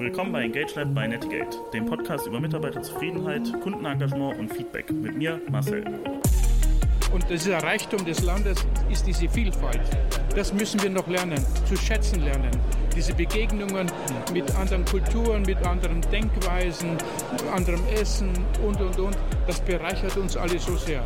Willkommen 0.00 0.30
bei 0.30 0.44
Engage 0.44 0.76
Lab 0.76 0.94
bei 0.94 1.08
Netigate, 1.08 1.58
dem 1.72 1.84
Podcast 1.84 2.24
über 2.28 2.38
Mitarbeiterzufriedenheit, 2.38 3.52
Kundenengagement 3.60 4.38
und 4.38 4.52
Feedback. 4.52 4.92
Mit 4.92 5.16
mir, 5.16 5.40
Marcel. 5.50 5.84
Und 7.12 7.28
dieser 7.28 7.58
Reichtum 7.58 8.04
des 8.04 8.22
Landes 8.22 8.64
ist 8.92 9.04
diese 9.08 9.28
Vielfalt. 9.28 9.80
Das 10.36 10.52
müssen 10.52 10.80
wir 10.84 10.90
noch 10.90 11.08
lernen, 11.08 11.44
zu 11.66 11.76
schätzen 11.76 12.20
lernen. 12.20 12.52
Diese 12.94 13.12
Begegnungen 13.12 13.90
mit 14.32 14.48
anderen 14.54 14.84
Kulturen, 14.84 15.42
mit 15.42 15.58
anderen 15.66 16.00
Denkweisen, 16.12 16.96
anderem 17.52 17.84
Essen 18.00 18.30
und, 18.64 18.80
und, 18.80 19.00
und, 19.00 19.18
das 19.48 19.60
bereichert 19.60 20.16
uns 20.16 20.36
alle 20.36 20.60
so 20.60 20.76
sehr. 20.76 21.02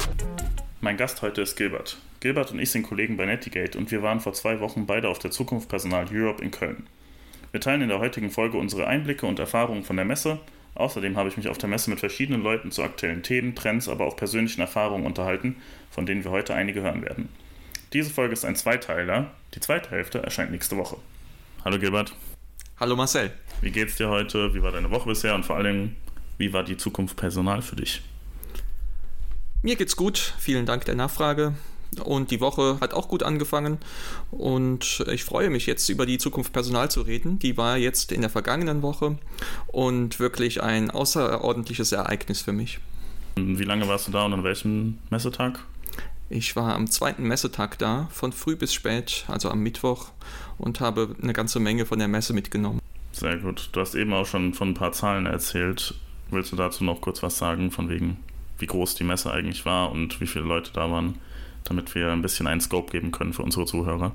Mein 0.82 0.98
Gast 0.98 1.22
heute 1.22 1.40
ist 1.40 1.56
Gilbert. 1.56 1.96
Gilbert 2.20 2.52
und 2.52 2.58
ich 2.58 2.70
sind 2.70 2.82
Kollegen 2.82 3.16
bei 3.16 3.24
Netigate 3.24 3.78
und 3.78 3.90
wir 3.90 4.02
waren 4.02 4.20
vor 4.20 4.34
zwei 4.34 4.60
Wochen 4.60 4.84
beide 4.84 5.08
auf 5.08 5.18
der 5.18 5.30
Zukunft 5.30 5.70
Personal 5.70 6.04
Europe 6.12 6.44
in 6.44 6.50
Köln. 6.50 6.86
Wir 7.52 7.60
teilen 7.60 7.82
in 7.82 7.88
der 7.88 7.98
heutigen 7.98 8.30
Folge 8.30 8.56
unsere 8.56 8.86
Einblicke 8.86 9.26
und 9.26 9.38
Erfahrungen 9.38 9.84
von 9.84 9.96
der 9.96 10.06
Messe. 10.06 10.40
Außerdem 10.74 11.18
habe 11.18 11.28
ich 11.28 11.36
mich 11.36 11.48
auf 11.48 11.58
der 11.58 11.68
Messe 11.68 11.90
mit 11.90 12.00
verschiedenen 12.00 12.42
Leuten 12.42 12.72
zu 12.72 12.82
aktuellen 12.82 13.22
Themen, 13.22 13.54
Trends, 13.54 13.90
aber 13.90 14.06
auch 14.06 14.16
persönlichen 14.16 14.62
Erfahrungen 14.62 15.04
unterhalten, 15.04 15.56
von 15.90 16.06
denen 16.06 16.24
wir 16.24 16.30
heute 16.30 16.54
einige 16.54 16.80
hören 16.80 17.02
werden. 17.02 17.28
Diese 17.92 18.08
Folge 18.08 18.32
ist 18.32 18.46
ein 18.46 18.56
Zweiteiler. 18.56 19.30
Die 19.54 19.60
zweite 19.60 19.90
Hälfte 19.90 20.22
erscheint 20.22 20.50
nächste 20.50 20.78
Woche. 20.78 20.96
Hallo 21.62 21.78
Gilbert. 21.78 22.16
Hallo 22.80 22.96
Marcel. 22.96 23.30
Wie 23.60 23.70
geht's 23.70 23.96
dir 23.96 24.08
heute? 24.08 24.54
Wie 24.54 24.62
war 24.62 24.72
deine 24.72 24.90
Woche 24.90 25.10
bisher? 25.10 25.34
Und 25.34 25.44
vor 25.44 25.56
allem, 25.56 25.94
wie 26.38 26.54
war 26.54 26.64
die 26.64 26.78
Zukunft 26.78 27.16
Personal 27.16 27.60
für 27.60 27.76
dich? 27.76 28.00
Mir 29.60 29.76
geht's 29.76 29.94
gut. 29.94 30.34
Vielen 30.38 30.64
Dank 30.64 30.86
der 30.86 30.94
Nachfrage. 30.94 31.52
Und 32.04 32.30
die 32.30 32.40
Woche 32.40 32.78
hat 32.80 32.94
auch 32.94 33.08
gut 33.08 33.22
angefangen. 33.22 33.78
Und 34.30 35.04
ich 35.10 35.24
freue 35.24 35.50
mich 35.50 35.66
jetzt 35.66 35.88
über 35.88 36.06
die 36.06 36.18
Zukunft 36.18 36.52
Personal 36.52 36.90
zu 36.90 37.02
reden. 37.02 37.38
Die 37.38 37.56
war 37.56 37.76
jetzt 37.76 38.12
in 38.12 38.22
der 38.22 38.30
vergangenen 38.30 38.82
Woche 38.82 39.18
und 39.66 40.18
wirklich 40.18 40.62
ein 40.62 40.90
außerordentliches 40.90 41.92
Ereignis 41.92 42.40
für 42.40 42.52
mich. 42.52 42.78
Wie 43.36 43.64
lange 43.64 43.88
warst 43.88 44.08
du 44.08 44.12
da 44.12 44.24
und 44.24 44.32
an 44.32 44.44
welchem 44.44 44.98
Messetag? 45.10 45.60
Ich 46.30 46.56
war 46.56 46.74
am 46.74 46.90
zweiten 46.90 47.24
Messetag 47.24 47.78
da, 47.78 48.08
von 48.10 48.32
früh 48.32 48.56
bis 48.56 48.72
spät, 48.72 49.26
also 49.28 49.50
am 49.50 49.60
Mittwoch, 49.60 50.08
und 50.56 50.80
habe 50.80 51.14
eine 51.22 51.34
ganze 51.34 51.60
Menge 51.60 51.84
von 51.84 51.98
der 51.98 52.08
Messe 52.08 52.32
mitgenommen. 52.32 52.80
Sehr 53.12 53.36
gut. 53.36 53.68
Du 53.72 53.80
hast 53.80 53.94
eben 53.94 54.14
auch 54.14 54.24
schon 54.24 54.54
von 54.54 54.70
ein 54.70 54.74
paar 54.74 54.92
Zahlen 54.92 55.26
erzählt. 55.26 55.94
Willst 56.30 56.50
du 56.50 56.56
dazu 56.56 56.84
noch 56.84 57.02
kurz 57.02 57.22
was 57.22 57.36
sagen, 57.36 57.70
von 57.70 57.90
wegen, 57.90 58.16
wie 58.58 58.66
groß 58.66 58.94
die 58.94 59.04
Messe 59.04 59.30
eigentlich 59.30 59.66
war 59.66 59.92
und 59.92 60.22
wie 60.22 60.26
viele 60.26 60.46
Leute 60.46 60.72
da 60.72 60.90
waren? 60.90 61.18
Damit 61.64 61.94
wir 61.94 62.10
ein 62.10 62.22
bisschen 62.22 62.46
einen 62.46 62.60
Scope 62.60 62.92
geben 62.92 63.10
können 63.10 63.32
für 63.32 63.42
unsere 63.42 63.66
Zuhörer. 63.66 64.12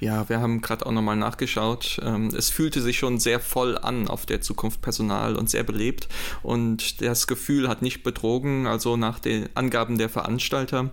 Ja, 0.00 0.28
wir 0.28 0.40
haben 0.40 0.60
gerade 0.60 0.84
auch 0.84 0.92
nochmal 0.92 1.16
nachgeschaut. 1.16 2.00
Ähm, 2.02 2.28
es 2.36 2.50
fühlte 2.50 2.82
sich 2.82 2.98
schon 2.98 3.18
sehr 3.20 3.40
voll 3.40 3.78
an 3.78 4.08
auf 4.08 4.26
der 4.26 4.40
Zukunft 4.40 4.82
Personal 4.82 5.36
und 5.36 5.48
sehr 5.48 5.62
belebt. 5.62 6.08
Und 6.42 7.00
das 7.00 7.26
Gefühl 7.26 7.68
hat 7.68 7.80
nicht 7.80 8.02
betrogen. 8.02 8.66
Also 8.66 8.96
nach 8.96 9.18
den 9.18 9.48
Angaben 9.54 9.96
der 9.96 10.08
Veranstalter 10.08 10.90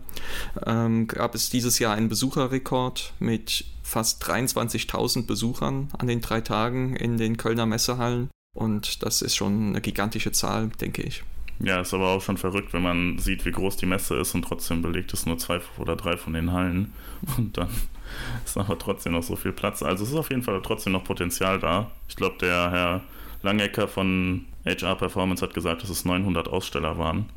ähm, 0.65 1.07
gab 1.07 1.35
es 1.35 1.49
dieses 1.49 1.79
Jahr 1.79 1.95
einen 1.95 2.09
Besucherrekord 2.09 3.13
mit 3.19 3.65
fast 3.83 4.23
23.000 4.23 5.25
Besuchern 5.25 5.89
an 5.97 6.07
den 6.07 6.21
drei 6.21 6.41
Tagen 6.41 6.95
in 6.95 7.17
den 7.17 7.37
Kölner 7.37 7.65
Messehallen. 7.65 8.29
Und 8.55 9.03
das 9.03 9.21
ist 9.21 9.35
schon 9.35 9.69
eine 9.69 9.81
gigantische 9.81 10.31
Zahl, 10.31 10.69
denke 10.79 11.01
ich. 11.01 11.23
Ja, 11.63 11.81
ist 11.81 11.93
aber 11.93 12.09
auch 12.09 12.21
schon 12.21 12.37
verrückt, 12.37 12.73
wenn 12.73 12.81
man 12.81 13.19
sieht, 13.19 13.45
wie 13.45 13.51
groß 13.51 13.77
die 13.77 13.85
Messe 13.85 14.15
ist 14.15 14.33
und 14.33 14.43
trotzdem 14.43 14.81
belegt 14.81 15.13
es 15.13 15.25
nur 15.25 15.37
zwei 15.37 15.61
oder 15.77 15.95
drei 15.95 16.17
von 16.17 16.33
den 16.33 16.51
Hallen. 16.51 16.93
Und 17.37 17.57
dann 17.57 17.69
ist 18.45 18.57
aber 18.57 18.77
trotzdem 18.79 19.13
noch 19.13 19.23
so 19.23 19.35
viel 19.35 19.51
Platz. 19.51 19.83
Also 19.83 20.03
es 20.03 20.09
ist 20.09 20.15
auf 20.15 20.29
jeden 20.31 20.41
Fall 20.41 20.59
trotzdem 20.63 20.93
noch 20.93 21.03
Potenzial 21.03 21.59
da. 21.59 21.91
Ich 22.07 22.15
glaube, 22.15 22.37
der 22.39 22.71
Herr 22.71 23.01
Langecker 23.43 23.87
von 23.87 24.45
HR 24.65 24.95
Performance 24.95 25.43
hat 25.43 25.53
gesagt, 25.53 25.83
dass 25.83 25.89
es 25.89 26.03
900 26.03 26.47
Aussteller 26.47 26.97
waren. 26.97 27.29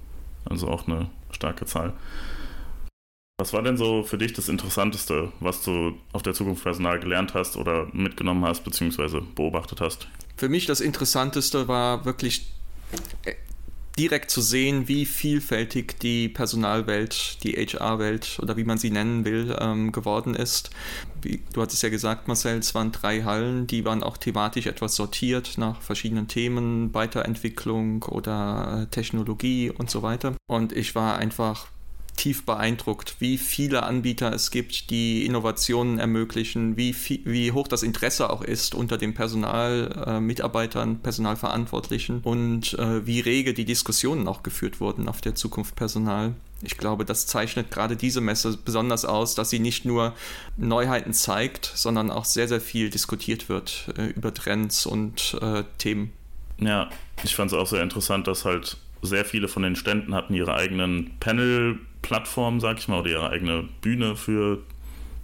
Also 0.47 0.69
auch 0.69 0.87
eine 0.87 1.11
starke 1.31 1.67
Zahl. 1.67 1.93
Was 3.39 3.53
war 3.53 3.63
denn 3.63 3.77
so 3.77 4.05
für 4.05 4.17
dich 4.17 4.33
das 4.33 4.49
Interessanteste, 4.49 5.33
was 5.41 5.63
du 5.63 5.99
auf 6.13 6.23
der 6.23 6.35
Zukunft 6.35 6.63
Personal 6.63 7.01
gelernt 7.01 7.35
hast 7.35 7.57
oder 7.57 7.89
mitgenommen 7.93 8.45
hast, 8.45 8.63
beziehungsweise 8.63 9.21
beobachtet 9.21 9.81
hast? 9.81 10.09
Für 10.37 10.49
mich 10.49 10.67
das 10.67 10.81
Interessanteste 10.81 11.67
war 11.67 12.05
wirklich 12.05 12.53
direkt 13.99 14.31
zu 14.31 14.41
sehen, 14.41 14.89
wie 14.89 15.07
vielfältig 15.07 15.99
die 16.01 16.29
Personalwelt, 16.29 17.43
die 17.45 17.53
HR-Welt 17.53 18.39
oder 18.43 18.57
wie 18.57 18.65
man 18.65 18.79
sie 18.79 18.91
nennen 18.91 19.25
will, 19.25 19.57
ähm, 19.61 19.93
geworden 19.93 20.35
ist. 20.35 20.71
Wie, 21.23 21.41
du 21.53 21.63
hattest 21.63 21.83
ja 21.83 21.89
gesagt, 21.89 22.27
Marcel, 22.27 22.59
es 22.59 22.75
waren 22.75 22.93
drei 22.93 23.23
Hallen, 23.23 23.67
die 23.67 23.85
waren 23.85 24.03
auch 24.03 24.17
thematisch 24.17 24.67
etwas 24.67 24.97
sortiert 24.97 25.59
nach 25.59 25.81
verschiedenen 25.81 26.29
Themen, 26.29 26.93
Weiterentwicklung 26.93 28.03
oder 28.05 28.83
äh, 28.83 28.87
Technologie 28.91 29.71
und 29.71 29.91
so 29.91 30.03
weiter. 30.03 30.35
Und 30.47 30.73
ich 30.73 30.95
war 30.95 31.17
einfach 31.19 31.69
tief 32.17 32.45
beeindruckt, 32.45 33.17
wie 33.19 33.39
viele 33.39 33.83
Anbieter 33.83 34.33
es 34.33 34.51
gibt, 34.51 34.91
die 34.91 35.27
Innovationen 35.27 35.99
ermöglichen, 35.99 36.77
wie, 36.77 36.93
viel, 36.93 37.21
wie 37.25 37.53
hoch 37.53 37.69
das 37.69 37.83
Interesse 37.83 38.31
auch 38.31 38.43
ist 38.43 38.75
unter 38.75 38.99
den 38.99 39.15
Personalmitarbeitern, 39.15 40.93
äh, 40.93 40.97
Personalverantwortlichen 40.97 42.21
und 42.21 42.75
äh, 42.75 43.07
wie 43.07 43.21
rege 43.21 43.55
die 43.55 43.65
Diskussionen 43.65 44.29
auch 44.29 44.43
geführt 44.43 44.81
wurden 44.81 45.09
auf 45.09 45.21
der 45.21 45.35
Zukunft 45.35 45.77
Personal. 45.77 46.35
Ich 46.63 46.79
glaube, 46.79 47.05
das 47.05 47.27
zeichnet 47.27 47.71
gerade 47.71 47.97
diese 47.97 48.21
Messe 48.21 48.57
besonders 48.65 49.05
aus, 49.05 49.35
dass 49.35 49.51
sie 49.51 49.59
nicht 49.59 49.85
nur 49.85 50.15
Neuheiten 50.57 51.13
zeigt, 51.13 51.71
sondern 51.75 52.11
auch 52.11 52.25
sehr, 52.25 52.49
sehr 52.49 52.61
viel 52.61 52.91
diskutiert 52.91 53.49
wird 53.49 53.93
äh, 53.99 54.07
über 54.07 54.33
Trends 54.33 54.87
und 54.87 55.37
äh, 55.43 55.65
Themen. 55.79 56.13
Ja, 56.59 56.89
ich 57.23 57.35
fand 57.35 57.53
es 57.53 57.59
auch 57.59 57.67
sehr 57.67 57.83
interessant, 57.83 58.27
dass 58.29 58.45
halt 58.45 58.77
sehr 59.05 59.25
viele 59.25 59.49
von 59.49 59.63
den 59.63 59.77
Ständen 59.77 60.15
hatten 60.15 60.35
ihre 60.35 60.55
eigenen 60.55 61.11
Panel-Plattformen, 61.21 62.61
sag 62.61 62.79
ich 62.79 62.89
mal, 62.89 63.01
oder 63.01 63.11
ihre 63.11 63.31
eigene 63.31 63.69
Bühne 63.81 64.17
für 64.17 64.59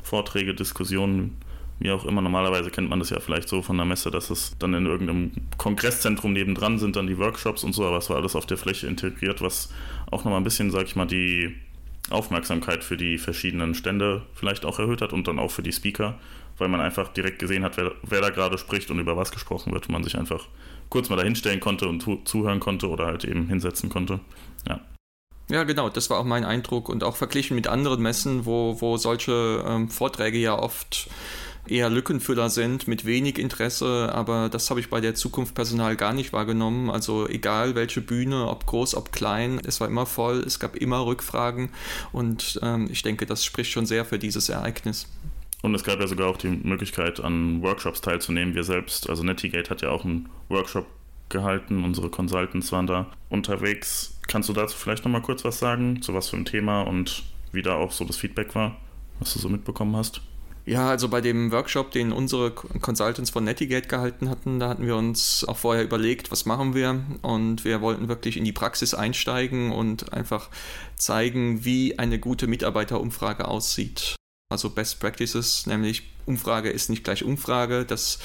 Vorträge, 0.03 0.55
Diskussionen, 0.55 1.37
wie 1.79 1.91
auch 1.91 2.05
immer. 2.05 2.23
Normalerweise 2.23 2.71
kennt 2.71 2.91
man 2.91 2.99
das 2.99 3.11
ja 3.11 3.21
vielleicht 3.21 3.49
so 3.49 3.63
von 3.63 3.77
der 3.77 3.87
Messe, 3.87 4.11
dass 4.11 4.31
es 4.31 4.57
dann 4.59 4.75
in 4.75 4.87
irgendeinem 4.87 5.33
Kongresszentrum 5.57 6.33
nebendran 6.33 6.79
sind, 6.79 6.97
dann 6.97 7.07
die 7.07 7.19
Workshops 7.19 7.65
und 7.65 7.73
so, 7.73 7.85
aber 7.85 7.99
es 7.99 8.11
war 8.11 8.17
alles 8.17 8.37
auf 8.37 8.47
der 8.47 8.59
Fläche 8.59 8.87
integriert, 8.87 9.41
was 9.41 9.73
auch 10.11 10.25
nochmal 10.25 10.41
ein 10.41 10.45
bisschen, 10.45 10.71
sag 10.71 10.85
ich 10.87 10.97
mal, 10.97 11.07
die 11.07 11.55
Aufmerksamkeit 12.11 12.83
für 12.83 12.97
die 12.97 13.19
verschiedenen 13.19 13.75
Stände 13.75 14.23
vielleicht 14.35 14.65
auch 14.65 14.79
erhöht 14.79 15.01
hat 15.01 15.13
und 15.13 15.29
dann 15.29 15.39
auch 15.39 15.51
für 15.51 15.63
die 15.63 15.73
Speaker, 15.73 16.19
weil 16.59 16.69
man 16.69 16.81
einfach 16.81 17.09
direkt 17.09 17.39
gesehen 17.39 17.63
hat, 17.63 17.77
wer, 17.77 17.93
wer 18.03 18.21
da 18.21 18.31
gerade 18.31 18.59
spricht 18.59 18.91
und 18.91 18.99
über 18.99 19.17
was 19.17 19.31
gesprochen 19.31 19.73
wird 19.73 19.87
und 19.87 19.93
man 19.93 20.05
sich 20.05 20.19
einfach 20.19 20.49
kurz 20.91 21.09
mal 21.09 21.17
dahinstellen 21.17 21.61
konnte 21.61 21.89
und 21.89 22.05
zuhören 22.29 22.61
konnte 22.61 22.89
oder 22.89 23.07
halt 23.07 23.25
eben 23.25 23.49
hinsetzen 23.49 23.89
konnte. 23.89 24.21
Ja. 24.69 24.81
Ja, 25.49 25.65
genau, 25.65 25.89
das 25.89 26.11
war 26.11 26.19
auch 26.19 26.25
mein 26.25 26.45
Eindruck 26.45 26.89
und 26.89 27.03
auch 27.03 27.17
verglichen 27.17 27.57
mit 27.57 27.67
anderen 27.67 28.03
Messen, 28.03 28.47
wo, 28.47 28.81
wo 28.81 28.97
solche 28.99 29.65
ähm, 29.67 29.89
Vorträge 29.89 30.39
ja 30.39 30.57
oft 30.57 31.09
eher 31.67 31.91
Lückenfüller 31.91 32.51
sind 32.51 32.89
mit 32.89 33.05
wenig 33.05 33.39
Interesse, 33.39 34.11
aber 34.13 34.49
das 34.49 34.71
habe 34.71 34.81
ich 34.81 34.91
bei 34.91 35.01
der 35.01 35.15
Zukunft 35.15 35.55
Personal 35.55 35.97
gar 35.97 36.13
nicht 36.13 36.33
wahrgenommen. 36.33 36.91
Also 36.91 37.29
egal 37.29 37.75
welche 37.75 38.01
Bühne, 38.01 38.49
ob 38.49 38.67
groß, 38.67 38.95
ob 38.95 39.13
klein, 39.13 39.61
es 39.65 39.81
war 39.81 39.89
immer 39.89 40.07
voll, 40.07 40.39
es 40.41 40.59
gab 40.59 40.77
immer 40.77 41.05
Rückfragen 41.05 41.71
und 42.13 42.59
ähm, 42.63 42.89
ich 42.91 43.03
denke, 43.03 43.27
das 43.27 43.45
spricht 43.45 43.73
schon 43.73 43.87
sehr 43.87 44.05
für 44.05 44.19
dieses 44.19 44.49
Ereignis. 44.49 45.07
Und 45.63 45.75
es 45.75 45.85
gab 45.85 46.01
ja 46.01 46.07
sogar 46.07 46.29
auch 46.29 46.39
die 46.39 46.49
Möglichkeit, 46.49 47.21
an 47.21 47.63
Workshops 47.63 48.01
teilzunehmen. 48.01 48.55
Wir 48.55 48.65
selbst, 48.65 49.09
also 49.11 49.23
Netigate 49.23 49.71
hat 49.71 49.83
ja 49.83 49.91
auch 49.91 50.05
einen 50.05 50.29
Workshop 50.49 50.87
gehalten. 51.29 51.85
Unsere 51.85 52.09
Consultants 52.09 52.73
waren 52.73 52.87
da 52.87 53.07
unterwegs. 53.29 54.19
Kannst 54.27 54.49
du 54.49 54.53
dazu 54.53 54.77
vielleicht 54.77 55.05
nochmal 55.05 55.23
kurz 55.23 55.45
was 55.45 55.59
sagen, 55.59 56.03
zu 56.03 56.15
was 56.15 56.29
für 56.29 56.37
ein 56.37 56.45
Thema 56.45 56.83
und 56.83 57.25
wie 57.53 57.63
da 57.63 57.75
auch 57.75 57.93
so 57.93 58.05
das 58.05 58.17
Feedback 58.17 58.55
war, 58.55 58.77
was 59.19 59.35
du 59.35 59.39
so 59.39 59.49
mitbekommen 59.49 59.97
hast? 59.97 60.23
Ja, 60.67 60.89
also 60.89 61.09
bei 61.09 61.21
dem 61.21 61.51
Workshop, 61.53 61.91
den 61.91 62.13
unsere 62.13 62.53
Consultants 62.53 63.31
von 63.31 63.45
Netigate 63.45 63.89
gehalten 63.89 64.29
hatten, 64.29 64.61
da 64.61 64.69
hatten 64.69 64.87
wir 64.87 64.95
uns 64.95 65.45
auch 65.49 65.57
vorher 65.57 65.83
überlegt, 65.83 66.31
was 66.31 66.47
machen 66.47 66.75
wir 66.75 67.03
und 67.23 67.65
wir 67.65 67.81
wollten 67.81 68.09
wirklich 68.09 68.37
in 68.37 68.45
die 68.45 68.53
Praxis 68.53 68.95
einsteigen 68.95 69.73
und 69.73 70.13
einfach 70.13 70.49
zeigen, 70.97 71.65
wie 71.65 71.99
eine 71.99 72.19
gute 72.19 72.47
Mitarbeiterumfrage 72.47 73.49
aussieht 73.49 74.17
also 74.51 74.69
Best 74.69 74.99
Practices, 74.99 75.67
nämlich 75.67 76.03
Umfrage 76.27 76.71
ist 76.71 76.91
nicht 76.91 77.05
gleich 77.05 77.25
Umfrage. 77.25 77.85
Das, 77.85 78.19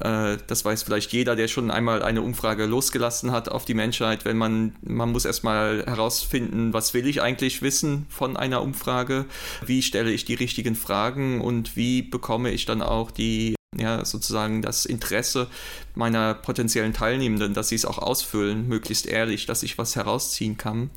äh, 0.00 0.38
das 0.46 0.64
weiß 0.64 0.84
vielleicht 0.84 1.12
jeder, 1.12 1.36
der 1.36 1.48
schon 1.48 1.70
einmal 1.70 2.02
eine 2.02 2.22
Umfrage 2.22 2.64
losgelassen 2.64 3.32
hat 3.32 3.48
auf 3.48 3.64
die 3.64 3.74
Menschheit. 3.74 4.24
Wenn 4.24 4.36
man, 4.36 4.76
man 4.82 5.10
muss 5.10 5.24
erstmal 5.24 5.84
herausfinden, 5.84 6.72
was 6.72 6.94
will 6.94 7.06
ich 7.06 7.20
eigentlich 7.20 7.60
wissen 7.60 8.06
von 8.08 8.36
einer 8.36 8.62
Umfrage? 8.62 9.26
Wie 9.66 9.82
stelle 9.82 10.12
ich 10.12 10.24
die 10.24 10.34
richtigen 10.34 10.76
Fragen 10.76 11.40
und 11.40 11.76
wie 11.76 12.02
bekomme 12.02 12.50
ich 12.50 12.66
dann 12.66 12.80
auch 12.80 13.10
die 13.10 13.56
ja, 13.78 14.04
sozusagen 14.04 14.62
das 14.62 14.86
Interesse 14.86 15.48
meiner 15.94 16.34
potenziellen 16.34 16.92
Teilnehmenden, 16.92 17.54
dass 17.54 17.68
sie 17.68 17.74
es 17.74 17.84
auch 17.84 17.98
ausfüllen, 17.98 18.68
möglichst 18.68 19.06
ehrlich, 19.06 19.46
dass 19.46 19.62
ich 19.62 19.78
was 19.78 19.96
herausziehen 19.96 20.56
kann. 20.56 20.90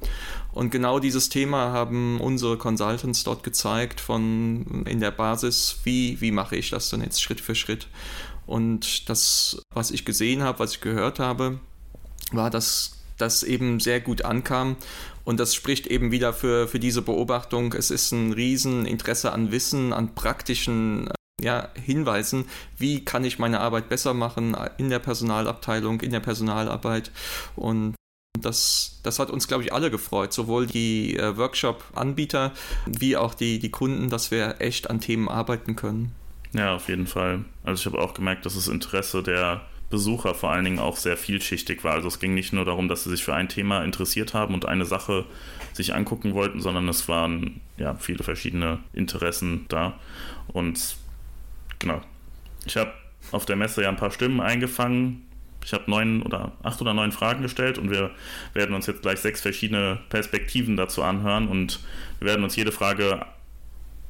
Und 0.51 0.71
genau 0.71 0.99
dieses 0.99 1.29
Thema 1.29 1.71
haben 1.71 2.19
unsere 2.19 2.57
Consultants 2.57 3.23
dort 3.23 3.43
gezeigt, 3.43 4.01
von 4.01 4.85
in 4.87 4.99
der 4.99 5.11
Basis, 5.11 5.79
wie, 5.83 6.19
wie 6.21 6.31
mache 6.31 6.55
ich 6.55 6.69
das 6.69 6.89
denn 6.89 7.01
jetzt 7.01 7.21
Schritt 7.21 7.41
für 7.41 7.55
Schritt. 7.55 7.87
Und 8.45 9.09
das, 9.09 9.61
was 9.73 9.91
ich 9.91 10.05
gesehen 10.05 10.41
habe, 10.41 10.59
was 10.59 10.73
ich 10.73 10.81
gehört 10.81 11.19
habe, 11.19 11.59
war, 12.31 12.49
dass 12.49 12.93
das 13.17 13.43
eben 13.43 13.79
sehr 13.79 13.99
gut 13.99 14.23
ankam. 14.23 14.77
Und 15.23 15.39
das 15.39 15.53
spricht 15.53 15.87
eben 15.87 16.11
wieder 16.11 16.33
für, 16.33 16.67
für 16.67 16.79
diese 16.79 17.01
Beobachtung. 17.01 17.73
Es 17.73 17.91
ist 17.91 18.11
ein 18.11 18.31
Rieseninteresse 18.31 19.33
an 19.33 19.51
Wissen, 19.51 19.91
an 19.91 20.15
praktischen 20.15 21.09
ja, 21.41 21.69
Hinweisen, 21.75 22.45
wie 22.77 23.05
kann 23.05 23.23
ich 23.23 23.39
meine 23.39 23.59
Arbeit 23.59 23.89
besser 23.89 24.13
machen 24.13 24.57
in 24.77 24.89
der 24.89 24.99
Personalabteilung, 24.99 26.01
in 26.01 26.11
der 26.11 26.19
Personalarbeit. 26.19 27.11
Und 27.55 27.95
das, 28.39 28.99
das 29.03 29.19
hat 29.19 29.29
uns, 29.29 29.47
glaube 29.47 29.63
ich, 29.63 29.73
alle 29.73 29.91
gefreut, 29.91 30.33
sowohl 30.33 30.67
die 30.67 31.15
äh, 31.15 31.37
Workshop-Anbieter 31.37 32.53
wie 32.85 33.17
auch 33.17 33.33
die, 33.33 33.59
die 33.59 33.71
Kunden, 33.71 34.09
dass 34.09 34.31
wir 34.31 34.61
echt 34.61 34.89
an 34.89 34.99
Themen 34.99 35.27
arbeiten 35.27 35.75
können. 35.75 36.13
Ja, 36.53 36.75
auf 36.75 36.87
jeden 36.89 37.07
Fall. 37.07 37.45
Also 37.63 37.81
ich 37.81 37.85
habe 37.93 38.01
auch 38.03 38.13
gemerkt, 38.13 38.45
dass 38.45 38.55
das 38.55 38.67
Interesse 38.67 39.21
der 39.21 39.61
Besucher 39.89 40.33
vor 40.33 40.51
allen 40.51 40.65
Dingen 40.65 40.79
auch 40.79 40.97
sehr 40.97 41.17
vielschichtig 41.17 41.83
war. 41.83 41.93
Also 41.93 42.07
es 42.07 42.19
ging 42.19 42.33
nicht 42.33 42.51
nur 42.51 42.65
darum, 42.65 42.87
dass 42.87 43.03
sie 43.03 43.09
sich 43.09 43.23
für 43.23 43.33
ein 43.33 43.47
Thema 43.47 43.83
interessiert 43.83 44.33
haben 44.33 44.53
und 44.53 44.65
eine 44.65 44.85
Sache 44.85 45.25
sich 45.73 45.93
angucken 45.93 46.33
wollten, 46.33 46.61
sondern 46.61 46.87
es 46.89 47.07
waren 47.07 47.61
ja 47.77 47.95
viele 47.95 48.23
verschiedene 48.23 48.79
Interessen 48.93 49.65
da. 49.69 49.97
Und 50.47 50.97
genau. 51.79 52.01
Ich 52.65 52.77
habe 52.77 52.93
auf 53.31 53.45
der 53.45 53.55
Messe 53.55 53.83
ja 53.83 53.89
ein 53.89 53.95
paar 53.95 54.11
Stimmen 54.11 54.41
eingefangen. 54.41 55.27
Ich 55.63 55.73
habe 55.73 55.89
neun 55.89 56.21
oder 56.21 56.53
acht 56.63 56.81
oder 56.81 56.93
neun 56.93 57.11
Fragen 57.11 57.41
gestellt 57.41 57.77
und 57.77 57.91
wir 57.91 58.11
werden 58.53 58.73
uns 58.73 58.87
jetzt 58.87 59.01
gleich 59.01 59.19
sechs 59.19 59.41
verschiedene 59.41 59.99
Perspektiven 60.09 60.77
dazu 60.77 61.03
anhören 61.03 61.47
und 61.47 61.81
wir 62.19 62.27
werden 62.27 62.43
uns 62.43 62.55
jede 62.55 62.71
Frage 62.71 63.25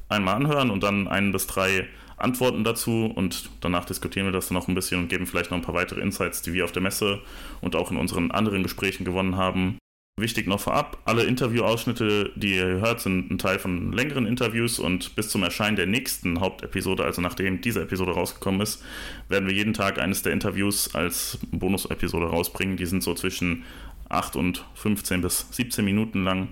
einmal 0.08 0.36
anhören 0.36 0.70
und 0.70 0.82
dann 0.82 1.08
ein 1.08 1.32
bis 1.32 1.46
drei 1.46 1.88
Antworten 2.16 2.64
dazu 2.64 3.06
und 3.06 3.50
danach 3.60 3.84
diskutieren 3.84 4.26
wir 4.26 4.32
das 4.32 4.48
dann 4.48 4.54
noch 4.54 4.68
ein 4.68 4.74
bisschen 4.74 5.00
und 5.00 5.08
geben 5.08 5.26
vielleicht 5.26 5.50
noch 5.50 5.58
ein 5.58 5.62
paar 5.62 5.74
weitere 5.74 6.00
Insights, 6.00 6.42
die 6.42 6.52
wir 6.52 6.64
auf 6.64 6.72
der 6.72 6.82
Messe 6.82 7.20
und 7.60 7.76
auch 7.76 7.90
in 7.90 7.96
unseren 7.96 8.30
anderen 8.30 8.62
Gesprächen 8.62 9.04
gewonnen 9.04 9.36
haben. 9.36 9.78
Wichtig 10.20 10.48
noch 10.48 10.58
vorab, 10.58 10.98
alle 11.04 11.22
Interviewausschnitte, 11.24 12.32
die 12.34 12.56
ihr 12.56 12.66
hört, 12.66 13.00
sind 13.00 13.30
ein 13.30 13.38
Teil 13.38 13.60
von 13.60 13.92
längeren 13.92 14.26
Interviews 14.26 14.80
und 14.80 15.14
bis 15.14 15.28
zum 15.28 15.44
Erscheinen 15.44 15.76
der 15.76 15.86
nächsten 15.86 16.40
Hauptepisode, 16.40 17.04
also 17.04 17.22
nachdem 17.22 17.60
diese 17.60 17.82
Episode 17.82 18.12
rausgekommen 18.12 18.60
ist, 18.60 18.82
werden 19.28 19.46
wir 19.46 19.54
jeden 19.54 19.74
Tag 19.74 19.98
eines 19.98 20.22
der 20.22 20.32
Interviews 20.32 20.92
als 20.94 21.38
Bonus-Episode 21.52 22.26
rausbringen. 22.26 22.76
Die 22.76 22.86
sind 22.86 23.04
so 23.04 23.14
zwischen 23.14 23.64
8 24.08 24.34
und 24.34 24.64
15 24.74 25.20
bis 25.20 25.46
17 25.52 25.84
Minuten 25.84 26.24
lang. 26.24 26.48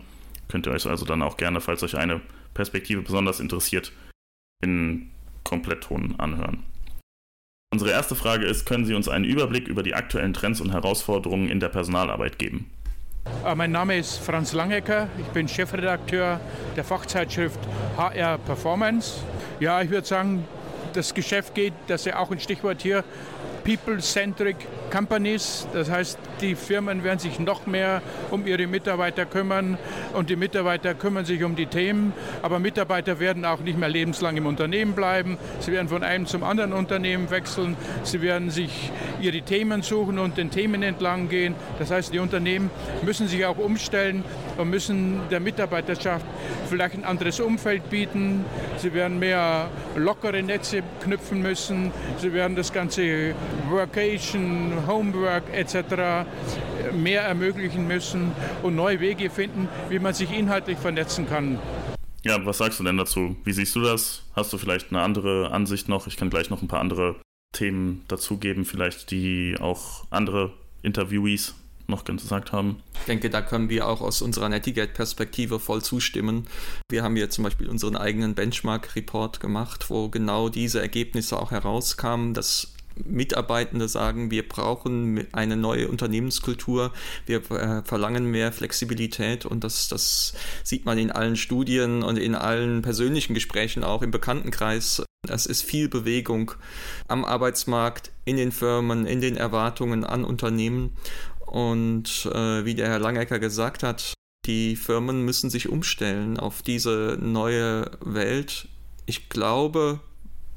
Könnt 0.48 0.66
ihr 0.66 0.72
euch 0.72 0.86
also 0.86 1.04
dann 1.04 1.22
auch 1.22 1.36
gerne, 1.36 1.60
falls 1.60 1.82
euch 1.82 1.96
eine 1.96 2.20
Perspektive 2.54 3.02
besonders 3.02 3.40
interessiert, 3.40 3.92
in 4.62 5.10
Komplettton 5.42 6.14
anhören. 6.18 6.62
Unsere 7.72 7.90
erste 7.90 8.14
Frage 8.14 8.46
ist, 8.46 8.64
können 8.64 8.84
Sie 8.84 8.94
uns 8.94 9.08
einen 9.08 9.24
Überblick 9.24 9.66
über 9.66 9.82
die 9.82 9.94
aktuellen 9.94 10.34
Trends 10.34 10.60
und 10.60 10.72
Herausforderungen 10.72 11.48
in 11.48 11.58
der 11.58 11.68
Personalarbeit 11.68 12.38
geben? 12.38 12.70
Äh, 13.44 13.54
mein 13.54 13.72
Name 13.72 13.96
ist 13.96 14.18
Franz 14.18 14.52
Langecker, 14.52 15.08
ich 15.18 15.26
bin 15.28 15.48
Chefredakteur 15.48 16.40
der 16.76 16.84
Fachzeitschrift 16.84 17.58
HR 17.96 18.38
Performance. 18.38 19.20
Ja, 19.60 19.80
ich 19.82 19.90
würde 19.90 20.06
sagen, 20.06 20.46
das 20.92 21.14
Geschäft 21.14 21.54
geht, 21.54 21.72
das 21.88 22.02
ist 22.02 22.06
ja 22.06 22.18
auch 22.18 22.30
ein 22.30 22.40
Stichwort 22.40 22.82
hier, 22.82 23.04
People-Centric 23.66 24.56
Companies. 24.92 25.66
Das 25.72 25.90
heißt, 25.90 26.20
die 26.40 26.54
Firmen 26.54 27.02
werden 27.02 27.18
sich 27.18 27.40
noch 27.40 27.66
mehr 27.66 28.00
um 28.30 28.46
ihre 28.46 28.68
Mitarbeiter 28.68 29.26
kümmern 29.26 29.76
und 30.14 30.30
die 30.30 30.36
Mitarbeiter 30.36 30.94
kümmern 30.94 31.24
sich 31.24 31.42
um 31.42 31.56
die 31.56 31.66
Themen. 31.66 32.12
Aber 32.42 32.60
Mitarbeiter 32.60 33.18
werden 33.18 33.44
auch 33.44 33.58
nicht 33.58 33.76
mehr 33.76 33.88
lebenslang 33.88 34.36
im 34.36 34.46
Unternehmen 34.46 34.92
bleiben. 34.92 35.36
Sie 35.58 35.72
werden 35.72 35.88
von 35.88 36.04
einem 36.04 36.26
zum 36.26 36.44
anderen 36.44 36.72
Unternehmen 36.72 37.28
wechseln. 37.30 37.76
Sie 38.04 38.22
werden 38.22 38.50
sich 38.50 38.92
ihre 39.20 39.42
Themen 39.42 39.82
suchen 39.82 40.20
und 40.20 40.36
den 40.36 40.52
Themen 40.52 40.84
entlang 40.84 41.28
gehen. 41.28 41.56
Das 41.80 41.90
heißt, 41.90 42.14
die 42.14 42.20
Unternehmen 42.20 42.70
müssen 43.02 43.26
sich 43.26 43.44
auch 43.46 43.58
umstellen 43.58 44.22
und 44.58 44.70
müssen 44.70 45.22
der 45.32 45.40
Mitarbeiterschaft 45.40 46.24
vielleicht 46.68 46.94
ein 46.94 47.04
anderes 47.04 47.40
Umfeld 47.40 47.90
bieten. 47.90 48.44
Sie 48.78 48.94
werden 48.94 49.18
mehr 49.18 49.68
lockere 49.96 50.40
Netze 50.40 50.84
knüpfen 51.02 51.42
müssen. 51.42 51.90
Sie 52.18 52.32
werden 52.32 52.54
das 52.54 52.72
ganze 52.72 53.34
Workation, 53.70 54.86
Homework 54.86 55.44
etc. 55.52 56.26
mehr 56.94 57.22
ermöglichen 57.22 57.86
müssen 57.86 58.32
und 58.62 58.76
neue 58.76 59.00
Wege 59.00 59.30
finden, 59.30 59.68
wie 59.88 59.98
man 59.98 60.14
sich 60.14 60.36
inhaltlich 60.36 60.78
vernetzen 60.78 61.28
kann. 61.28 61.58
Ja, 62.24 62.44
was 62.44 62.58
sagst 62.58 62.80
du 62.80 62.84
denn 62.84 62.96
dazu? 62.96 63.36
Wie 63.44 63.52
siehst 63.52 63.76
du 63.76 63.80
das? 63.80 64.22
Hast 64.34 64.52
du 64.52 64.58
vielleicht 64.58 64.90
eine 64.90 65.02
andere 65.02 65.52
Ansicht 65.52 65.88
noch? 65.88 66.06
Ich 66.06 66.16
kann 66.16 66.30
gleich 66.30 66.50
noch 66.50 66.60
ein 66.60 66.68
paar 66.68 66.80
andere 66.80 67.16
Themen 67.52 68.04
dazugeben, 68.08 68.64
vielleicht 68.64 69.10
die 69.10 69.56
auch 69.60 70.04
andere 70.10 70.52
Interviewees 70.82 71.54
noch 71.88 72.04
gesagt 72.04 72.52
haben. 72.52 72.82
Ich 73.00 73.06
denke, 73.06 73.30
da 73.30 73.42
können 73.42 73.68
wir 73.68 73.86
auch 73.86 74.00
aus 74.00 74.22
unserer 74.22 74.48
Netigate-Perspektive 74.48 75.60
voll 75.60 75.82
zustimmen. 75.82 76.48
Wir 76.90 77.02
haben 77.02 77.16
hier 77.16 77.30
zum 77.30 77.44
Beispiel 77.44 77.68
unseren 77.68 77.96
eigenen 77.96 78.34
Benchmark-Report 78.34 79.40
gemacht, 79.40 79.88
wo 79.88 80.08
genau 80.08 80.48
diese 80.48 80.80
Ergebnisse 80.80 81.38
auch 81.38 81.52
herauskamen, 81.52 82.34
dass 82.34 82.74
Mitarbeitende 83.04 83.88
sagen, 83.88 84.30
wir 84.30 84.48
brauchen 84.48 85.26
eine 85.32 85.56
neue 85.56 85.88
Unternehmenskultur, 85.88 86.92
wir 87.26 87.50
äh, 87.50 87.82
verlangen 87.82 88.30
mehr 88.30 88.52
Flexibilität 88.52 89.44
und 89.44 89.64
das, 89.64 89.88
das 89.88 90.34
sieht 90.62 90.84
man 90.84 90.98
in 90.98 91.10
allen 91.10 91.36
Studien 91.36 92.02
und 92.02 92.18
in 92.18 92.34
allen 92.34 92.82
persönlichen 92.82 93.34
Gesprächen, 93.34 93.84
auch 93.84 94.02
im 94.02 94.10
Bekanntenkreis. 94.10 95.02
Es 95.28 95.46
ist 95.46 95.62
viel 95.62 95.88
Bewegung 95.88 96.52
am 97.08 97.24
Arbeitsmarkt, 97.24 98.12
in 98.24 98.36
den 98.36 98.52
Firmen, 98.52 99.06
in 99.06 99.20
den 99.20 99.36
Erwartungen 99.36 100.04
an 100.04 100.24
Unternehmen. 100.24 100.96
Und 101.40 102.28
äh, 102.32 102.64
wie 102.64 102.74
der 102.74 102.88
Herr 102.88 102.98
Langecker 102.98 103.38
gesagt 103.38 103.82
hat, 103.82 104.14
die 104.46 104.76
Firmen 104.76 105.24
müssen 105.24 105.50
sich 105.50 105.68
umstellen 105.68 106.38
auf 106.38 106.62
diese 106.62 107.18
neue 107.20 107.90
Welt. 108.00 108.68
Ich 109.06 109.28
glaube, 109.28 110.00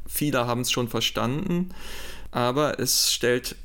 viele 0.07 0.45
haben 0.45 0.61
es 0.61 0.71
schon 0.71 0.87
verstanden 0.87 1.69
aber 2.31 2.79
es 2.79 3.11
stellt 3.13 3.55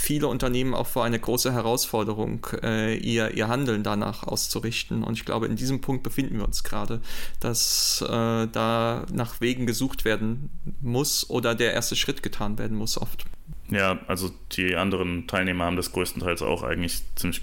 viele 0.00 0.28
Unternehmen 0.28 0.74
auch 0.74 0.86
vor 0.86 1.04
eine 1.04 1.18
große 1.18 1.52
Herausforderung, 1.52 2.46
äh, 2.62 2.96
ihr, 2.96 3.32
ihr 3.32 3.48
Handeln 3.48 3.82
danach 3.82 4.22
auszurichten. 4.22 5.02
Und 5.02 5.14
ich 5.14 5.24
glaube, 5.24 5.46
in 5.46 5.56
diesem 5.56 5.80
Punkt 5.80 6.02
befinden 6.02 6.38
wir 6.38 6.44
uns 6.44 6.64
gerade, 6.64 7.00
dass 7.38 8.02
äh, 8.02 8.08
da 8.08 9.04
nach 9.12 9.40
Wegen 9.40 9.66
gesucht 9.66 10.04
werden 10.04 10.50
muss 10.80 11.28
oder 11.28 11.54
der 11.54 11.74
erste 11.74 11.96
Schritt 11.96 12.22
getan 12.22 12.58
werden 12.58 12.76
muss 12.76 12.96
oft. 12.96 13.26
Ja, 13.68 14.00
also 14.06 14.30
die 14.52 14.74
anderen 14.74 15.26
Teilnehmer 15.26 15.64
haben 15.64 15.76
das 15.76 15.92
größtenteils 15.92 16.42
auch 16.42 16.62
eigentlich 16.62 17.02
ziemlich 17.14 17.42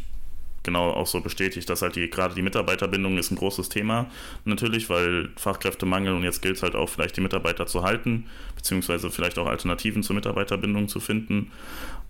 genau 0.68 0.92
auch 0.92 1.08
so 1.08 1.22
bestätigt, 1.22 1.70
dass 1.70 1.82
halt 1.82 1.96
die, 1.96 2.10
gerade 2.10 2.36
die 2.36 2.42
Mitarbeiterbindung 2.42 3.18
ist 3.18 3.32
ein 3.32 3.38
großes 3.38 3.70
Thema 3.70 4.12
natürlich, 4.44 4.90
weil 4.90 5.30
Fachkräftemangel 5.38 6.14
und 6.14 6.24
jetzt 6.24 6.42
gilt 6.42 6.58
es 6.58 6.64
halt 6.64 6.76
auch 6.76 6.90
vielleicht 6.90 7.16
die 7.16 7.22
Mitarbeiter 7.22 7.66
zu 7.66 7.84
halten, 7.84 8.26
beziehungsweise 8.56 9.10
vielleicht 9.10 9.40
auch 9.40 9.48
Alternativen 9.48 10.04
zur 10.04 10.16
Mitarbeiterbindung 10.16 10.90
zu 10.90 11.00
finden 11.00 11.52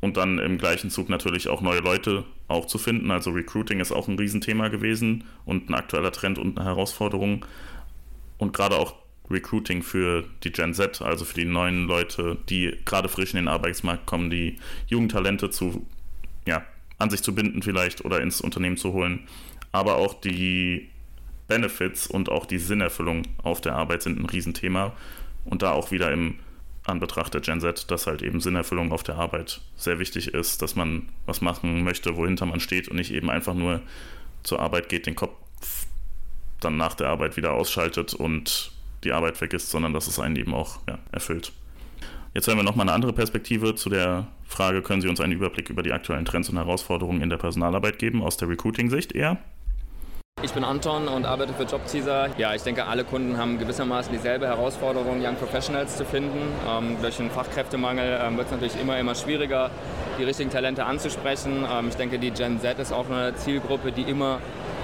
und 0.01 0.17
dann 0.17 0.39
im 0.39 0.57
gleichen 0.57 0.89
Zug 0.89 1.07
natürlich 1.07 1.47
auch 1.49 1.61
neue 1.61 1.81
Leute 1.81 2.23
auch 2.47 2.65
zu 2.65 2.79
finden. 2.79 3.11
Also 3.11 3.29
Recruiting 3.29 3.79
ist 3.79 3.91
auch 3.91 4.07
ein 4.07 4.17
Riesenthema 4.17 4.69
gewesen 4.69 5.23
und 5.45 5.69
ein 5.69 5.75
aktueller 5.75 6.11
Trend 6.11 6.39
und 6.39 6.57
eine 6.57 6.67
Herausforderung 6.67 7.45
und 8.39 8.53
gerade 8.53 8.75
auch 8.75 8.95
Recruiting 9.29 9.83
für 9.83 10.23
die 10.43 10.51
Gen 10.51 10.73
Z, 10.73 11.01
also 11.01 11.25
für 11.25 11.35
die 11.35 11.45
neuen 11.45 11.85
Leute, 11.85 12.37
die 12.49 12.75
gerade 12.85 13.09
frisch 13.09 13.31
in 13.31 13.37
den 13.37 13.47
Arbeitsmarkt 13.47 14.07
kommen, 14.07 14.29
die 14.29 14.57
Jugendtalente 14.87 15.49
zu 15.49 15.85
an 16.97 17.09
sich 17.09 17.21
zu 17.23 17.33
binden 17.35 17.61
vielleicht 17.61 18.03
oder 18.05 18.21
ins 18.21 18.41
Unternehmen 18.41 18.77
zu 18.77 18.93
holen. 18.93 19.27
Aber 19.71 19.95
auch 19.95 20.13
die 20.13 20.89
Benefits 21.47 22.07
und 22.07 22.29
auch 22.29 22.45
die 22.45 22.57
Sinnerfüllung 22.57 23.23
auf 23.43 23.61
der 23.61 23.75
Arbeit 23.75 24.03
sind 24.03 24.19
ein 24.19 24.25
Riesenthema. 24.25 24.93
Und 25.45 25.61
da 25.61 25.71
auch 25.71 25.91
wieder 25.91 26.11
im 26.11 26.35
Anbetracht 26.83 27.33
der 27.33 27.41
Gen 27.41 27.59
Z, 27.59 27.91
dass 27.91 28.07
halt 28.07 28.21
eben 28.21 28.39
Sinnerfüllung 28.39 28.91
auf 28.91 29.03
der 29.03 29.15
Arbeit 29.15 29.61
sehr 29.75 29.99
wichtig 29.99 30.33
ist, 30.33 30.61
dass 30.61 30.75
man 30.75 31.09
was 31.25 31.41
machen 31.41 31.83
möchte, 31.83 32.15
wohinter 32.15 32.45
man 32.45 32.59
steht 32.59 32.87
und 32.87 32.97
nicht 32.97 33.11
eben 33.11 33.29
einfach 33.29 33.53
nur 33.53 33.81
zur 34.43 34.59
Arbeit 34.59 34.89
geht, 34.89 35.05
den 35.05 35.15
Kopf 35.15 35.35
dann 36.59 36.77
nach 36.77 36.95
der 36.95 37.09
Arbeit 37.09 37.37
wieder 37.37 37.53
ausschaltet 37.53 38.13
und 38.13 38.71
die 39.03 39.11
Arbeit 39.11 39.37
vergisst, 39.37 39.69
sondern 39.69 39.93
dass 39.93 40.07
es 40.07 40.19
einen 40.19 40.35
eben 40.37 40.53
auch 40.53 40.79
ja, 40.87 40.97
erfüllt. 41.11 41.51
Jetzt 42.33 42.47
hören 42.47 42.57
wir 42.57 42.63
nochmal 42.63 42.85
eine 42.85 42.93
andere 42.93 43.13
Perspektive 43.13 43.75
zu 43.75 43.89
der 43.89 44.27
Frage, 44.47 44.81
können 44.81 45.01
Sie 45.01 45.07
uns 45.07 45.19
einen 45.19 45.33
Überblick 45.33 45.69
über 45.69 45.83
die 45.83 45.91
aktuellen 45.91 46.25
Trends 46.25 46.49
und 46.49 46.57
Herausforderungen 46.57 47.21
in 47.21 47.29
der 47.29 47.37
Personalarbeit 47.37 47.99
geben, 47.99 48.23
aus 48.23 48.37
der 48.37 48.49
Recruiting-Sicht 48.49 49.13
eher? 49.13 49.37
Ich 50.43 50.53
bin 50.53 50.63
Anton 50.63 51.07
und 51.07 51.25
arbeite 51.25 51.51
für 51.53 51.63
JobTeaser. 51.63 52.29
Ja, 52.37 52.53
ich 52.53 52.61
denke, 52.61 52.85
alle 52.85 53.03
Kunden 53.03 53.37
haben 53.37 53.57
gewissermaßen 53.57 54.13
dieselbe 54.13 54.45
Herausforderung, 54.45 55.19
Young 55.19 55.35
Professionals 55.35 55.97
zu 55.97 56.05
finden. 56.05 56.37
Ähm, 56.69 56.97
durch 57.01 57.17
den 57.17 57.31
Fachkräftemangel 57.31 58.19
ähm, 58.21 58.37
wird 58.37 58.45
es 58.45 58.51
natürlich 58.51 58.79
immer, 58.79 58.99
immer 58.99 59.15
schwieriger, 59.15 59.71
die 60.19 60.23
richtigen 60.23 60.51
Talente 60.51 60.85
anzusprechen. 60.85 61.65
Ähm, 61.67 61.87
ich 61.89 61.95
denke, 61.95 62.19
die 62.19 62.29
Gen 62.29 62.59
Z 62.61 62.77
ist 62.77 62.91
auch 62.91 63.09
eine 63.09 63.35
Zielgruppe, 63.35 63.91
die 63.91 64.03
immer 64.03 64.39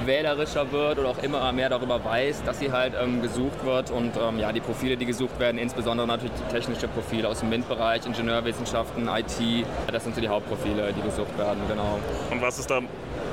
wählerischer 0.05 0.71
wird 0.71 0.99
oder 0.99 1.09
auch 1.09 1.21
immer 1.23 1.51
mehr 1.51 1.69
darüber 1.69 2.03
weiß, 2.03 2.43
dass 2.43 2.59
sie 2.59 2.71
halt 2.71 2.93
ähm, 3.01 3.21
gesucht 3.21 3.63
wird. 3.63 3.91
Und 3.91 4.13
ähm, 4.17 4.39
ja, 4.39 4.51
die 4.51 4.59
Profile, 4.59 4.97
die 4.97 5.05
gesucht 5.05 5.39
werden, 5.39 5.57
insbesondere 5.57 6.07
natürlich 6.07 6.33
die 6.33 6.53
technische 6.53 6.87
Profile 6.87 7.27
aus 7.27 7.39
dem 7.39 7.49
MINT-Bereich, 7.49 8.05
Ingenieurwissenschaften, 8.05 9.07
IT, 9.07 9.65
das 9.91 10.03
sind 10.03 10.15
so 10.15 10.21
die 10.21 10.27
Hauptprofile, 10.27 10.93
die 10.93 11.01
gesucht 11.01 11.37
werden, 11.37 11.61
genau. 11.67 11.99
Und 12.31 12.41
was 12.41 12.59
ist 12.59 12.69
da 12.69 12.81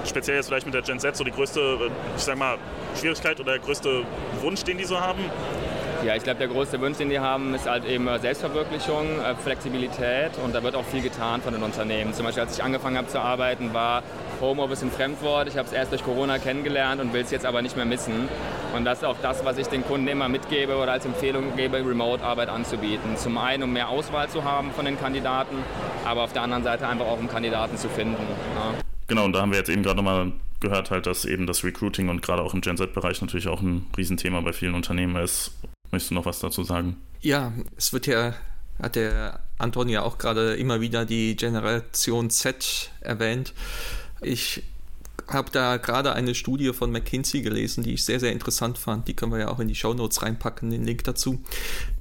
speziell 0.06 0.36
jetzt 0.36 0.46
vielleicht 0.46 0.66
mit 0.66 0.74
der 0.74 0.82
Gen 0.82 0.98
Z 0.98 1.16
so 1.16 1.24
die 1.24 1.30
größte, 1.30 1.90
ich 2.16 2.22
sag 2.22 2.36
mal, 2.36 2.56
Schwierigkeit 2.98 3.38
oder 3.40 3.52
der 3.52 3.60
größte 3.60 4.02
Wunsch, 4.40 4.64
den 4.64 4.78
die 4.78 4.84
so 4.84 5.00
haben? 5.00 5.20
Ja, 6.04 6.16
ich 6.16 6.22
glaube, 6.22 6.38
der 6.38 6.48
größte 6.48 6.80
Wunsch, 6.80 6.96
den 6.96 7.10
die 7.10 7.18
haben, 7.18 7.54
ist 7.54 7.68
halt 7.68 7.84
eben 7.84 8.08
Selbstverwirklichung, 8.18 9.20
äh, 9.20 9.34
Flexibilität 9.34 10.30
und 10.42 10.54
da 10.54 10.62
wird 10.62 10.74
auch 10.74 10.84
viel 10.84 11.02
getan 11.02 11.42
von 11.42 11.52
den 11.52 11.62
Unternehmen. 11.62 12.14
Zum 12.14 12.24
Beispiel, 12.24 12.44
als 12.44 12.56
ich 12.56 12.64
angefangen 12.64 12.96
habe 12.96 13.08
zu 13.08 13.20
arbeiten, 13.20 13.74
war 13.74 14.02
Homeoffice 14.40 14.82
ein 14.82 14.90
Fremdwort. 14.90 15.48
Ich 15.48 15.58
habe 15.58 15.66
es 15.66 15.74
erst 15.74 15.92
durch 15.92 16.02
Corona 16.02 16.38
kennengelernt 16.38 17.02
und 17.02 17.12
will 17.12 17.20
es 17.20 17.30
jetzt 17.30 17.44
aber 17.44 17.60
nicht 17.60 17.76
mehr 17.76 17.84
missen. 17.84 18.28
Und 18.74 18.86
das 18.86 18.98
ist 18.98 19.04
auch 19.04 19.16
das, 19.20 19.44
was 19.44 19.58
ich 19.58 19.66
den 19.66 19.84
Kunden 19.84 20.08
immer 20.08 20.30
mitgebe 20.30 20.76
oder 20.76 20.92
als 20.92 21.04
Empfehlung 21.04 21.54
gebe, 21.54 21.76
Remote-Arbeit 21.78 22.48
anzubieten. 22.48 23.16
Zum 23.16 23.36
einen, 23.36 23.64
um 23.64 23.72
mehr 23.72 23.90
Auswahl 23.90 24.28
zu 24.30 24.42
haben 24.44 24.70
von 24.72 24.86
den 24.86 24.98
Kandidaten, 24.98 25.56
aber 26.06 26.22
auf 26.22 26.32
der 26.32 26.42
anderen 26.42 26.64
Seite 26.64 26.88
einfach 26.88 27.06
auch, 27.06 27.18
um 27.18 27.28
Kandidaten 27.28 27.76
zu 27.76 27.90
finden. 27.90 28.22
Ja. 28.54 28.74
Genau, 29.06 29.26
und 29.26 29.34
da 29.34 29.42
haben 29.42 29.50
wir 29.50 29.58
jetzt 29.58 29.68
eben 29.68 29.82
gerade 29.82 29.96
nochmal 29.96 30.32
gehört, 30.60 30.90
halt, 30.90 31.06
dass 31.06 31.24
eben 31.24 31.46
das 31.46 31.62
Recruiting 31.64 32.08
und 32.08 32.22
gerade 32.22 32.42
auch 32.42 32.54
im 32.54 32.60
Gen 32.60 32.76
Z-Bereich 32.76 33.20
natürlich 33.20 33.48
auch 33.48 33.60
ein 33.60 33.86
Riesenthema 33.96 34.40
bei 34.40 34.52
vielen 34.52 34.74
Unternehmen 34.74 35.16
ist. 35.16 35.58
Möchtest 35.90 36.10
du 36.10 36.14
noch 36.14 36.26
was 36.26 36.38
dazu 36.38 36.64
sagen? 36.64 36.96
Ja, 37.20 37.52
es 37.76 37.92
wird 37.92 38.06
ja, 38.06 38.34
hat 38.80 38.96
der 38.96 39.40
Anton 39.58 39.88
ja 39.88 40.02
auch 40.02 40.18
gerade 40.18 40.54
immer 40.54 40.80
wieder 40.80 41.04
die 41.04 41.36
Generation 41.36 42.30
Z 42.30 42.90
erwähnt. 43.00 43.52
Ich 44.20 44.62
habe 45.28 45.50
da 45.50 45.76
gerade 45.76 46.12
eine 46.12 46.34
Studie 46.34 46.72
von 46.72 46.90
McKinsey 46.90 47.42
gelesen, 47.42 47.84
die 47.84 47.94
ich 47.94 48.04
sehr, 48.04 48.20
sehr 48.20 48.32
interessant 48.32 48.78
fand. 48.78 49.08
Die 49.08 49.14
können 49.14 49.32
wir 49.32 49.38
ja 49.38 49.48
auch 49.48 49.60
in 49.60 49.68
die 49.68 49.74
Show 49.74 49.94
Notes 49.94 50.22
reinpacken, 50.22 50.70
den 50.70 50.84
Link 50.84 51.04
dazu. 51.04 51.42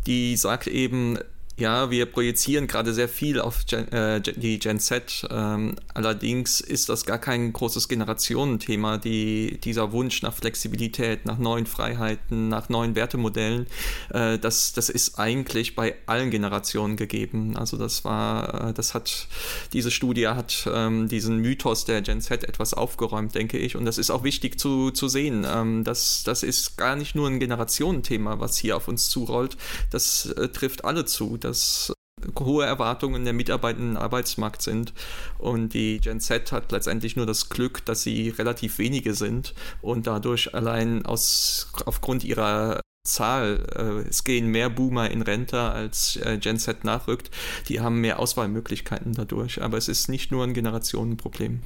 Die 0.05 0.35
sagt 0.35 0.67
eben, 0.67 1.19
ja, 1.59 1.91
wir 1.91 2.05
projizieren 2.05 2.67
gerade 2.67 2.93
sehr 2.93 3.09
viel 3.09 3.39
auf 3.39 3.65
Gen, 3.65 3.91
äh, 3.91 4.21
die 4.21 4.59
Gen 4.59 4.79
Z. 4.79 5.27
Ähm, 5.29 5.75
allerdings 5.93 6.61
ist 6.61 6.89
das 6.89 7.05
gar 7.05 7.17
kein 7.17 7.51
großes 7.51 7.87
Generationenthema, 7.87 8.97
die, 8.97 9.59
dieser 9.63 9.91
Wunsch 9.91 10.21
nach 10.21 10.33
Flexibilität, 10.33 11.25
nach 11.25 11.37
neuen 11.37 11.65
Freiheiten, 11.65 12.47
nach 12.47 12.69
neuen 12.69 12.95
Wertemodellen. 12.95 13.67
Äh, 14.13 14.39
das, 14.39 14.73
das 14.73 14.89
ist 14.89 15.19
eigentlich 15.19 15.75
bei 15.75 15.95
allen 16.05 16.31
Generationen 16.31 16.95
gegeben. 16.95 17.57
Also 17.57 17.77
das 17.77 18.05
war, 18.05 18.69
äh, 18.69 18.73
das 18.73 18.93
hat, 18.93 19.27
diese 19.73 19.91
Studie 19.91 20.27
hat 20.29 20.69
ähm, 20.71 21.07
diesen 21.07 21.37
Mythos 21.39 21.85
der 21.85 22.01
Gen 22.01 22.21
Z 22.21 22.43
etwas 22.43 22.73
aufgeräumt, 22.73 23.35
denke 23.35 23.57
ich. 23.57 23.75
Und 23.75 23.85
das 23.85 23.97
ist 23.97 24.11
auch 24.11 24.23
wichtig 24.23 24.59
zu, 24.59 24.91
zu 24.91 25.07
sehen. 25.07 25.45
Ähm, 25.49 25.83
das, 25.83 26.23
das 26.23 26.43
ist 26.43 26.77
gar 26.77 26.95
nicht 26.95 27.15
nur 27.15 27.27
ein 27.27 27.39
Generationenthema, 27.39 28.39
was 28.39 28.57
hier 28.57 28.77
auf 28.77 28.87
uns 28.87 29.09
zurollt. 29.09 29.57
Das 29.89 30.27
äh, 30.27 30.49
trifft 30.49 30.85
alle 30.85 31.05
zu. 31.05 31.37
Das 31.37 31.48
dass 31.49 31.93
hohe 32.37 32.65
Erwartungen 32.65 33.23
der 33.23 33.33
Mitarbeiter 33.33 33.79
im 33.79 33.97
Arbeitsmarkt 33.97 34.61
sind. 34.61 34.93
Und 35.37 35.73
die 35.73 35.99
Gen 35.99 36.19
Z 36.19 36.51
hat 36.51 36.71
letztendlich 36.71 37.15
nur 37.15 37.25
das 37.25 37.49
Glück, 37.49 37.85
dass 37.85 38.03
sie 38.03 38.29
relativ 38.29 38.77
wenige 38.77 39.13
sind 39.13 39.53
und 39.81 40.07
dadurch 40.07 40.53
allein 40.53 41.05
aus, 41.05 41.71
aufgrund 41.85 42.23
ihrer 42.23 42.81
Zahl, 43.05 43.65
äh, 43.75 44.09
es 44.09 44.23
gehen 44.23 44.47
mehr 44.47 44.69
Boomer 44.69 45.09
in 45.09 45.21
Rente 45.21 45.59
als 45.59 46.17
äh, 46.17 46.37
Gen 46.37 46.59
Z 46.59 46.83
nachrückt, 46.83 47.31
die 47.67 47.79
haben 47.79 48.01
mehr 48.01 48.19
Auswahlmöglichkeiten 48.19 49.13
dadurch. 49.13 49.61
Aber 49.61 49.77
es 49.77 49.87
ist 49.87 50.09
nicht 50.09 50.31
nur 50.31 50.43
ein 50.43 50.53
Generationenproblem. 50.53 51.61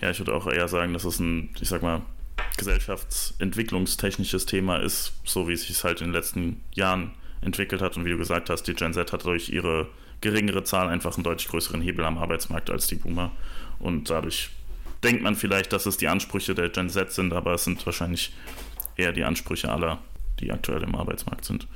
Ja, 0.00 0.10
ich 0.10 0.18
würde 0.18 0.34
auch 0.34 0.46
eher 0.46 0.68
sagen, 0.68 0.92
dass 0.92 1.04
es 1.04 1.18
ein, 1.18 1.50
ich 1.60 1.68
sag 1.68 1.82
mal, 1.82 2.02
gesellschaftsentwicklungstechnisches 2.58 4.46
Thema 4.46 4.76
ist, 4.76 5.14
so 5.24 5.48
wie 5.48 5.54
es 5.54 5.62
sich 5.62 5.82
halt 5.82 6.00
in 6.00 6.08
den 6.08 6.14
letzten 6.14 6.60
Jahren 6.74 7.12
entwickelt 7.40 7.82
hat. 7.82 7.96
Und 7.96 8.04
wie 8.04 8.10
du 8.10 8.18
gesagt 8.18 8.50
hast, 8.50 8.64
die 8.64 8.74
Gen 8.74 8.92
Z 8.92 9.12
hat 9.12 9.24
durch 9.24 9.48
ihre 9.48 9.88
geringere 10.20 10.64
Zahl 10.64 10.88
einfach 10.88 11.14
einen 11.14 11.24
deutlich 11.24 11.48
größeren 11.48 11.80
Hebel 11.80 12.04
am 12.04 12.18
Arbeitsmarkt 12.18 12.70
als 12.70 12.86
die 12.86 12.96
Boomer. 12.96 13.32
Und 13.78 14.10
dadurch 14.10 14.50
denkt 15.02 15.22
man 15.22 15.36
vielleicht, 15.36 15.72
dass 15.72 15.86
es 15.86 15.96
die 15.96 16.08
Ansprüche 16.08 16.54
der 16.54 16.70
Gen 16.70 16.88
Z 16.88 17.12
sind, 17.12 17.32
aber 17.32 17.54
es 17.54 17.64
sind 17.64 17.84
wahrscheinlich 17.84 18.32
eher 18.96 19.12
die 19.12 19.24
Ansprüche 19.24 19.70
aller, 19.70 19.98
die 20.40 20.52
aktuell 20.52 20.82
im 20.82 20.94
Arbeitsmarkt 20.94 21.44
sind. 21.44 21.66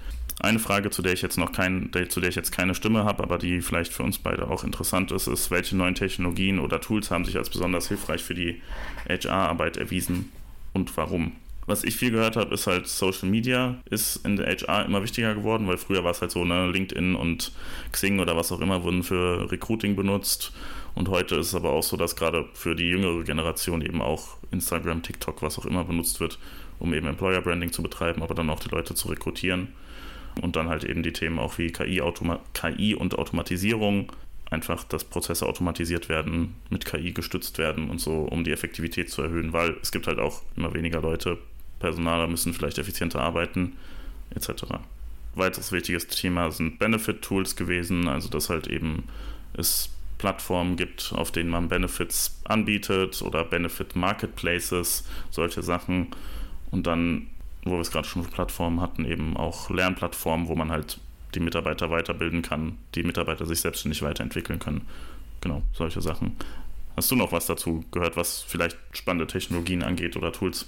Eine 0.40 0.59
Frage, 0.59 0.88
zu 0.88 1.02
der 1.02 1.12
ich 1.12 1.21
jetzt 1.21 1.37
noch 1.37 1.52
kein, 1.52 1.90
zu 2.09 2.19
der 2.19 2.31
ich 2.31 2.35
jetzt 2.35 2.50
keine 2.50 2.75
Stimme 2.75 3.05
habe, 3.05 3.23
aber 3.23 3.37
die 3.37 3.61
vielleicht 3.61 3.93
für 3.93 4.02
uns 4.02 4.19
beide 4.19 4.49
auch 4.49 4.64
interessant 4.64 5.12
ist, 5.12 5.26
ist, 5.26 5.50
welche 5.50 5.76
neuen 5.76 5.95
Technologien 5.95 6.59
oder 6.59 6.81
Tools 6.81 7.11
haben 7.11 7.26
sich 7.26 7.37
als 7.37 7.50
besonders 7.50 7.88
hilfreich 7.88 8.23
für 8.25 8.35
die 8.35 8.62
HR-Arbeit 9.07 9.76
erwiesen 9.76 10.33
und 10.73 10.97
warum? 10.97 11.33
Was 11.71 11.85
ich 11.85 11.95
viel 11.95 12.11
gehört 12.11 12.35
habe, 12.35 12.53
ist 12.53 12.67
halt 12.67 12.89
Social 12.89 13.29
Media 13.29 13.77
ist 13.89 14.27
in 14.27 14.35
der 14.35 14.49
HR 14.49 14.87
immer 14.87 15.05
wichtiger 15.05 15.37
geworden, 15.37 15.69
weil 15.69 15.77
früher 15.77 16.03
war 16.03 16.11
es 16.11 16.21
halt 16.21 16.33
so, 16.33 16.45
ne, 16.45 16.69
LinkedIn 16.69 17.15
und 17.15 17.53
Xing 17.93 18.19
oder 18.19 18.37
was 18.37 18.50
auch 18.50 18.61
immer 18.61 18.83
wurden 18.83 19.05
für 19.05 19.49
Recruiting 19.53 19.95
benutzt. 19.95 20.53
Und 20.97 21.09
heute 21.09 21.37
ist 21.37 21.47
es 21.47 21.55
aber 21.55 21.71
auch 21.71 21.85
so, 21.85 21.97
dass 21.97 22.17
gerade 22.17 22.49
für 22.55 22.75
die 22.75 22.89
jüngere 22.89 23.23
Generation 23.23 23.83
eben 23.83 24.03
auch 24.03 24.39
Instagram, 24.50 25.05
TikTok, 25.05 25.43
was 25.43 25.61
auch 25.61 25.65
immer 25.65 25.85
benutzt 25.85 26.19
wird, 26.19 26.41
um 26.81 26.93
eben 26.93 27.07
Employer 27.07 27.41
Branding 27.41 27.71
zu 27.71 27.85
betreiben, 27.85 28.25
aber 28.25 28.35
dann 28.35 28.50
auch 28.50 28.59
die 28.59 28.71
Leute 28.71 28.97
zu 28.97 29.07
rekrutieren. 29.07 29.69
Und 30.43 30.57
dann 30.57 30.69
halt 30.69 30.83
eben 30.83 31.05
die 31.05 31.12
Themen 31.12 31.39
auch 31.39 31.59
wie 31.59 31.71
KI, 31.71 32.00
Automa 32.00 32.41
KI 32.53 32.97
und 32.97 33.17
Automatisierung, 33.17 34.11
einfach, 34.50 34.83
dass 34.83 35.05
Prozesse 35.05 35.47
automatisiert 35.47 36.09
werden, 36.09 36.57
mit 36.69 36.85
KI 36.85 37.12
gestützt 37.12 37.59
werden 37.59 37.91
und 37.91 38.00
so, 38.00 38.23
um 38.23 38.43
die 38.43 38.50
Effektivität 38.50 39.09
zu 39.09 39.23
erhöhen, 39.23 39.53
weil 39.53 39.77
es 39.83 39.93
gibt 39.93 40.09
halt 40.09 40.19
auch 40.19 40.43
immer 40.57 40.75
weniger 40.75 41.00
Leute 41.00 41.39
Personaler 41.80 42.28
müssen 42.28 42.54
vielleicht 42.54 42.78
effizienter 42.78 43.20
arbeiten, 43.20 43.76
etc. 44.34 44.64
Weiteres 45.34 45.72
wichtiges 45.72 46.06
Thema 46.06 46.52
sind 46.52 46.78
Benefit-Tools 46.78 47.56
gewesen, 47.56 48.06
also 48.06 48.28
dass 48.28 48.49
halt 48.49 48.68
eben 48.68 49.04
es 49.54 49.90
Plattformen 50.18 50.76
gibt, 50.76 51.12
auf 51.16 51.32
denen 51.32 51.50
man 51.50 51.68
Benefits 51.68 52.40
anbietet 52.44 53.22
oder 53.22 53.42
Benefit-Marketplaces, 53.42 55.04
solche 55.30 55.62
Sachen. 55.62 56.08
Und 56.70 56.87
dann, 56.87 57.26
wo 57.64 57.72
wir 57.72 57.80
es 57.80 57.90
gerade 57.90 58.06
schon 58.06 58.22
für 58.22 58.30
Plattformen 58.30 58.80
hatten, 58.80 59.04
eben 59.06 59.37
auch 59.37 59.70
Lernplattformen, 59.70 60.49
wo 60.49 60.54
man 60.54 60.70
halt 60.70 61.00
die 61.34 61.40
Mitarbeiter 61.40 61.90
weiterbilden 61.90 62.42
kann, 62.42 62.76
die 62.94 63.02
Mitarbeiter 63.02 63.46
sich 63.46 63.60
selbstständig 63.60 64.02
weiterentwickeln 64.02 64.58
können. 64.58 64.82
Genau, 65.40 65.62
solche 65.72 66.02
Sachen. 66.02 66.37
Hast 66.96 67.10
du 67.10 67.16
noch 67.16 67.32
was 67.32 67.46
dazu 67.46 67.82
gehört, 67.92 68.16
was 68.16 68.42
vielleicht 68.42 68.76
spannende 68.92 69.26
Technologien 69.26 69.82
angeht 69.82 70.16
oder 70.16 70.32
Tools? 70.32 70.66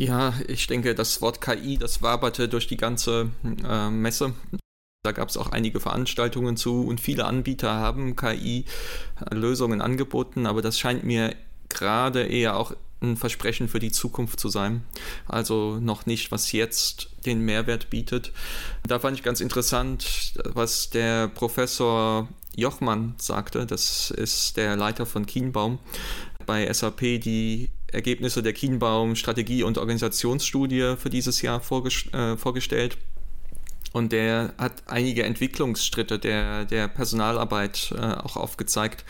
Ja, 0.00 0.34
ich 0.48 0.66
denke, 0.66 0.94
das 0.94 1.20
Wort 1.20 1.40
KI, 1.40 1.78
das 1.78 2.02
waberte 2.02 2.48
durch 2.48 2.66
die 2.66 2.76
ganze 2.76 3.30
äh, 3.64 3.90
Messe. 3.90 4.34
Da 5.04 5.12
gab 5.12 5.28
es 5.28 5.36
auch 5.36 5.50
einige 5.50 5.80
Veranstaltungen 5.80 6.56
zu 6.56 6.86
und 6.86 7.00
viele 7.00 7.24
Anbieter 7.24 7.72
haben 7.72 8.14
KI-Lösungen 8.14 9.80
angeboten, 9.80 10.46
aber 10.46 10.62
das 10.62 10.78
scheint 10.78 11.02
mir 11.04 11.34
gerade 11.68 12.22
eher 12.22 12.56
auch 12.56 12.72
ein 13.00 13.16
Versprechen 13.16 13.68
für 13.68 13.80
die 13.80 13.90
Zukunft 13.90 14.38
zu 14.38 14.48
sein. 14.48 14.84
Also 15.26 15.78
noch 15.80 16.06
nicht, 16.06 16.30
was 16.30 16.52
jetzt 16.52 17.10
den 17.26 17.40
Mehrwert 17.40 17.90
bietet. 17.90 18.32
Da 18.86 19.00
fand 19.00 19.16
ich 19.16 19.24
ganz 19.24 19.40
interessant, 19.40 20.34
was 20.44 20.90
der 20.90 21.28
Professor 21.28 22.28
Jochmann 22.54 23.14
sagte. 23.18 23.66
Das 23.66 24.10
ist 24.10 24.56
der 24.56 24.76
Leiter 24.76 25.04
von 25.04 25.26
Kienbaum 25.26 25.78
bei 26.46 26.72
SAP, 26.72 27.20
die 27.20 27.70
Ergebnisse 27.92 28.42
der 28.42 28.52
Kienbaum 28.52 29.16
Strategie- 29.16 29.62
und 29.62 29.78
Organisationsstudie 29.78 30.94
für 30.96 31.10
dieses 31.10 31.42
Jahr 31.42 31.60
vorges 31.60 32.12
äh, 32.12 32.36
vorgestellt. 32.36 32.98
Und 33.92 34.12
der 34.12 34.54
hat 34.58 34.84
einige 34.86 35.24
Entwicklungsschritte 35.24 36.18
der, 36.18 36.64
der 36.64 36.88
Personalarbeit 36.88 37.94
äh, 37.96 38.00
auch 38.00 38.36
aufgezeigt 38.36 39.04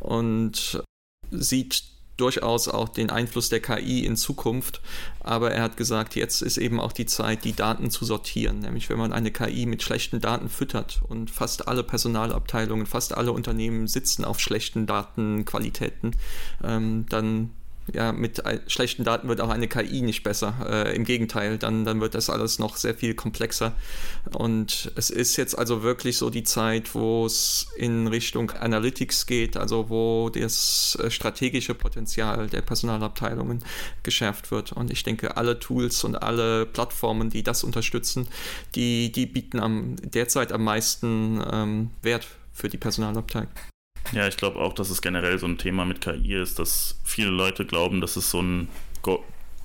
und 0.00 0.82
sieht 1.30 1.84
durchaus 2.16 2.68
auch 2.68 2.88
den 2.88 3.10
Einfluss 3.10 3.48
der 3.48 3.60
KI 3.60 4.04
in 4.04 4.16
Zukunft. 4.16 4.80
Aber 5.20 5.50
er 5.50 5.62
hat 5.62 5.76
gesagt, 5.76 6.14
jetzt 6.14 6.42
ist 6.42 6.56
eben 6.56 6.78
auch 6.78 6.92
die 6.92 7.06
Zeit, 7.06 7.44
die 7.44 7.54
Daten 7.54 7.90
zu 7.90 8.04
sortieren. 8.04 8.60
Nämlich 8.60 8.88
wenn 8.90 8.98
man 8.98 9.12
eine 9.12 9.30
KI 9.30 9.66
mit 9.66 9.82
schlechten 9.82 10.20
Daten 10.20 10.48
füttert 10.48 11.00
und 11.08 11.30
fast 11.30 11.68
alle 11.68 11.82
Personalabteilungen, 11.82 12.86
fast 12.86 13.16
alle 13.16 13.32
Unternehmen 13.32 13.86
sitzen 13.86 14.24
auf 14.24 14.40
schlechten 14.40 14.86
Datenqualitäten, 14.86 16.16
ähm, 16.62 17.06
dann 17.08 17.50
ja, 17.92 18.12
mit 18.12 18.42
schlechten 18.68 19.04
Daten 19.04 19.28
wird 19.28 19.40
auch 19.40 19.48
eine 19.48 19.68
KI 19.68 20.02
nicht 20.02 20.22
besser. 20.22 20.54
Äh, 20.68 20.94
Im 20.94 21.04
Gegenteil, 21.04 21.58
dann, 21.58 21.84
dann 21.84 22.00
wird 22.00 22.14
das 22.14 22.30
alles 22.30 22.58
noch 22.58 22.76
sehr 22.76 22.94
viel 22.94 23.14
komplexer. 23.14 23.74
Und 24.32 24.92
es 24.94 25.10
ist 25.10 25.36
jetzt 25.36 25.58
also 25.58 25.82
wirklich 25.82 26.16
so 26.16 26.30
die 26.30 26.44
Zeit, 26.44 26.94
wo 26.94 27.26
es 27.26 27.66
in 27.76 28.06
Richtung 28.06 28.50
Analytics 28.52 29.26
geht, 29.26 29.56
also 29.56 29.88
wo 29.88 30.30
das 30.30 30.96
äh, 31.02 31.10
strategische 31.10 31.74
Potenzial 31.74 32.48
der 32.48 32.62
Personalabteilungen 32.62 33.64
geschärft 34.02 34.50
wird. 34.50 34.72
Und 34.72 34.90
ich 34.90 35.02
denke, 35.02 35.36
alle 35.36 35.58
Tools 35.58 36.04
und 36.04 36.22
alle 36.22 36.66
Plattformen, 36.66 37.30
die 37.30 37.42
das 37.42 37.64
unterstützen, 37.64 38.28
die, 38.74 39.10
die 39.10 39.26
bieten 39.26 39.58
am, 39.58 39.96
derzeit 39.96 40.52
am 40.52 40.64
meisten 40.64 41.42
ähm, 41.50 41.90
Wert 42.02 42.26
für 42.52 42.68
die 42.68 42.78
Personalabteilung. 42.78 43.48
Ja, 44.10 44.26
ich 44.26 44.36
glaube 44.36 44.58
auch, 44.58 44.72
dass 44.72 44.90
es 44.90 45.00
generell 45.00 45.38
so 45.38 45.46
ein 45.46 45.58
Thema 45.58 45.84
mit 45.84 46.00
KI 46.00 46.34
ist, 46.34 46.58
dass 46.58 47.00
viele 47.04 47.30
Leute 47.30 47.64
glauben, 47.64 48.00
dass 48.00 48.16
es 48.16 48.30
so 48.30 48.42
ein 48.42 48.68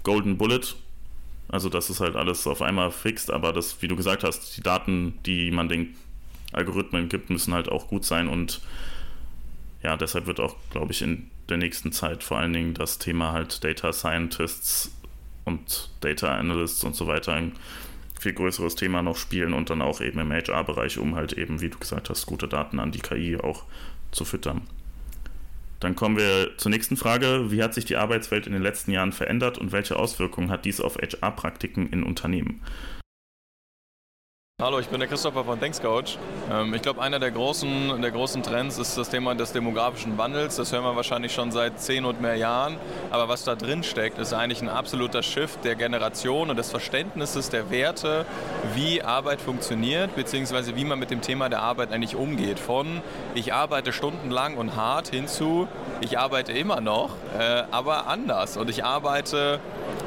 Golden 0.04 0.38
Bullet. 0.38 0.62
Also 1.50 1.70
das 1.70 1.90
ist 1.90 2.00
halt 2.00 2.16
alles 2.16 2.46
auf 2.46 2.62
einmal 2.62 2.92
fixt, 2.92 3.32
aber 3.32 3.52
das, 3.52 3.82
wie 3.82 3.88
du 3.88 3.96
gesagt 3.96 4.24
hast, 4.24 4.56
die 4.58 4.62
Daten, 4.62 5.20
die 5.26 5.52
man 5.52 5.70
den 5.70 5.96
Algorithmen 6.52 7.10
gibt, 7.10 7.30
müssen 7.30 7.54
halt 7.54 7.70
auch 7.70 7.88
gut 7.88 8.06
sein 8.06 8.28
und 8.28 8.62
ja, 9.84 9.96
deshalb 9.96 10.28
wird 10.28 10.40
auch, 10.40 10.56
glaube 10.72 10.92
ich, 10.92 11.02
in 11.02 11.30
der 11.50 11.58
nächsten 11.58 11.92
Zeit 11.92 12.24
vor 12.24 12.38
allen 12.38 12.54
Dingen 12.54 12.74
das 12.74 13.00
Thema 13.00 13.32
halt 13.32 13.64
Data 13.64 13.94
Scientists 13.94 14.92
und 15.46 15.90
Data 16.02 16.36
Analysts 16.36 16.84
und 16.84 16.96
so 16.96 17.08
weiter 17.08 17.34
ein 17.34 17.54
viel 18.20 18.34
größeres 18.34 18.76
Thema 18.76 19.02
noch 19.02 19.16
spielen 19.16 19.54
und 19.54 19.70
dann 19.70 19.82
auch 19.82 20.02
eben 20.02 20.20
im 20.20 20.32
HR-Bereich, 20.32 20.98
um 20.98 21.16
halt 21.16 21.34
eben, 21.34 21.62
wie 21.62 21.70
du 21.70 21.78
gesagt 21.78 22.10
hast, 22.10 22.26
gute 22.26 22.48
Daten 22.48 22.80
an 22.80 22.92
die 22.92 23.00
KI 23.00 23.38
auch 23.38 23.64
zu 24.12 24.26
füttern. 24.26 24.68
Dann 25.80 25.96
kommen 25.96 26.18
wir 26.18 26.58
zur 26.58 26.72
nächsten 26.72 26.98
Frage. 26.98 27.52
Wie 27.52 27.62
hat 27.62 27.74
sich 27.74 27.86
die 27.86 27.98
Arbeitswelt 27.98 28.48
in 28.48 28.54
den 28.54 28.64
letzten 28.64 28.92
Jahren 28.92 29.12
verändert 29.12 29.58
und 29.58 29.72
welche 29.72 29.98
Auswirkungen 29.98 30.50
hat 30.50 30.66
dies 30.66 30.82
auf 30.82 30.98
HR-Praktiken 30.98 31.88
in 31.90 32.04
Unternehmen? 32.04 32.62
Hallo, 34.60 34.80
ich 34.80 34.88
bin 34.88 35.00
der 35.00 35.08
Christopher 35.08 35.44
von 35.44 35.60
ThanksCoach. 35.60 36.18
Ähm, 36.52 36.74
ich 36.74 36.82
glaube, 36.82 37.00
einer 37.00 37.20
der 37.20 37.30
großen, 37.30 38.02
der 38.02 38.10
großen 38.10 38.42
Trends 38.42 38.80
ist 38.80 38.98
das 38.98 39.08
Thema 39.08 39.36
des 39.36 39.52
demografischen 39.52 40.18
Wandels. 40.18 40.56
Das 40.56 40.74
hören 40.74 40.84
wir 40.84 40.96
wahrscheinlich 40.96 41.32
schon 41.32 41.52
seit 41.52 41.80
zehn 41.80 42.06
und 42.06 42.22
mehr 42.22 42.38
Jahren. 42.38 42.78
Aber 43.12 43.30
was 43.30 43.44
da 43.44 43.54
drin 43.54 43.84
steckt, 43.84 44.18
ist 44.18 44.34
eigentlich 44.34 44.64
ein 44.64 44.70
absoluter 44.70 45.22
Shift 45.22 45.64
der 45.64 45.76
Generation 45.76 46.50
und 46.50 46.56
des 46.56 46.72
Verständnisses 46.72 47.52
der 47.52 47.70
Werte, 47.70 48.26
wie 48.78 49.02
Arbeit 49.02 49.42
funktioniert, 49.42 50.16
beziehungsweise 50.16 50.76
wie 50.76 50.86
man 50.86 51.00
mit 51.00 51.10
dem 51.10 51.22
Thema 51.22 51.50
der 51.50 51.64
Arbeit 51.64 51.92
eigentlich 51.92 52.16
umgeht. 52.16 52.60
Von 52.60 53.02
ich 53.34 53.52
arbeite 53.52 53.92
stundenlang 53.92 54.56
und 54.56 54.76
hart 54.76 55.08
hinzu, 55.08 55.68
ich 56.00 56.20
arbeite 56.20 56.52
immer 56.52 56.80
noch, 56.80 57.16
äh, 57.38 57.64
aber 57.72 58.06
anders. 58.06 58.56
Und 58.56 58.70
ich 58.70 58.86
arbeite 58.86 59.60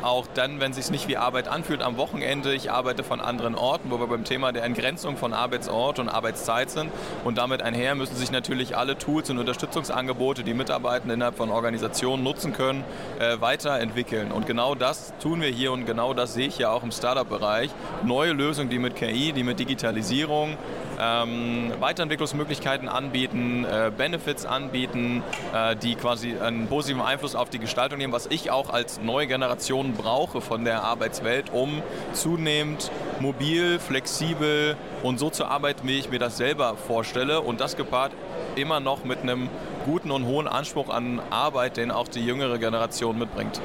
auch 0.04 0.26
dann, 0.34 0.60
wenn 0.60 0.70
es 0.70 0.76
sich 0.76 0.90
nicht 0.90 1.08
wie 1.08 1.16
Arbeit 1.16 1.48
anfühlt, 1.48 1.82
am 1.82 1.96
Wochenende. 1.96 2.54
Ich 2.54 2.70
arbeite 2.70 3.04
von 3.04 3.20
anderen 3.20 3.54
Orten, 3.54 3.90
wo 3.90 3.98
wir 3.98 4.06
beim 4.06 4.24
Thema 4.24 4.52
der 4.52 4.64
Entgrenzung 4.64 5.16
von 5.16 5.32
Arbeitsort 5.32 5.98
und 5.98 6.08
Arbeitszeit 6.08 6.70
sind. 6.70 6.90
Und 7.24 7.38
damit 7.38 7.62
einher 7.62 7.94
müssen 7.94 8.16
sich 8.16 8.30
natürlich 8.30 8.76
alle 8.76 8.96
Tools 8.98 9.30
und 9.30 9.38
Unterstützungsangebote, 9.38 10.42
die 10.44 10.54
Mitarbeitende 10.54 11.14
innerhalb 11.14 11.36
von 11.36 11.50
Organisationen 11.50 12.22
nutzen 12.22 12.52
können, 12.52 12.84
äh, 13.18 13.40
weiterentwickeln. 13.40 14.32
Und 14.32 14.46
genau 14.46 14.74
das 14.74 15.12
tun 15.22 15.40
wir 15.40 15.48
hier 15.48 15.72
und 15.72 15.86
genau 15.86 16.14
das 16.14 16.34
sehe 16.34 16.48
ich 16.48 16.58
ja 16.58 16.70
auch 16.70 16.82
im 16.82 16.92
Startup-Bereich. 16.92 17.70
Neue 18.04 18.32
Lösungen, 18.32 18.70
die 18.70 18.78
mit 18.78 18.96
KI, 18.96 19.32
die 19.32 19.42
mit 19.42 19.58
Digitalisierung 19.58 20.56
ähm, 21.00 21.72
Weiterentwicklungsmöglichkeiten 21.80 22.88
anbieten, 22.88 23.64
äh, 23.64 23.90
Benefits 23.96 24.44
anbieten, 24.44 25.22
äh, 25.54 25.76
die 25.76 25.94
quasi 25.94 26.36
einen 26.38 26.66
positiven 26.68 27.02
Einfluss 27.02 27.34
auf 27.34 27.50
die 27.50 27.58
Gestaltung 27.58 27.98
nehmen, 27.98 28.12
was 28.12 28.26
ich 28.26 28.50
auch 28.50 28.70
als 28.70 29.00
neue 29.00 29.26
Generation 29.26 29.94
brauche 29.94 30.40
von 30.40 30.64
der 30.64 30.84
Arbeitswelt, 30.84 31.50
um 31.52 31.82
zunehmend 32.12 32.90
mobil, 33.20 33.78
flexibel 33.78 34.76
und 35.02 35.18
so 35.18 35.30
zu 35.30 35.46
arbeiten, 35.46 35.88
wie 35.88 35.98
ich 35.98 36.10
mir 36.10 36.18
das 36.18 36.36
selber 36.36 36.76
vorstelle. 36.76 37.40
Und 37.40 37.60
das 37.60 37.76
gepaart 37.76 38.12
immer 38.56 38.80
noch 38.80 39.04
mit 39.04 39.20
einem 39.20 39.48
guten 39.84 40.10
und 40.10 40.24
hohen 40.26 40.46
Anspruch 40.46 40.88
an 40.88 41.20
Arbeit, 41.30 41.76
den 41.76 41.90
auch 41.90 42.08
die 42.08 42.24
jüngere 42.24 42.58
Generation 42.58 43.18
mitbringt. 43.18 43.60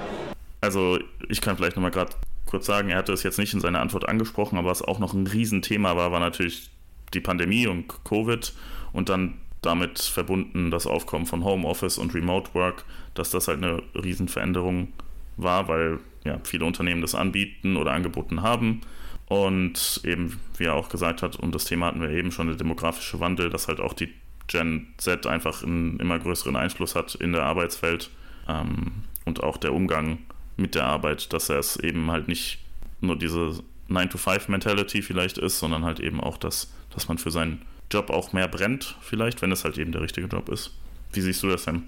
Also 0.62 0.98
ich 1.30 1.42
kann 1.42 1.58
vielleicht 1.58 1.76
nochmal 1.76 1.92
gerade 1.92 2.12
kurz 2.46 2.66
sagen, 2.66 2.90
er 2.90 2.98
hatte 2.98 3.12
es 3.14 3.24
jetzt 3.24 3.38
nicht 3.38 3.54
in 3.54 3.60
seiner 3.60 3.82
Antwort 3.82 4.08
angesprochen, 4.08 4.58
aber 4.58 4.70
was 4.70 4.82
auch 4.82 5.00
noch 5.00 5.14
ein 5.14 5.28
Riesenthema 5.28 5.96
war, 5.96 6.12
war 6.12 6.20
natürlich 6.20 6.70
die 7.16 7.22
Pandemie 7.22 7.68
und 7.68 7.88
Covid 8.04 8.54
und 8.94 9.10
dann 9.10 9.36
damit 9.62 10.00
verbunden 10.00 10.70
das 10.70 10.86
Aufkommen 10.86 11.26
von 11.26 11.44
Homeoffice 11.44 11.98
und 11.98 12.14
Remote 12.14 12.54
Work, 12.54 12.86
dass 13.16 13.32
das 13.32 13.48
halt 13.48 13.64
eine 13.64 13.82
Riesenveränderung 13.96 14.90
war, 15.38 15.68
weil 15.68 16.00
ja, 16.24 16.40
viele 16.44 16.66
Unternehmen 16.66 17.02
das 17.02 17.16
anbieten 17.16 17.78
oder 17.78 17.92
angeboten 17.92 18.42
haben. 18.42 18.82
Und 19.28 20.02
eben, 20.04 20.40
wie 20.58 20.66
er 20.66 20.76
auch 20.76 20.90
gesagt 20.90 21.24
hat, 21.24 21.36
und 21.36 21.56
das 21.56 21.66
Thema 21.66 21.88
hatten 21.88 22.02
wir 22.02 22.10
eben 22.10 22.32
schon, 22.32 22.48
der 22.48 22.58
demografische 22.58 23.20
Wandel, 23.20 23.50
dass 23.50 23.68
halt 23.68 23.80
auch 23.80 23.94
die 23.94 24.14
Gen 24.48 24.88
Z 24.98 25.26
einfach 25.26 25.64
einen 25.64 26.00
immer 26.00 26.20
größeren 26.20 26.56
Einfluss 26.56 26.94
hat 26.94 27.16
in 27.16 27.32
der 27.32 27.44
Arbeitswelt 27.44 28.12
ähm, 28.48 28.92
und 29.26 29.44
auch 29.44 29.58
der 29.58 29.74
Umgang 29.74 30.20
mit 30.58 30.76
der 30.76 30.86
Arbeit, 30.86 31.34
dass 31.34 31.50
er 31.50 31.58
es 31.58 31.78
eben 31.78 32.12
halt 32.12 32.28
nicht 32.28 32.60
nur 33.02 33.18
diese 33.18 33.64
9-to-5-Mentality 33.90 35.02
vielleicht 35.02 35.40
ist, 35.40 35.60
sondern 35.60 35.84
halt 35.84 36.00
eben 36.00 36.22
auch, 36.22 36.38
dass, 36.38 36.72
dass 36.96 37.08
man 37.08 37.18
für 37.18 37.32
seinen 37.32 37.62
Job 37.92 38.10
auch 38.10 38.34
mehr 38.34 38.48
brennt, 38.48 38.96
vielleicht, 39.02 39.42
wenn 39.42 39.52
es 39.52 39.64
halt 39.64 39.78
eben 39.78 39.92
der 39.92 40.02
richtige 40.02 40.28
Job 40.28 40.50
ist. 40.50 40.72
Wie 41.12 41.22
siehst 41.22 41.44
du 41.44 41.48
das 41.50 41.66
denn, 41.66 41.84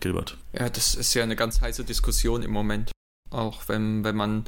Gilbert? 0.00 0.36
Ja, 0.52 0.68
das 0.68 0.94
ist 0.94 1.14
ja 1.14 1.22
eine 1.22 1.36
ganz 1.36 1.60
heiße 1.60 1.84
Diskussion 1.84 2.42
im 2.42 2.50
Moment. 2.50 2.90
Auch 3.30 3.68
wenn, 3.68 4.04
wenn 4.04 4.16
man 4.16 4.44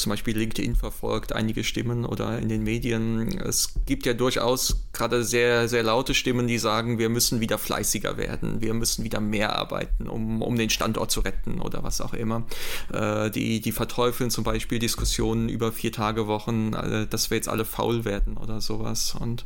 zum 0.00 0.10
Beispiel 0.10 0.36
LinkedIn 0.36 0.76
verfolgt, 0.76 1.32
einige 1.32 1.64
Stimmen 1.64 2.04
oder 2.04 2.38
in 2.38 2.48
den 2.48 2.62
Medien. 2.62 3.38
Es 3.38 3.74
gibt 3.86 4.06
ja 4.06 4.14
durchaus 4.14 4.84
gerade 4.92 5.24
sehr, 5.24 5.68
sehr 5.68 5.82
laute 5.82 6.14
Stimmen, 6.14 6.46
die 6.46 6.58
sagen, 6.58 6.98
wir 6.98 7.08
müssen 7.08 7.40
wieder 7.40 7.58
fleißiger 7.58 8.16
werden, 8.16 8.60
wir 8.60 8.74
müssen 8.74 9.04
wieder 9.04 9.20
mehr 9.20 9.56
arbeiten, 9.56 10.08
um, 10.08 10.42
um 10.42 10.56
den 10.56 10.70
Standort 10.70 11.10
zu 11.10 11.20
retten 11.20 11.60
oder 11.60 11.82
was 11.82 12.00
auch 12.00 12.14
immer. 12.14 12.46
Äh, 12.92 13.30
die, 13.30 13.60
die 13.60 13.72
verteufeln 13.72 14.30
zum 14.30 14.44
Beispiel 14.44 14.78
Diskussionen 14.78 15.48
über 15.48 15.72
Vier-Tage-Wochen, 15.72 16.72
äh, 16.74 17.06
dass 17.06 17.30
wir 17.30 17.36
jetzt 17.36 17.48
alle 17.48 17.64
faul 17.64 18.04
werden 18.04 18.36
oder 18.36 18.60
sowas. 18.60 19.14
Und 19.18 19.44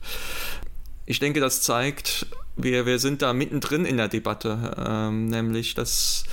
ich 1.06 1.18
denke, 1.18 1.40
das 1.40 1.62
zeigt, 1.62 2.26
wir, 2.56 2.86
wir 2.86 2.98
sind 2.98 3.22
da 3.22 3.32
mittendrin 3.32 3.84
in 3.84 3.96
der 3.96 4.08
Debatte, 4.08 4.74
ähm, 4.78 5.26
nämlich 5.26 5.74
das 5.74 6.24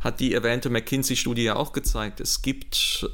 hat 0.00 0.20
die 0.20 0.34
erwähnte 0.34 0.70
McKinsey-Studie 0.70 1.44
ja 1.44 1.56
auch 1.56 1.72
gezeigt. 1.72 2.20
Es 2.20 2.42
gibt 2.42 3.10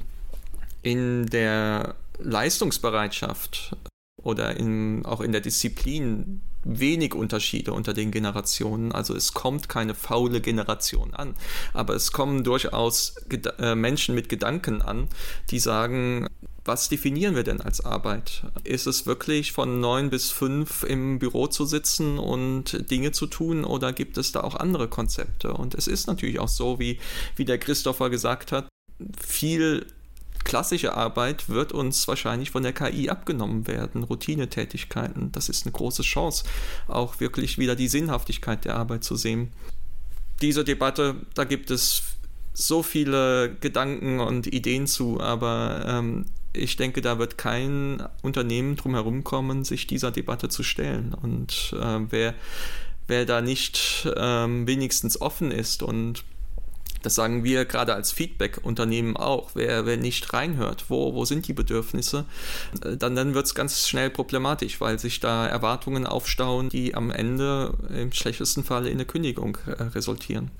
in 0.82 1.26
der 1.26 1.94
Leistungsbereitschaft 2.18 3.76
oder 4.22 4.56
in, 4.56 5.04
auch 5.04 5.20
in 5.20 5.32
der 5.32 5.40
Disziplin 5.40 6.40
wenig 6.64 7.14
Unterschiede 7.14 7.72
unter 7.72 7.92
den 7.92 8.10
Generationen. 8.10 8.92
Also 8.92 9.14
es 9.14 9.34
kommt 9.34 9.68
keine 9.68 9.94
faule 9.94 10.40
Generation 10.40 11.14
an, 11.14 11.34
aber 11.72 11.94
es 11.94 12.12
kommen 12.12 12.44
durchaus 12.44 13.16
Geda 13.28 13.50
äh, 13.58 13.74
Menschen 13.74 14.14
mit 14.14 14.28
Gedanken 14.28 14.80
an, 14.80 15.08
die 15.50 15.58
sagen, 15.58 16.28
was 16.64 16.88
definieren 16.88 17.34
wir 17.34 17.42
denn 17.42 17.60
als 17.60 17.84
Arbeit? 17.84 18.44
Ist 18.62 18.86
es 18.86 19.06
wirklich 19.06 19.50
von 19.50 19.80
neun 19.80 20.10
bis 20.10 20.30
fünf 20.30 20.84
im 20.84 21.18
Büro 21.18 21.48
zu 21.48 21.64
sitzen 21.66 22.20
und 22.20 22.88
Dinge 22.88 23.10
zu 23.10 23.26
tun 23.26 23.64
oder 23.64 23.92
gibt 23.92 24.16
es 24.16 24.30
da 24.30 24.42
auch 24.42 24.54
andere 24.54 24.86
Konzepte? 24.86 25.54
Und 25.54 25.74
es 25.74 25.88
ist 25.88 26.06
natürlich 26.06 26.38
auch 26.38 26.48
so, 26.48 26.78
wie, 26.78 27.00
wie 27.34 27.44
der 27.44 27.58
Christopher 27.58 28.10
gesagt 28.10 28.52
hat, 28.52 28.68
viel 29.20 29.86
klassische 30.44 30.94
Arbeit 30.94 31.48
wird 31.48 31.72
uns 31.72 32.06
wahrscheinlich 32.08 32.50
von 32.50 32.62
der 32.62 32.72
KI 32.72 33.08
abgenommen 33.08 33.66
werden, 33.66 34.02
Routinetätigkeiten. 34.02 35.32
Das 35.32 35.48
ist 35.48 35.66
eine 35.66 35.72
große 35.72 36.02
Chance, 36.02 36.44
auch 36.88 37.20
wirklich 37.20 37.58
wieder 37.58 37.76
die 37.76 37.88
Sinnhaftigkeit 37.88 38.64
der 38.64 38.76
Arbeit 38.76 39.04
zu 39.04 39.16
sehen. 39.16 39.52
Diese 40.40 40.64
Debatte, 40.64 41.16
da 41.34 41.44
gibt 41.44 41.70
es 41.70 42.02
so 42.52 42.82
viele 42.82 43.56
Gedanken 43.60 44.20
und 44.20 44.46
Ideen 44.46 44.86
zu, 44.86 45.20
aber 45.20 45.84
ähm, 45.86 46.26
ich 46.52 46.76
denke, 46.76 47.00
da 47.00 47.18
wird 47.18 47.38
kein 47.38 48.02
Unternehmen 48.22 48.76
drum 48.76 48.94
herum 48.94 49.24
kommen, 49.24 49.64
sich 49.64 49.86
dieser 49.86 50.10
Debatte 50.10 50.48
zu 50.48 50.62
stellen. 50.62 51.14
Und 51.14 51.74
äh, 51.80 52.00
wer, 52.10 52.34
wer 53.06 53.24
da 53.24 53.40
nicht 53.40 54.08
ähm, 54.16 54.66
wenigstens 54.66 55.20
offen 55.20 55.50
ist 55.50 55.82
und 55.82 56.24
das 57.02 57.14
sagen 57.14 57.44
wir 57.44 57.64
gerade 57.64 57.94
als 57.94 58.12
Feedback-Unternehmen 58.12 59.16
auch. 59.16 59.50
Wer, 59.54 59.86
wer 59.86 59.96
nicht 59.96 60.32
reinhört, 60.32 60.86
wo, 60.88 61.14
wo 61.14 61.24
sind 61.24 61.48
die 61.48 61.52
Bedürfnisse, 61.52 62.24
äh, 62.84 62.96
dann, 62.96 63.14
dann 63.14 63.34
wird 63.34 63.46
es 63.46 63.54
ganz 63.54 63.88
schnell 63.88 64.10
problematisch, 64.10 64.80
weil 64.80 64.98
sich 64.98 65.20
da 65.20 65.46
Erwartungen 65.46 66.06
aufstauen, 66.06 66.68
die 66.68 66.94
am 66.94 67.10
Ende 67.10 67.74
im 67.94 68.12
schlechtesten 68.12 68.64
Fall 68.64 68.86
in 68.86 68.94
eine 68.94 69.04
Kündigung 69.04 69.58
äh, 69.66 69.82
resultieren. 69.82 70.50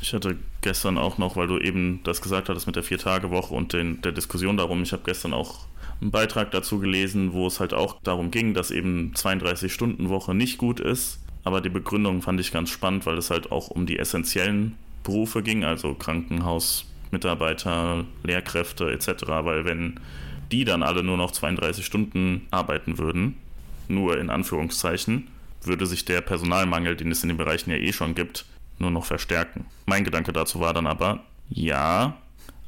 Ich 0.00 0.12
hatte 0.12 0.36
gestern 0.62 0.98
auch 0.98 1.18
noch, 1.18 1.36
weil 1.36 1.46
du 1.46 1.58
eben 1.58 2.00
das 2.04 2.20
gesagt 2.20 2.48
hattest 2.48 2.66
mit 2.66 2.76
der 2.76 2.82
Vier-Tage-Woche 2.82 3.54
und 3.54 3.72
den, 3.72 4.02
der 4.02 4.12
Diskussion 4.12 4.56
darum, 4.56 4.82
ich 4.82 4.92
habe 4.92 5.02
gestern 5.04 5.32
auch 5.32 5.66
einen 6.00 6.10
Beitrag 6.10 6.50
dazu 6.50 6.78
gelesen, 6.78 7.32
wo 7.32 7.46
es 7.46 7.60
halt 7.60 7.72
auch 7.72 8.00
darum 8.02 8.30
ging, 8.30 8.54
dass 8.54 8.70
eben 8.70 9.12
32-Stunden-Woche 9.14 10.34
nicht 10.34 10.58
gut 10.58 10.80
ist. 10.80 11.20
Aber 11.44 11.60
die 11.60 11.68
Begründung 11.68 12.22
fand 12.22 12.40
ich 12.40 12.52
ganz 12.52 12.70
spannend, 12.70 13.06
weil 13.06 13.16
es 13.18 13.30
halt 13.30 13.52
auch 13.52 13.68
um 13.68 13.86
die 13.86 13.98
essentiellen 13.98 14.76
Berufe 15.06 15.42
ging, 15.42 15.64
also 15.64 15.94
Krankenhausmitarbeiter, 15.94 18.04
Lehrkräfte 18.24 18.90
etc., 18.90 19.08
weil 19.28 19.64
wenn 19.64 20.00
die 20.50 20.64
dann 20.64 20.82
alle 20.82 21.04
nur 21.04 21.16
noch 21.16 21.30
32 21.30 21.86
Stunden 21.86 22.48
arbeiten 22.50 22.98
würden, 22.98 23.36
nur 23.88 24.18
in 24.18 24.30
Anführungszeichen, 24.30 25.28
würde 25.62 25.86
sich 25.86 26.04
der 26.04 26.22
Personalmangel, 26.22 26.96
den 26.96 27.12
es 27.12 27.22
in 27.22 27.28
den 27.28 27.38
Bereichen 27.38 27.70
ja 27.70 27.76
eh 27.76 27.92
schon 27.92 28.16
gibt, 28.16 28.46
nur 28.78 28.90
noch 28.90 29.04
verstärken. 29.04 29.66
Mein 29.86 30.02
Gedanke 30.04 30.32
dazu 30.32 30.58
war 30.60 30.74
dann 30.74 30.88
aber, 30.88 31.20
ja, 31.48 32.16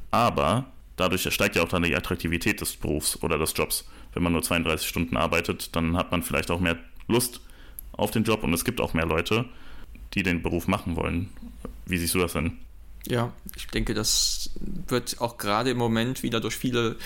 aber 0.09 0.65
dadurch 0.95 1.31
steigt 1.33 1.57
ja 1.57 1.63
auch 1.63 1.69
dann 1.69 1.83
die 1.83 1.95
Attraktivität 1.95 2.61
des 2.61 2.77
Berufs 2.77 3.21
oder 3.21 3.37
des 3.37 3.53
Jobs. 3.55 3.85
Wenn 4.13 4.23
man 4.23 4.31
nur 4.31 4.43
32 4.43 4.87
Stunden 4.87 5.17
arbeitet, 5.17 5.75
dann 5.75 5.97
hat 5.97 6.11
man 6.11 6.23
vielleicht 6.23 6.51
auch 6.51 6.61
mehr 6.61 6.77
Lust 7.07 7.41
auf 7.91 8.11
den 8.11 8.23
Job 8.23 8.43
und 8.43 8.53
es 8.53 8.63
gibt 8.63 8.79
auch 8.79 8.93
mehr 8.93 9.05
Leute, 9.05 9.43
die 10.13 10.23
den 10.23 10.41
Beruf 10.41 10.67
machen 10.67 10.95
wollen. 10.95 11.29
Wie 11.89 11.97
siehst 11.97 12.15
du 12.15 12.19
das 12.19 12.33
denn? 12.33 12.57
Ja, 13.07 13.33
ich 13.55 13.67
denke, 13.67 13.93
das 13.93 14.51
wird 14.59 15.19
auch 15.19 15.37
gerade 15.37 15.71
im 15.71 15.77
Moment 15.77 16.21
wieder 16.21 16.39
durch 16.39 16.55
viele 16.55 16.97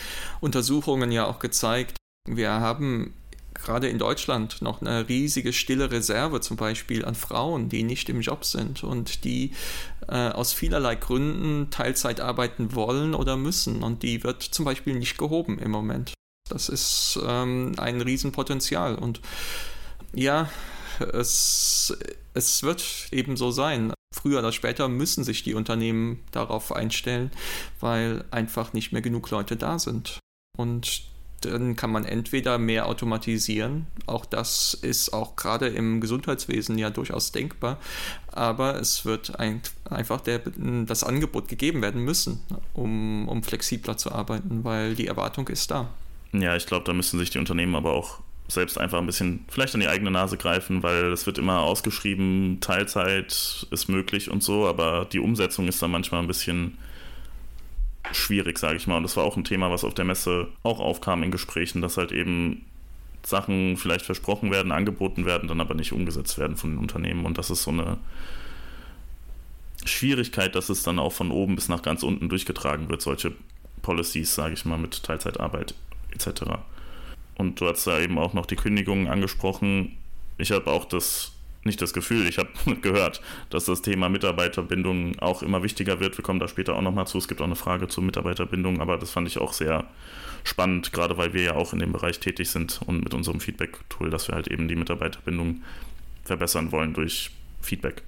Untersuchungen 0.41 1.11
ja 1.11 1.25
auch 1.25 1.39
gezeigt. 1.39 1.97
Wir 2.27 2.51
haben 2.51 3.13
gerade 3.53 3.87
in 3.87 3.99
Deutschland 3.99 4.61
noch 4.61 4.81
eine 4.81 5.07
riesige 5.07 5.53
stille 5.53 5.91
Reserve 5.91 6.41
zum 6.41 6.57
Beispiel 6.57 7.05
an 7.05 7.15
Frauen, 7.15 7.69
die 7.69 7.83
nicht 7.83 8.09
im 8.09 8.21
Job 8.21 8.43
sind 8.43 8.83
und 8.83 9.23
die 9.23 9.51
äh, 10.07 10.29
aus 10.29 10.53
vielerlei 10.53 10.95
Gründen 10.95 11.69
Teilzeit 11.69 12.19
arbeiten 12.19 12.75
wollen 12.75 13.13
oder 13.13 13.37
müssen. 13.37 13.83
Und 13.83 14.03
die 14.03 14.23
wird 14.23 14.43
zum 14.43 14.65
Beispiel 14.65 14.95
nicht 14.95 15.17
gehoben 15.17 15.59
im 15.59 15.71
Moment. 15.71 16.13
Das 16.49 16.69
ist 16.69 17.19
ähm, 17.25 17.73
ein 17.77 18.01
Riesenpotenzial. 18.01 18.95
Und 18.95 19.21
ja, 20.13 20.49
es, 21.13 21.95
es 22.33 22.63
wird 22.63 23.07
eben 23.11 23.37
so 23.37 23.51
sein. 23.51 23.93
Früher 24.13 24.39
oder 24.39 24.51
später 24.51 24.87
müssen 24.87 25.23
sich 25.23 25.43
die 25.43 25.55
Unternehmen 25.55 26.19
darauf 26.31 26.71
einstellen, 26.71 27.31
weil 27.79 28.23
einfach 28.31 28.71
nicht 28.71 28.93
mehr 28.93 29.01
genug 29.01 29.29
Leute 29.31 29.57
da 29.57 29.79
sind. 29.79 30.19
Und 30.57 31.03
dann 31.41 31.75
kann 31.75 31.91
man 31.91 32.05
entweder 32.05 32.57
mehr 32.57 32.87
automatisieren, 32.87 33.87
auch 34.05 34.25
das 34.25 34.73
ist 34.73 35.13
auch 35.13 35.35
gerade 35.35 35.67
im 35.67 35.99
Gesundheitswesen 35.99 36.77
ja 36.77 36.89
durchaus 36.89 37.31
denkbar, 37.31 37.79
aber 38.31 38.79
es 38.79 39.03
wird 39.03 39.39
ein, 39.39 39.61
einfach 39.89 40.21
der, 40.21 40.41
das 40.85 41.03
Angebot 41.03 41.47
gegeben 41.47 41.81
werden 41.81 42.01
müssen, 42.01 42.39
um, 42.73 43.27
um 43.27 43.43
flexibler 43.43 43.97
zu 43.97 44.11
arbeiten, 44.11 44.63
weil 44.63 44.95
die 44.95 45.07
Erwartung 45.07 45.47
ist 45.49 45.71
da. 45.71 45.89
Ja, 46.31 46.55
ich 46.55 46.65
glaube, 46.65 46.85
da 46.85 46.93
müssen 46.93 47.19
sich 47.19 47.29
die 47.29 47.39
Unternehmen 47.39 47.75
aber 47.75 47.91
auch 47.93 48.19
selbst 48.53 48.77
einfach 48.77 48.99
ein 48.99 49.05
bisschen 49.05 49.45
vielleicht 49.47 49.73
an 49.73 49.81
die 49.81 49.87
eigene 49.87 50.11
Nase 50.11 50.37
greifen, 50.37 50.83
weil 50.83 51.11
es 51.11 51.25
wird 51.25 51.37
immer 51.37 51.59
ausgeschrieben, 51.61 52.59
Teilzeit 52.61 53.67
ist 53.71 53.89
möglich 53.89 54.29
und 54.29 54.43
so, 54.43 54.67
aber 54.67 55.05
die 55.11 55.19
Umsetzung 55.19 55.67
ist 55.67 55.81
dann 55.81 55.91
manchmal 55.91 56.21
ein 56.21 56.27
bisschen 56.27 56.77
schwierig, 58.11 58.59
sage 58.59 58.77
ich 58.77 58.87
mal. 58.87 58.97
Und 58.97 59.03
das 59.03 59.17
war 59.17 59.23
auch 59.23 59.37
ein 59.37 59.43
Thema, 59.43 59.71
was 59.71 59.83
auf 59.83 59.93
der 59.93 60.05
Messe 60.05 60.47
auch 60.63 60.79
aufkam 60.79 61.23
in 61.23 61.31
Gesprächen, 61.31 61.81
dass 61.81 61.97
halt 61.97 62.11
eben 62.11 62.65
Sachen 63.25 63.77
vielleicht 63.77 64.05
versprochen 64.05 64.51
werden, 64.51 64.71
angeboten 64.71 65.25
werden, 65.25 65.47
dann 65.47 65.61
aber 65.61 65.73
nicht 65.73 65.93
umgesetzt 65.93 66.37
werden 66.37 66.57
von 66.57 66.71
den 66.71 66.79
Unternehmen. 66.79 67.25
Und 67.25 67.37
das 67.37 67.49
ist 67.49 67.63
so 67.63 67.71
eine 67.71 67.97
Schwierigkeit, 69.85 70.55
dass 70.55 70.69
es 70.69 70.83
dann 70.83 70.99
auch 70.99 71.13
von 71.13 71.31
oben 71.31 71.55
bis 71.55 71.69
nach 71.69 71.81
ganz 71.81 72.03
unten 72.03 72.29
durchgetragen 72.29 72.89
wird, 72.89 73.01
solche 73.01 73.33
Policies, 73.81 74.35
sage 74.35 74.53
ich 74.53 74.65
mal, 74.65 74.77
mit 74.77 75.03
Teilzeitarbeit 75.03 75.73
etc. 76.11 76.43
Und 77.35 77.59
du 77.59 77.67
hast 77.67 77.85
da 77.87 77.99
eben 77.99 78.17
auch 78.17 78.33
noch 78.33 78.45
die 78.45 78.55
Kündigungen 78.55 79.07
angesprochen. 79.07 79.97
Ich 80.37 80.51
habe 80.51 80.71
auch 80.71 80.85
das, 80.85 81.33
nicht 81.63 81.81
das 81.81 81.93
Gefühl, 81.93 82.27
ich 82.27 82.37
habe 82.37 82.49
gehört, 82.81 83.21
dass 83.49 83.65
das 83.65 83.81
Thema 83.81 84.09
Mitarbeiterbindung 84.09 85.19
auch 85.19 85.41
immer 85.41 85.63
wichtiger 85.63 85.99
wird. 85.99 86.17
Wir 86.17 86.23
kommen 86.23 86.39
da 86.39 86.47
später 86.47 86.75
auch 86.75 86.81
nochmal 86.81 87.07
zu. 87.07 87.17
Es 87.17 87.27
gibt 87.27 87.41
auch 87.41 87.45
eine 87.45 87.55
Frage 87.55 87.87
zur 87.87 88.03
Mitarbeiterbindung, 88.03 88.81
aber 88.81 88.97
das 88.97 89.11
fand 89.11 89.27
ich 89.27 89.39
auch 89.39 89.53
sehr 89.53 89.85
spannend, 90.43 90.91
gerade 90.91 91.17
weil 91.17 91.33
wir 91.33 91.41
ja 91.41 91.55
auch 91.55 91.73
in 91.73 91.79
dem 91.79 91.93
Bereich 91.93 92.19
tätig 92.19 92.49
sind 92.49 92.81
und 92.85 93.03
mit 93.03 93.13
unserem 93.13 93.39
Feedback-Tool, 93.39 94.09
dass 94.09 94.27
wir 94.27 94.35
halt 94.35 94.47
eben 94.47 94.67
die 94.67 94.75
Mitarbeiterbindung 94.75 95.61
verbessern 96.23 96.71
wollen 96.71 96.93
durch 96.93 97.31
Feedback. 97.61 98.03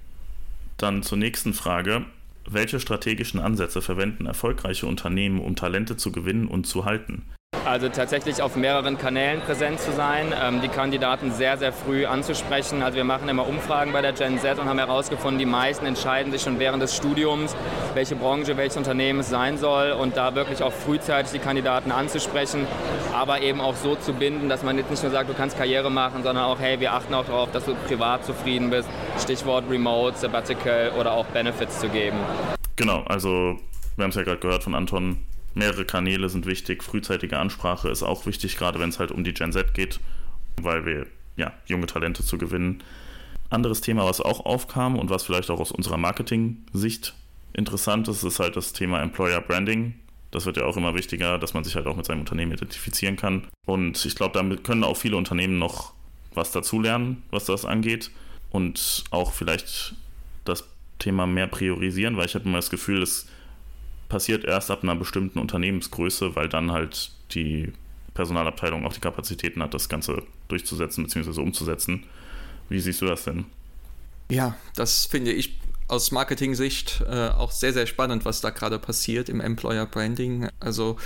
Dann 0.76 1.02
zur 1.02 1.18
nächsten 1.18 1.54
Frage. 1.54 2.04
Welche 2.48 2.78
strategischen 2.78 3.40
Ansätze 3.40 3.82
verwenden 3.82 4.26
erfolgreiche 4.26 4.86
Unternehmen, 4.86 5.40
um 5.40 5.56
Talente 5.56 5.96
zu 5.96 6.12
gewinnen 6.12 6.46
und 6.46 6.66
zu 6.66 6.84
halten? 6.84 7.22
Also 7.66 7.88
tatsächlich 7.88 8.42
auf 8.42 8.54
mehreren 8.54 8.96
Kanälen 8.96 9.40
präsent 9.40 9.80
zu 9.80 9.90
sein, 9.90 10.32
ähm, 10.40 10.60
die 10.60 10.68
Kandidaten 10.68 11.32
sehr, 11.32 11.58
sehr 11.58 11.72
früh 11.72 12.06
anzusprechen. 12.06 12.80
Also 12.80 12.94
wir 12.94 13.02
machen 13.02 13.28
immer 13.28 13.44
Umfragen 13.44 13.92
bei 13.92 14.02
der 14.02 14.12
Gen 14.12 14.38
Z 14.38 14.60
und 14.60 14.68
haben 14.68 14.78
herausgefunden, 14.78 15.40
die 15.40 15.46
meisten 15.46 15.84
entscheiden 15.84 16.30
sich 16.30 16.42
schon 16.42 16.60
während 16.60 16.80
des 16.80 16.94
Studiums, 16.94 17.56
welche 17.94 18.14
Branche, 18.14 18.56
welches 18.56 18.76
Unternehmen 18.76 19.18
es 19.18 19.30
sein 19.30 19.58
soll 19.58 19.90
und 19.90 20.16
da 20.16 20.36
wirklich 20.36 20.62
auch 20.62 20.72
frühzeitig 20.72 21.32
die 21.32 21.38
Kandidaten 21.40 21.90
anzusprechen, 21.90 22.68
aber 23.12 23.40
eben 23.40 23.60
auch 23.60 23.74
so 23.74 23.96
zu 23.96 24.12
binden, 24.12 24.48
dass 24.48 24.62
man 24.62 24.78
jetzt 24.78 24.92
nicht 24.92 25.02
nur 25.02 25.10
sagt, 25.10 25.28
du 25.28 25.34
kannst 25.34 25.58
Karriere 25.58 25.90
machen, 25.90 26.22
sondern 26.22 26.44
auch, 26.44 26.60
hey, 26.60 26.78
wir 26.78 26.92
achten 26.92 27.14
auch 27.14 27.26
darauf, 27.26 27.50
dass 27.50 27.64
du 27.64 27.74
privat 27.88 28.24
zufrieden 28.24 28.70
bist. 28.70 28.88
Stichwort 29.18 29.64
Remote, 29.68 30.16
Sabbatical 30.16 30.92
oder 31.00 31.10
auch 31.10 31.26
Benefits 31.26 31.80
zu 31.80 31.88
geben. 31.88 32.18
Genau, 32.76 33.02
also 33.06 33.58
wir 33.96 34.04
haben 34.04 34.10
es 34.10 34.14
ja 34.14 34.22
gerade 34.22 34.38
gehört 34.38 34.62
von 34.62 34.76
Anton, 34.76 35.18
mehrere 35.56 35.84
Kanäle 35.84 36.28
sind 36.28 36.46
wichtig, 36.46 36.84
frühzeitige 36.84 37.38
Ansprache 37.38 37.88
ist 37.88 38.02
auch 38.02 38.26
wichtig, 38.26 38.56
gerade 38.56 38.78
wenn 38.78 38.90
es 38.90 38.98
halt 38.98 39.10
um 39.10 39.24
die 39.24 39.34
Gen 39.34 39.52
Z 39.52 39.74
geht, 39.74 39.98
weil 40.60 40.84
wir 40.84 41.06
ja 41.36 41.52
junge 41.66 41.86
Talente 41.86 42.24
zu 42.24 42.38
gewinnen. 42.38 42.82
Anderes 43.48 43.80
Thema, 43.80 44.04
was 44.04 44.20
auch 44.20 44.44
aufkam 44.44 44.98
und 44.98 45.08
was 45.08 45.24
vielleicht 45.24 45.50
auch 45.50 45.60
aus 45.60 45.72
unserer 45.72 45.96
Marketing-Sicht 45.96 47.14
interessant 47.52 48.08
ist, 48.08 48.22
ist 48.22 48.38
halt 48.38 48.56
das 48.56 48.72
Thema 48.72 49.00
Employer 49.00 49.40
Branding. 49.40 49.94
Das 50.30 50.44
wird 50.44 50.58
ja 50.58 50.64
auch 50.64 50.76
immer 50.76 50.94
wichtiger, 50.94 51.38
dass 51.38 51.54
man 51.54 51.64
sich 51.64 51.76
halt 51.76 51.86
auch 51.86 51.96
mit 51.96 52.04
seinem 52.04 52.20
Unternehmen 52.20 52.52
identifizieren 52.52 53.16
kann. 53.16 53.46
Und 53.64 54.04
ich 54.04 54.14
glaube, 54.14 54.34
damit 54.34 54.64
können 54.64 54.84
auch 54.84 54.96
viele 54.96 55.16
Unternehmen 55.16 55.58
noch 55.58 55.94
was 56.34 56.50
dazulernen, 56.52 57.22
was 57.30 57.46
das 57.46 57.64
angeht. 57.64 58.10
Und 58.50 59.04
auch 59.10 59.32
vielleicht 59.32 59.94
das 60.44 60.64
Thema 60.98 61.26
mehr 61.26 61.46
priorisieren, 61.46 62.16
weil 62.16 62.26
ich 62.26 62.34
habe 62.34 62.44
immer 62.44 62.58
das 62.58 62.70
Gefühl, 62.70 63.00
dass 63.00 63.26
passiert 64.08 64.44
erst 64.44 64.70
ab 64.70 64.82
einer 64.82 64.96
bestimmten 64.96 65.38
Unternehmensgröße, 65.38 66.36
weil 66.36 66.48
dann 66.48 66.72
halt 66.72 67.10
die 67.32 67.72
Personalabteilung 68.14 68.86
auch 68.86 68.92
die 68.92 69.00
Kapazitäten 69.00 69.62
hat, 69.62 69.74
das 69.74 69.88
Ganze 69.88 70.22
durchzusetzen 70.48 71.04
bzw. 71.04 71.40
umzusetzen. 71.40 72.04
Wie 72.68 72.80
siehst 72.80 73.02
du 73.02 73.06
das 73.06 73.24
denn? 73.24 73.46
Ja, 74.30 74.56
das 74.74 75.06
finde 75.06 75.32
ich 75.32 75.58
aus 75.88 76.10
Marketing-Sicht 76.10 77.04
äh, 77.08 77.28
auch 77.28 77.52
sehr, 77.52 77.72
sehr 77.72 77.86
spannend, 77.86 78.24
was 78.24 78.40
da 78.40 78.50
gerade 78.50 78.78
passiert 78.78 79.28
im 79.28 79.40
Employer 79.40 79.86
Branding. 79.86 80.48
Also 80.58 80.96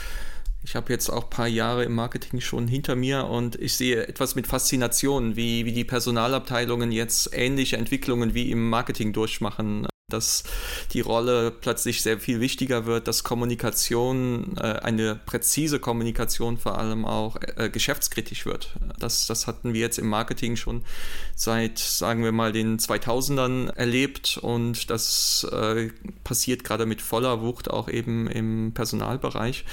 ich 0.62 0.76
habe 0.76 0.92
jetzt 0.92 1.10
auch 1.10 1.24
ein 1.24 1.30
paar 1.30 1.48
Jahre 1.48 1.84
im 1.84 1.94
Marketing 1.94 2.40
schon 2.40 2.68
hinter 2.68 2.96
mir 2.96 3.26
und 3.26 3.56
ich 3.56 3.74
sehe 3.74 4.06
etwas 4.06 4.34
mit 4.34 4.46
Faszination, 4.46 5.36
wie, 5.36 5.64
wie 5.66 5.72
die 5.72 5.84
Personalabteilungen 5.84 6.92
jetzt 6.92 7.30
ähnliche 7.32 7.76
Entwicklungen 7.76 8.34
wie 8.34 8.50
im 8.50 8.70
Marketing 8.70 9.12
durchmachen 9.12 9.86
dass 10.11 10.44
die 10.92 11.01
Rolle 11.01 11.51
plötzlich 11.51 12.03
sehr 12.03 12.20
viel 12.20 12.40
wichtiger 12.40 12.87
wird, 12.87 13.09
dass 13.09 13.25
Kommunikation, 13.25 14.57
äh, 14.59 14.81
eine 14.83 15.14
präzise 15.14 15.81
Kommunikation 15.81 16.59
vor 16.59 16.79
allem 16.79 17.05
auch 17.05 17.37
äh, 17.57 17.70
geschäftskritisch 17.70 18.46
wird. 18.46 18.75
Das, 18.99 19.27
das 19.27 19.46
hatten 19.46 19.73
wir 19.73 19.81
jetzt 19.81 19.99
im 19.99 20.09
Marketing 20.09 20.57
schon 20.57 20.83
seit, 21.35 21.79
sagen 21.79 22.23
wir 22.23 22.33
mal, 22.33 22.53
den 22.53 22.79
2000ern 22.79 23.70
erlebt 23.75 24.38
und 24.40 24.90
das 24.90 25.46
äh, 25.51 25.88
passiert 26.25 26.64
gerade 26.64 26.87
mit 26.87 27.01
voller 27.01 27.40
Wucht 27.40 27.70
auch 27.70 27.88
eben 27.88 28.27
im 28.29 28.73
Personalbereich. 28.75 29.64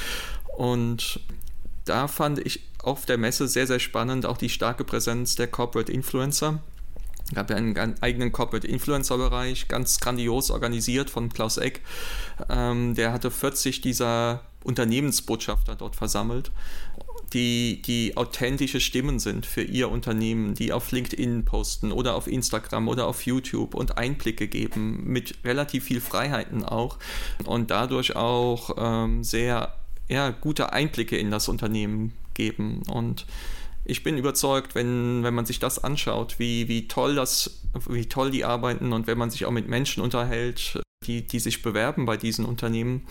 Und 0.55 1.19
da 1.85 2.07
fand 2.07 2.39
ich 2.39 2.61
auf 2.81 3.05
der 3.05 3.17
Messe 3.17 3.47
sehr, 3.47 3.67
sehr 3.67 3.79
spannend 3.79 4.25
auch 4.25 4.37
die 4.37 4.49
starke 4.49 4.83
Präsenz 4.83 5.35
der 5.35 5.47
Corporate 5.47 5.91
Influencer 5.91 6.61
gab 7.33 7.49
ja 7.49 7.55
einen, 7.57 8.01
eigenen 8.01 8.31
Corporate 8.31 8.67
Influencer 8.67 9.17
Bereich, 9.17 9.67
ganz 9.67 9.99
grandios 9.99 10.51
organisiert 10.51 11.09
von 11.09 11.29
Klaus 11.29 11.57
Eck. 11.57 11.81
Ähm, 12.49 12.95
der 12.95 13.11
hatte 13.11 13.31
40 13.31 13.81
dieser 13.81 14.41
Unternehmensbotschafter 14.63 15.75
dort 15.75 15.95
versammelt, 15.95 16.51
die, 17.33 17.81
die 17.81 18.15
authentische 18.15 18.79
Stimmen 18.79 19.19
sind 19.19 19.45
für 19.45 19.61
ihr 19.61 19.89
Unternehmen, 19.89 20.53
die 20.53 20.71
auf 20.71 20.91
LinkedIn 20.91 21.45
posten 21.45 21.91
oder 21.91 22.15
auf 22.15 22.27
Instagram 22.27 22.87
oder 22.87 23.07
auf 23.07 23.25
YouTube 23.25 23.75
und 23.75 23.97
Einblicke 23.97 24.47
geben, 24.47 25.03
mit 25.05 25.39
relativ 25.43 25.85
viel 25.85 26.01
Freiheiten 26.01 26.63
auch 26.63 26.97
und 27.45 27.71
dadurch 27.71 28.15
auch 28.15 28.75
ähm, 28.77 29.23
sehr 29.23 29.75
ja, 30.07 30.29
gute 30.29 30.71
Einblicke 30.71 31.17
in 31.17 31.31
das 31.31 31.49
Unternehmen 31.49 32.13
geben 32.33 32.83
und 32.89 33.25
ich 33.87 34.03
bin 34.03 34.17
überzeugt, 34.17 34.75
wenn, 34.75 35.23
wenn 35.23 35.33
man 35.33 35.45
sich 35.45 35.59
das 35.59 35.81
anschaut, 35.81 36.39
wie, 36.39 36.67
wie 36.67 36.87
toll 36.89 37.15
das, 37.15 37.61
wie 37.87 38.07
toll 38.07 38.31
die 38.31 38.43
arbeiten 38.43 38.91
und 38.91 39.07
wenn 39.07 39.17
man 39.17 39.31
sich 39.31 39.45
auch 39.45 39.51
mit 39.51 39.69
Menschen 39.69 40.03
unterhält, 40.03 40.81
die, 41.05 41.25
die 41.25 41.39
sich 41.39 41.61
bewerben 41.61 42.05
bei 42.05 42.17
diesen 42.17 42.43
Unternehmen, 42.43 43.07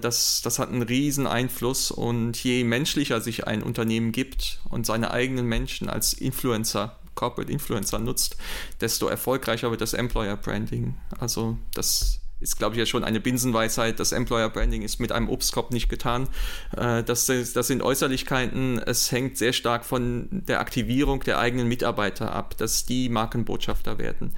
das, 0.00 0.42
das 0.42 0.58
hat 0.58 0.70
einen 0.70 0.82
riesen 0.82 1.28
Einfluss 1.28 1.92
und 1.92 2.42
je 2.42 2.64
menschlicher 2.64 3.20
sich 3.20 3.46
ein 3.46 3.62
Unternehmen 3.62 4.10
gibt 4.10 4.60
und 4.68 4.86
seine 4.86 5.12
eigenen 5.12 5.46
Menschen 5.46 5.88
als 5.88 6.14
Influencer, 6.14 6.98
Corporate 7.14 7.52
Influencer 7.52 8.00
nutzt, 8.00 8.36
desto 8.80 9.06
erfolgreicher 9.06 9.70
wird 9.70 9.80
das 9.80 9.94
Employer 9.94 10.36
Branding. 10.36 10.96
Also 11.20 11.58
das 11.74 12.20
ist, 12.40 12.58
glaube 12.58 12.74
ich, 12.74 12.78
ja 12.78 12.86
schon 12.86 13.04
eine 13.04 13.20
Binsenweisheit. 13.20 13.98
Das 13.98 14.12
Employer 14.12 14.48
Branding 14.48 14.82
ist 14.82 15.00
mit 15.00 15.12
einem 15.12 15.28
Obstkorb 15.28 15.72
nicht 15.72 15.88
getan. 15.88 16.28
Äh, 16.76 17.02
das, 17.02 17.26
das 17.26 17.66
sind 17.66 17.82
Äußerlichkeiten. 17.82 18.78
Es 18.78 19.10
hängt 19.10 19.36
sehr 19.36 19.52
stark 19.52 19.84
von 19.84 20.28
der 20.30 20.60
Aktivierung 20.60 21.20
der 21.20 21.38
eigenen 21.38 21.68
Mitarbeiter 21.68 22.32
ab, 22.32 22.56
dass 22.56 22.86
die 22.86 23.08
Markenbotschafter 23.08 23.98
werden. 23.98 24.32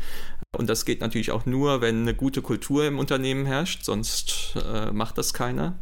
Und 0.56 0.68
das 0.68 0.84
geht 0.84 1.00
natürlich 1.00 1.30
auch 1.30 1.46
nur, 1.46 1.80
wenn 1.80 2.02
eine 2.02 2.14
gute 2.14 2.42
Kultur 2.42 2.84
im 2.84 2.98
Unternehmen 2.98 3.46
herrscht, 3.46 3.84
sonst 3.84 4.54
äh, 4.56 4.90
macht 4.90 5.16
das 5.18 5.32
keiner. 5.32 5.78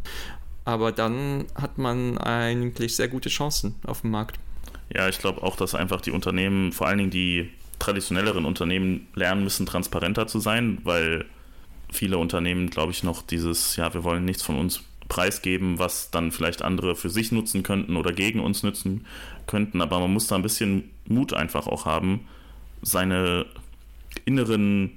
Aber 0.65 0.93
dann 0.93 1.47
hat 1.55 1.79
man 1.79 2.19
eigentlich 2.19 2.95
sehr 2.95 3.09
gute 3.09 3.31
Chancen 3.31 3.77
auf 3.87 4.03
dem 4.03 4.11
Markt. 4.11 4.39
Ja, 4.95 5.09
ich 5.09 5.19
glaube 5.19 5.43
auch, 5.43 5.57
dass 5.57 5.75
einfach 5.75 6.01
die 6.01 6.11
Unternehmen, 6.11 6.73
vor 6.73 6.87
allen 6.87 6.99
Dingen 6.99 7.11
die 7.11 7.51
traditionelleren 7.79 8.45
Unternehmen, 8.45 9.07
lernen 9.15 9.45
müssen, 9.45 9.65
transparenter 9.65 10.27
zu 10.27 10.41
sein, 10.41 10.79
weil 10.85 11.25
viele 11.91 12.19
Unternehmen, 12.19 12.71
glaube 12.71 12.93
ich, 12.93 13.03
noch 13.03 13.23
dieses, 13.23 13.77
ja, 13.77 13.93
wir 13.95 14.05
wollen 14.05 14.25
nichts 14.25 14.43
von 14.43 14.59
uns 14.59 14.83
preisgeben, 15.09 15.79
was 15.79 16.11
dann 16.11 16.33
vielleicht 16.33 16.63
andere 16.63 16.95
für 16.95 17.11
sich 17.11 17.33
nutzen 17.33 17.63
könnten 17.63 17.97
oder 17.97 18.13
gegen 18.13 18.41
uns 18.41 18.63
nutzen 18.63 19.07
könnten. 19.47 19.81
Aber 19.81 19.99
man 19.99 20.13
muss 20.13 20.27
da 20.27 20.37
ein 20.37 20.43
bisschen 20.43 20.91
Mut 21.07 21.33
einfach 21.33 21.67
auch 21.67 21.87
haben, 21.87 22.29
seine 22.83 23.47
inneren 24.25 24.93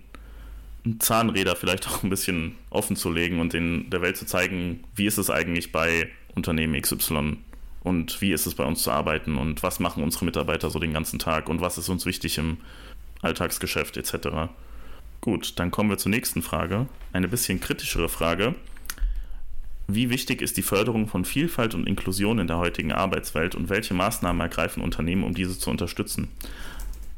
Zahnräder 0.99 1.55
vielleicht 1.55 1.87
auch 1.89 2.03
ein 2.03 2.09
bisschen 2.09 2.55
offen 2.69 2.95
zu 2.95 3.11
legen 3.11 3.39
und 3.39 3.53
den, 3.53 3.89
der 3.89 4.01
Welt 4.01 4.17
zu 4.17 4.25
zeigen, 4.25 4.83
wie 4.95 5.05
ist 5.05 5.17
es 5.17 5.29
eigentlich 5.29 5.71
bei 5.71 6.09
Unternehmen 6.35 6.79
XY 6.79 7.37
und 7.83 8.21
wie 8.21 8.31
ist 8.31 8.45
es 8.45 8.55
bei 8.55 8.63
uns 8.63 8.83
zu 8.83 8.91
arbeiten 8.91 9.37
und 9.37 9.63
was 9.63 9.79
machen 9.79 10.03
unsere 10.03 10.25
Mitarbeiter 10.25 10.69
so 10.69 10.79
den 10.79 10.93
ganzen 10.93 11.19
Tag 11.19 11.49
und 11.49 11.61
was 11.61 11.77
ist 11.77 11.89
uns 11.89 12.05
wichtig 12.05 12.37
im 12.37 12.57
Alltagsgeschäft 13.21 13.97
etc. 13.97 14.49
Gut, 15.21 15.59
dann 15.59 15.69
kommen 15.69 15.91
wir 15.91 15.99
zur 15.99 16.09
nächsten 16.09 16.41
Frage. 16.41 16.87
Eine 17.13 17.27
bisschen 17.27 17.59
kritischere 17.59 18.09
Frage. 18.09 18.55
Wie 19.87 20.09
wichtig 20.09 20.41
ist 20.41 20.57
die 20.57 20.63
Förderung 20.63 21.07
von 21.07 21.25
Vielfalt 21.25 21.75
und 21.75 21.87
Inklusion 21.87 22.39
in 22.39 22.47
der 22.47 22.57
heutigen 22.57 22.91
Arbeitswelt 22.91 23.53
und 23.53 23.69
welche 23.69 23.93
Maßnahmen 23.93 24.41
ergreifen 24.41 24.81
Unternehmen, 24.81 25.23
um 25.23 25.35
diese 25.35 25.59
zu 25.59 25.69
unterstützen? 25.69 26.29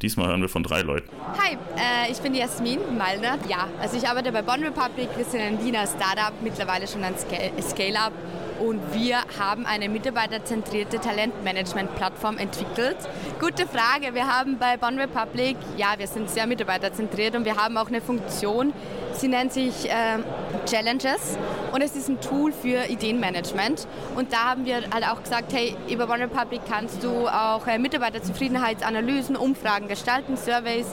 Diesmal 0.01 0.27
hören 0.27 0.41
wir 0.41 0.49
von 0.49 0.63
drei 0.63 0.81
Leuten. 0.81 1.09
Hi, 1.37 1.53
äh, 1.77 2.11
ich 2.11 2.17
bin 2.17 2.35
Jasmin 2.35 2.79
Malner. 2.97 3.39
Ja, 3.47 3.69
also 3.79 3.95
ich 3.95 4.05
arbeite 4.05 4.33
bei 4.33 4.41
Bonn 4.41 4.61
Republic. 4.61 5.07
Wir 5.15 5.23
sind 5.23 5.39
ein 5.39 5.63
Wiener 5.63 5.87
Startup, 5.87 6.33
mittlerweile 6.43 6.87
schon 6.87 7.05
ein 7.05 7.13
Scale-Up. 7.17 8.11
Und 8.59 8.93
wir 8.93 9.17
haben 9.39 9.65
eine 9.65 9.89
mitarbeiterzentrierte 9.89 10.99
Talentmanagement-Plattform 10.99 12.37
entwickelt. 12.37 12.97
Gute 13.39 13.67
Frage. 13.67 14.13
Wir 14.13 14.27
haben 14.27 14.57
bei 14.57 14.77
Bonn 14.77 14.99
Republic, 14.99 15.57
ja, 15.77 15.95
wir 15.97 16.07
sind 16.07 16.29
sehr 16.29 16.47
mitarbeiterzentriert 16.47 17.35
und 17.35 17.45
wir 17.45 17.57
haben 17.57 17.77
auch 17.77 17.87
eine 17.87 18.01
Funktion, 18.01 18.73
Sie 19.15 19.28
nennt 19.28 19.54
sich 19.54 19.89
äh, 19.89 20.19
Challenges 20.65 21.38
und 21.71 21.82
es 21.82 21.95
ist 21.95 22.10
ein 22.10 22.19
Tool 22.21 22.52
für 22.52 22.89
Ideenmanagement. 22.89 23.88
Und 24.15 24.34
da 24.34 24.52
haben 24.52 24.65
wir 24.65 24.76
halt 24.93 25.08
auch 25.08 25.21
gesagt, 25.21 25.54
hey, 25.54 25.76
über 25.89 26.10
One 26.10 26.23
Republic 26.23 26.62
kannst 26.69 27.04
du 27.04 27.28
auch 27.28 27.65
äh, 27.67 27.78
Mitarbeiterzufriedenheitsanalysen, 27.78 29.36
Umfragen 29.36 29.88
gestalten, 29.88 30.38
Surveys. 30.38 30.88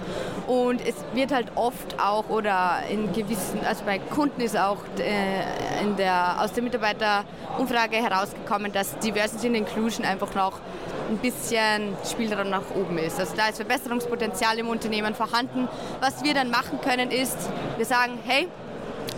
Und 0.46 0.80
es 0.86 0.96
wird 1.14 1.32
halt 1.32 1.48
oft 1.54 2.00
auch 2.00 2.28
oder 2.28 2.80
in 2.90 3.12
gewissen, 3.12 3.60
also 3.66 3.84
bei 3.84 3.98
Kunden 3.98 4.40
ist 4.40 4.56
auch 4.56 4.78
äh, 4.98 5.82
in 5.82 5.96
der, 5.96 6.40
aus 6.40 6.52
der 6.52 6.62
Mitarbeiterumfrage 6.62 7.96
herausgekommen, 7.96 8.72
dass 8.72 8.98
Diversity 8.98 9.48
and 9.48 9.56
Inclusion 9.56 10.04
einfach 10.04 10.34
noch 10.34 10.60
ein 11.10 11.18
bisschen 11.18 11.96
Spielraum 12.08 12.50
nach 12.50 12.70
oben 12.74 12.98
ist. 12.98 13.18
Also 13.18 13.34
da 13.36 13.48
ist 13.48 13.56
Verbesserungspotenzial 13.56 14.58
im 14.58 14.68
Unternehmen 14.68 15.14
vorhanden. 15.14 15.68
Was 16.00 16.22
wir 16.22 16.34
dann 16.34 16.50
machen 16.50 16.80
können 16.80 17.10
ist, 17.10 17.36
wir 17.76 17.84
sagen, 17.84 18.18
hey, 18.24 18.48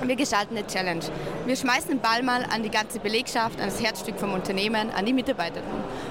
wir 0.05 0.17
gestalten 0.17 0.57
eine 0.57 0.67
Challenge. 0.67 1.05
Wir 1.47 1.55
schmeißen 1.55 1.89
den 1.91 2.01
Ball 2.01 2.23
mal 2.23 2.45
an 2.53 2.63
die 2.63 2.71
ganze 2.71 2.99
Belegschaft, 2.99 3.61
an 3.61 3.67
das 3.67 3.81
Herzstück 3.81 4.19
vom 4.19 4.33
Unternehmen, 4.33 4.91
an 4.91 5.07
die 5.07 5.13
Mitarbeiter 5.13 5.61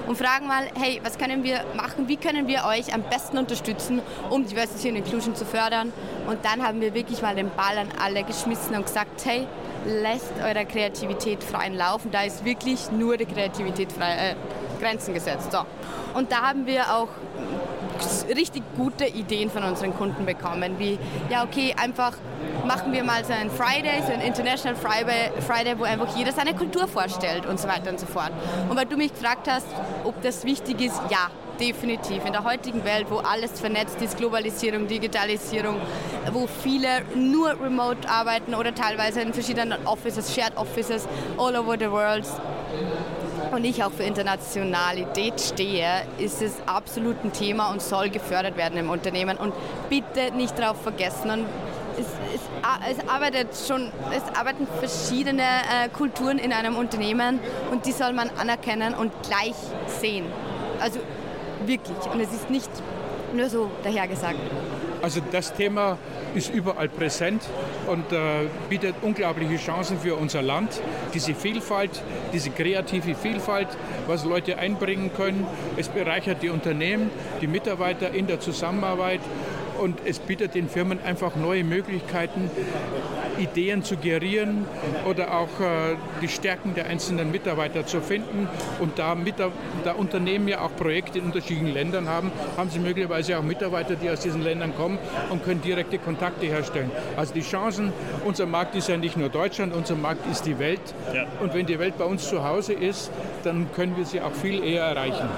und 0.06 0.16
fragen 0.16 0.46
mal, 0.46 0.64
hey, 0.78 1.00
was 1.02 1.18
können 1.18 1.42
wir 1.44 1.64
machen, 1.74 2.08
wie 2.08 2.16
können 2.16 2.46
wir 2.46 2.64
euch 2.64 2.94
am 2.94 3.02
besten 3.02 3.38
unterstützen, 3.38 4.00
um 4.30 4.46
Diversity 4.46 4.90
und 4.90 4.96
Inclusion 4.96 5.34
zu 5.34 5.44
fördern. 5.44 5.92
Und 6.26 6.44
dann 6.44 6.62
haben 6.66 6.80
wir 6.80 6.94
wirklich 6.94 7.22
mal 7.22 7.34
den 7.34 7.50
Ball 7.50 7.78
an 7.78 7.88
alle 8.02 8.24
geschmissen 8.24 8.74
und 8.76 8.86
gesagt, 8.86 9.24
hey, 9.24 9.46
lasst 9.86 10.32
eurer 10.42 10.64
Kreativität 10.64 11.42
freien 11.42 11.74
Laufen. 11.74 12.10
Da 12.10 12.22
ist 12.22 12.44
wirklich 12.44 12.90
nur 12.90 13.16
die 13.16 13.26
Kreativität 13.26 13.92
frei, 13.92 14.30
äh, 14.30 14.34
Grenzen 14.82 15.14
gesetzt. 15.14 15.52
So. 15.52 15.60
Und 16.14 16.32
da 16.32 16.42
haben 16.42 16.66
wir 16.66 16.94
auch 16.94 17.08
richtig 18.34 18.62
gute 18.76 19.06
Ideen 19.06 19.50
von 19.50 19.62
unseren 19.62 19.94
Kunden 19.94 20.26
bekommen, 20.26 20.78
wie, 20.78 20.98
ja 21.30 21.44
okay, 21.44 21.74
einfach 21.80 22.14
machen 22.66 22.92
wir 22.92 23.04
mal 23.04 23.24
so 23.24 23.32
ein 23.32 23.50
Friday, 23.50 24.02
so 24.06 24.12
ein 24.12 24.20
International 24.20 24.76
Friday, 24.76 25.30
Friday, 25.40 25.78
wo 25.78 25.84
einfach 25.84 26.16
jeder 26.16 26.32
seine 26.32 26.54
Kultur 26.54 26.88
vorstellt 26.88 27.46
und 27.46 27.60
so 27.60 27.68
weiter 27.68 27.90
und 27.90 28.00
so 28.00 28.06
fort. 28.06 28.32
Und 28.68 28.76
weil 28.76 28.86
du 28.86 28.96
mich 28.96 29.12
gefragt 29.12 29.48
hast, 29.48 29.66
ob 30.04 30.20
das 30.22 30.44
wichtig 30.44 30.80
ist, 30.80 31.00
ja, 31.10 31.30
definitiv. 31.60 32.24
In 32.24 32.32
der 32.32 32.44
heutigen 32.44 32.84
Welt, 32.84 33.06
wo 33.08 33.18
alles 33.18 33.60
vernetzt 33.60 34.00
ist, 34.00 34.16
Globalisierung, 34.16 34.86
Digitalisierung, 34.86 35.76
wo 36.32 36.46
viele 36.46 37.02
nur 37.14 37.50
remote 37.60 38.08
arbeiten 38.08 38.54
oder 38.54 38.74
teilweise 38.74 39.20
in 39.20 39.32
verschiedenen 39.32 39.86
Offices, 39.86 40.34
Shared 40.34 40.56
Offices 40.56 41.06
all 41.38 41.56
over 41.56 41.76
the 41.78 41.90
world, 41.90 42.24
und 43.52 43.64
ich 43.64 43.84
auch 43.84 43.92
für 43.92 44.02
Internationalität 44.02 45.40
stehe, 45.40 46.02
ist 46.18 46.42
es 46.42 46.54
absolut 46.66 47.16
ein 47.24 47.32
Thema 47.32 47.70
und 47.70 47.82
soll 47.82 48.10
gefördert 48.10 48.56
werden 48.56 48.78
im 48.78 48.90
Unternehmen. 48.90 49.36
Und 49.36 49.54
bitte 49.88 50.34
nicht 50.34 50.58
darauf 50.58 50.80
vergessen. 50.80 51.30
Und 51.30 51.46
es, 51.98 52.06
es, 52.34 52.98
es, 52.98 53.08
arbeitet 53.08 53.48
schon, 53.66 53.90
es 54.10 54.22
arbeiten 54.38 54.66
verschiedene 54.78 55.42
äh, 55.42 55.88
Kulturen 55.88 56.38
in 56.38 56.52
einem 56.52 56.76
Unternehmen 56.76 57.38
und 57.70 57.86
die 57.86 57.92
soll 57.92 58.12
man 58.12 58.30
anerkennen 58.30 58.94
und 58.94 59.12
gleich 59.22 59.54
sehen. 60.00 60.26
Also 60.80 61.00
wirklich. 61.66 61.98
Und 62.12 62.20
es 62.20 62.32
ist 62.32 62.50
nicht 62.50 62.70
nur 63.34 63.48
so 63.48 63.70
dahergesagt. 63.82 64.38
Also 65.02 65.20
das 65.32 65.52
Thema 65.52 65.98
ist 66.36 66.54
überall 66.54 66.88
präsent 66.88 67.42
und 67.88 68.12
äh, 68.12 68.46
bietet 68.68 68.94
unglaubliche 69.02 69.56
Chancen 69.56 69.98
für 69.98 70.14
unser 70.14 70.42
Land. 70.42 70.80
Diese 71.12 71.34
Vielfalt, 71.34 71.90
diese 72.32 72.50
kreative 72.50 73.16
Vielfalt, 73.16 73.66
was 74.06 74.24
Leute 74.24 74.58
einbringen 74.58 75.10
können. 75.12 75.44
Es 75.76 75.88
bereichert 75.88 76.44
die 76.44 76.50
Unternehmen, 76.50 77.10
die 77.40 77.48
Mitarbeiter 77.48 78.14
in 78.14 78.28
der 78.28 78.38
Zusammenarbeit 78.38 79.20
und 79.82 79.98
es 80.06 80.20
bietet 80.20 80.54
den 80.54 80.68
Firmen 80.68 81.00
einfach 81.02 81.34
neue 81.34 81.64
Möglichkeiten, 81.64 82.50
Ideen 83.38 83.82
zu 83.82 83.96
gerieren 83.96 84.66
oder 85.08 85.36
auch 85.36 85.60
äh, 85.60 85.96
die 86.20 86.28
Stärken 86.28 86.74
der 86.74 86.86
einzelnen 86.86 87.32
Mitarbeiter 87.32 87.84
zu 87.86 88.00
finden. 88.00 88.48
Und 88.78 88.98
da, 88.98 89.16
da 89.84 89.92
Unternehmen 89.92 90.48
ja 90.48 90.60
auch 90.60 90.76
Projekte 90.76 91.18
in 91.18 91.24
unterschiedlichen 91.24 91.72
Ländern 91.72 92.08
haben, 92.08 92.30
haben 92.56 92.70
sie 92.70 92.78
möglicherweise 92.78 93.38
auch 93.38 93.42
Mitarbeiter, 93.42 93.96
die 93.96 94.10
aus 94.10 94.20
diesen 94.20 94.42
Ländern 94.42 94.74
kommen 94.76 94.98
und 95.30 95.42
können 95.44 95.62
direkte 95.62 95.98
Kontakte 95.98 96.46
herstellen. 96.46 96.90
Also 97.16 97.34
die 97.34 97.42
Chancen, 97.42 97.92
unser 98.24 98.46
Markt 98.46 98.76
ist 98.76 98.88
ja 98.88 98.96
nicht 98.96 99.16
nur 99.16 99.30
Deutschland, 99.30 99.74
unser 99.74 99.96
Markt 99.96 100.30
ist 100.30 100.46
die 100.46 100.58
Welt. 100.58 100.80
Ja. 101.12 101.24
Und 101.40 101.54
wenn 101.54 101.66
die 101.66 101.78
Welt 101.78 101.98
bei 101.98 102.04
uns 102.04 102.28
zu 102.28 102.44
Hause 102.44 102.74
ist, 102.74 103.10
dann 103.42 103.72
können 103.74 103.96
wir 103.96 104.04
sie 104.04 104.20
auch 104.20 104.32
viel 104.32 104.62
eher 104.62 104.84
erreichen. 104.84 105.28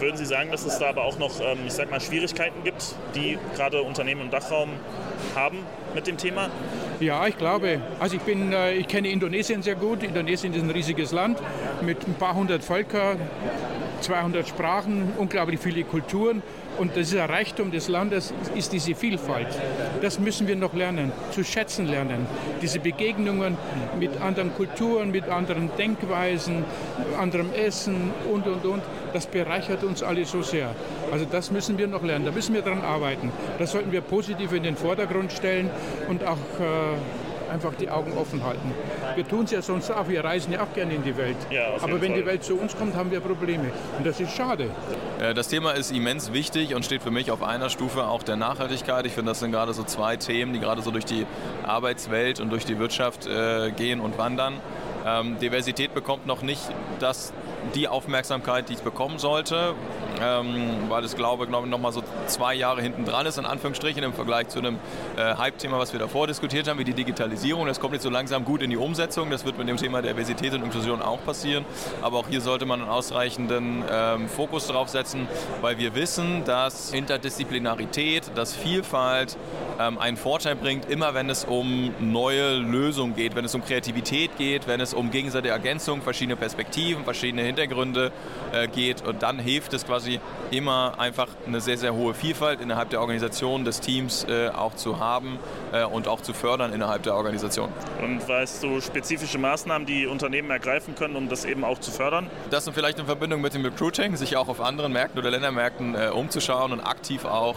Würden 0.00 0.16
Sie 0.16 0.26
sagen, 0.26 0.50
dass 0.50 0.66
es 0.66 0.78
da 0.78 0.88
aber 0.90 1.04
auch 1.04 1.18
noch, 1.18 1.40
ähm, 1.40 1.58
ich 1.66 1.72
sag 1.72 1.90
mal, 1.90 2.00
Schwierigkeiten 2.00 2.62
gibt, 2.64 2.94
die 3.14 3.38
gerade 3.54 3.82
Unternehmen 3.82 4.22
im 4.22 4.30
Dachraum 4.30 4.70
haben 5.34 5.58
mit 5.94 6.06
dem 6.06 6.18
Thema? 6.18 6.50
Ja, 7.00 7.26
ich 7.26 7.38
glaube. 7.38 7.80
Also 7.98 8.16
ich 8.16 8.22
bin, 8.22 8.52
äh, 8.52 8.74
ich 8.74 8.88
kenne 8.88 9.08
Indonesien 9.08 9.62
sehr 9.62 9.74
gut. 9.74 10.02
Indonesien 10.02 10.52
ist 10.52 10.62
ein 10.62 10.70
riesiges 10.70 11.12
Land 11.12 11.38
mit 11.80 12.06
ein 12.06 12.14
paar 12.14 12.34
hundert 12.34 12.62
Völkern, 12.62 13.18
200 14.00 14.46
Sprachen, 14.46 15.12
unglaublich 15.16 15.60
viele 15.60 15.84
Kulturen. 15.84 16.42
Und 16.78 16.96
dieser 16.96 17.28
Reichtum 17.28 17.70
des 17.70 17.88
Landes 17.88 18.34
ist 18.54 18.72
diese 18.72 18.94
Vielfalt. 18.94 19.48
Das 20.02 20.18
müssen 20.18 20.46
wir 20.46 20.56
noch 20.56 20.74
lernen, 20.74 21.12
zu 21.30 21.44
schätzen 21.44 21.86
lernen. 21.86 22.26
Diese 22.60 22.80
Begegnungen 22.80 23.56
mit 23.98 24.20
anderen 24.20 24.54
Kulturen, 24.54 25.10
mit 25.10 25.28
anderen 25.28 25.70
Denkweisen, 25.78 26.64
anderem 27.18 27.52
Essen 27.52 28.12
und, 28.32 28.46
und, 28.46 28.64
und, 28.64 28.82
das 29.12 29.26
bereichert 29.26 29.84
uns 29.84 30.02
alle 30.02 30.24
so 30.24 30.42
sehr. 30.42 30.74
Also 31.10 31.24
das 31.24 31.50
müssen 31.50 31.78
wir 31.78 31.86
noch 31.86 32.02
lernen, 32.02 32.24
da 32.24 32.32
müssen 32.32 32.54
wir 32.54 32.62
daran 32.62 32.82
arbeiten. 32.82 33.32
Das 33.58 33.72
sollten 33.72 33.92
wir 33.92 34.00
positiv 34.00 34.52
in 34.52 34.62
den 34.62 34.76
Vordergrund 34.76 35.32
stellen 35.32 35.70
und 36.08 36.24
auch 36.24 36.36
äh, 36.60 37.25
einfach 37.50 37.74
die 37.74 37.88
Augen 37.88 38.12
offen 38.16 38.44
halten. 38.44 38.72
Wir 39.14 39.26
tun 39.26 39.44
es 39.44 39.50
ja 39.50 39.62
sonst 39.62 39.90
auch, 39.90 40.08
wir 40.08 40.24
reisen 40.24 40.52
ja 40.52 40.62
auch 40.62 40.72
gerne 40.74 40.94
in 40.94 41.02
die 41.02 41.16
Welt. 41.16 41.36
Ja, 41.50 41.68
Aber 41.80 42.00
wenn 42.00 42.12
Fall. 42.12 42.20
die 42.20 42.26
Welt 42.26 42.44
zu 42.44 42.56
uns 42.56 42.76
kommt, 42.76 42.94
haben 42.94 43.10
wir 43.10 43.20
Probleme. 43.20 43.70
Und 43.96 44.06
das 44.06 44.20
ist 44.20 44.36
schade. 44.36 44.70
Das 45.34 45.48
Thema 45.48 45.72
ist 45.72 45.90
immens 45.90 46.32
wichtig 46.32 46.74
und 46.74 46.84
steht 46.84 47.02
für 47.02 47.10
mich 47.10 47.30
auf 47.30 47.42
einer 47.42 47.70
Stufe 47.70 48.06
auch 48.06 48.22
der 48.22 48.36
Nachhaltigkeit. 48.36 49.06
Ich 49.06 49.12
finde, 49.12 49.30
das 49.30 49.40
sind 49.40 49.52
gerade 49.52 49.72
so 49.72 49.84
zwei 49.84 50.16
Themen, 50.16 50.52
die 50.52 50.60
gerade 50.60 50.82
so 50.82 50.90
durch 50.90 51.04
die 51.04 51.26
Arbeitswelt 51.64 52.40
und 52.40 52.50
durch 52.50 52.64
die 52.64 52.78
Wirtschaft 52.78 53.26
äh, 53.26 53.70
gehen 53.70 54.00
und 54.00 54.18
wandern. 54.18 54.54
Ähm, 55.06 55.38
Diversität 55.38 55.94
bekommt 55.94 56.26
noch 56.26 56.42
nicht 56.42 56.62
das 56.98 57.32
die 57.74 57.88
Aufmerksamkeit, 57.88 58.68
die 58.68 58.74
es 58.74 58.80
bekommen 58.80 59.18
sollte, 59.18 59.74
ähm, 60.20 60.88
weil 60.88 61.04
es, 61.04 61.16
glaube, 61.16 61.44
ich, 61.44 61.50
noch 61.50 61.78
mal 61.78 61.92
so 61.92 62.02
zwei 62.26 62.54
Jahre 62.54 62.82
hinten 62.82 63.04
dran 63.04 63.26
ist, 63.26 63.38
in 63.38 63.46
Anführungsstrichen, 63.46 64.02
im 64.02 64.12
Vergleich 64.12 64.48
zu 64.48 64.58
einem 64.58 64.78
äh, 65.16 65.34
Hype-Thema, 65.34 65.78
was 65.78 65.92
wir 65.92 66.00
davor 66.00 66.26
diskutiert 66.26 66.68
haben, 66.68 66.78
wie 66.78 66.84
die 66.84 66.94
Digitalisierung. 66.94 67.66
Das 67.66 67.80
kommt 67.80 67.94
jetzt 67.94 68.02
so 68.02 68.10
langsam 68.10 68.44
gut 68.44 68.62
in 68.62 68.70
die 68.70 68.76
Umsetzung. 68.76 69.30
Das 69.30 69.44
wird 69.44 69.58
mit 69.58 69.68
dem 69.68 69.76
Thema 69.76 70.02
Diversität 70.02 70.54
und 70.54 70.62
Inklusion 70.62 71.02
auch 71.02 71.24
passieren. 71.24 71.64
Aber 72.02 72.18
auch 72.18 72.28
hier 72.28 72.40
sollte 72.40 72.66
man 72.66 72.80
einen 72.80 72.90
ausreichenden 72.90 73.84
ähm, 73.90 74.28
Fokus 74.28 74.66
drauf 74.66 74.88
setzen, 74.88 75.28
weil 75.60 75.78
wir 75.78 75.94
wissen, 75.94 76.44
dass 76.44 76.92
Interdisziplinarität, 76.92 78.30
dass 78.34 78.54
Vielfalt 78.54 79.36
ähm, 79.78 79.98
einen 79.98 80.16
Vorteil 80.16 80.56
bringt, 80.56 80.88
immer 80.88 81.14
wenn 81.14 81.30
es 81.30 81.44
um 81.44 81.92
neue 82.00 82.56
Lösungen 82.56 83.14
geht, 83.14 83.34
wenn 83.34 83.44
es 83.44 83.54
um 83.54 83.64
Kreativität 83.64 84.36
geht, 84.38 84.66
wenn 84.66 84.80
es 84.80 84.94
um 84.94 85.10
gegenseitige 85.10 85.52
Ergänzung, 85.52 86.02
verschiedene 86.02 86.36
Perspektiven, 86.36 87.04
verschiedene 87.04 87.42
Hintergründe 87.42 88.12
äh, 88.52 88.68
geht. 88.68 89.06
Und 89.06 89.22
dann 89.22 89.38
hilft 89.38 89.72
es 89.74 89.86
quasi 89.86 90.05
quasi 90.06 90.20
immer 90.50 90.94
einfach 90.98 91.28
eine 91.46 91.60
sehr, 91.60 91.76
sehr 91.76 91.94
hohe 91.94 92.14
Vielfalt 92.14 92.60
innerhalb 92.60 92.90
der 92.90 93.00
Organisation, 93.00 93.64
des 93.64 93.80
Teams 93.80 94.24
äh, 94.28 94.48
auch 94.48 94.74
zu 94.74 95.00
haben 95.00 95.38
äh, 95.72 95.84
und 95.84 96.06
auch 96.06 96.20
zu 96.20 96.32
fördern 96.32 96.72
innerhalb 96.72 97.02
der 97.02 97.14
Organisation. 97.14 97.68
Und 98.00 98.26
weißt 98.28 98.62
du 98.62 98.80
spezifische 98.80 99.38
Maßnahmen, 99.38 99.86
die 99.86 100.06
Unternehmen 100.06 100.50
ergreifen 100.50 100.94
können, 100.94 101.16
um 101.16 101.28
das 101.28 101.44
eben 101.44 101.64
auch 101.64 101.78
zu 101.78 101.90
fördern? 101.90 102.30
Das 102.50 102.64
sind 102.64 102.74
vielleicht 102.74 102.98
in 102.98 103.06
Verbindung 103.06 103.40
mit 103.40 103.54
dem 103.54 103.64
Recruiting, 103.64 104.16
sich 104.16 104.36
auch 104.36 104.48
auf 104.48 104.60
anderen 104.60 104.92
Märkten 104.92 105.18
oder 105.18 105.30
Ländermärkten 105.30 105.94
äh, 105.94 106.08
umzuschauen 106.08 106.72
und 106.72 106.80
aktiv 106.80 107.24
auch 107.24 107.56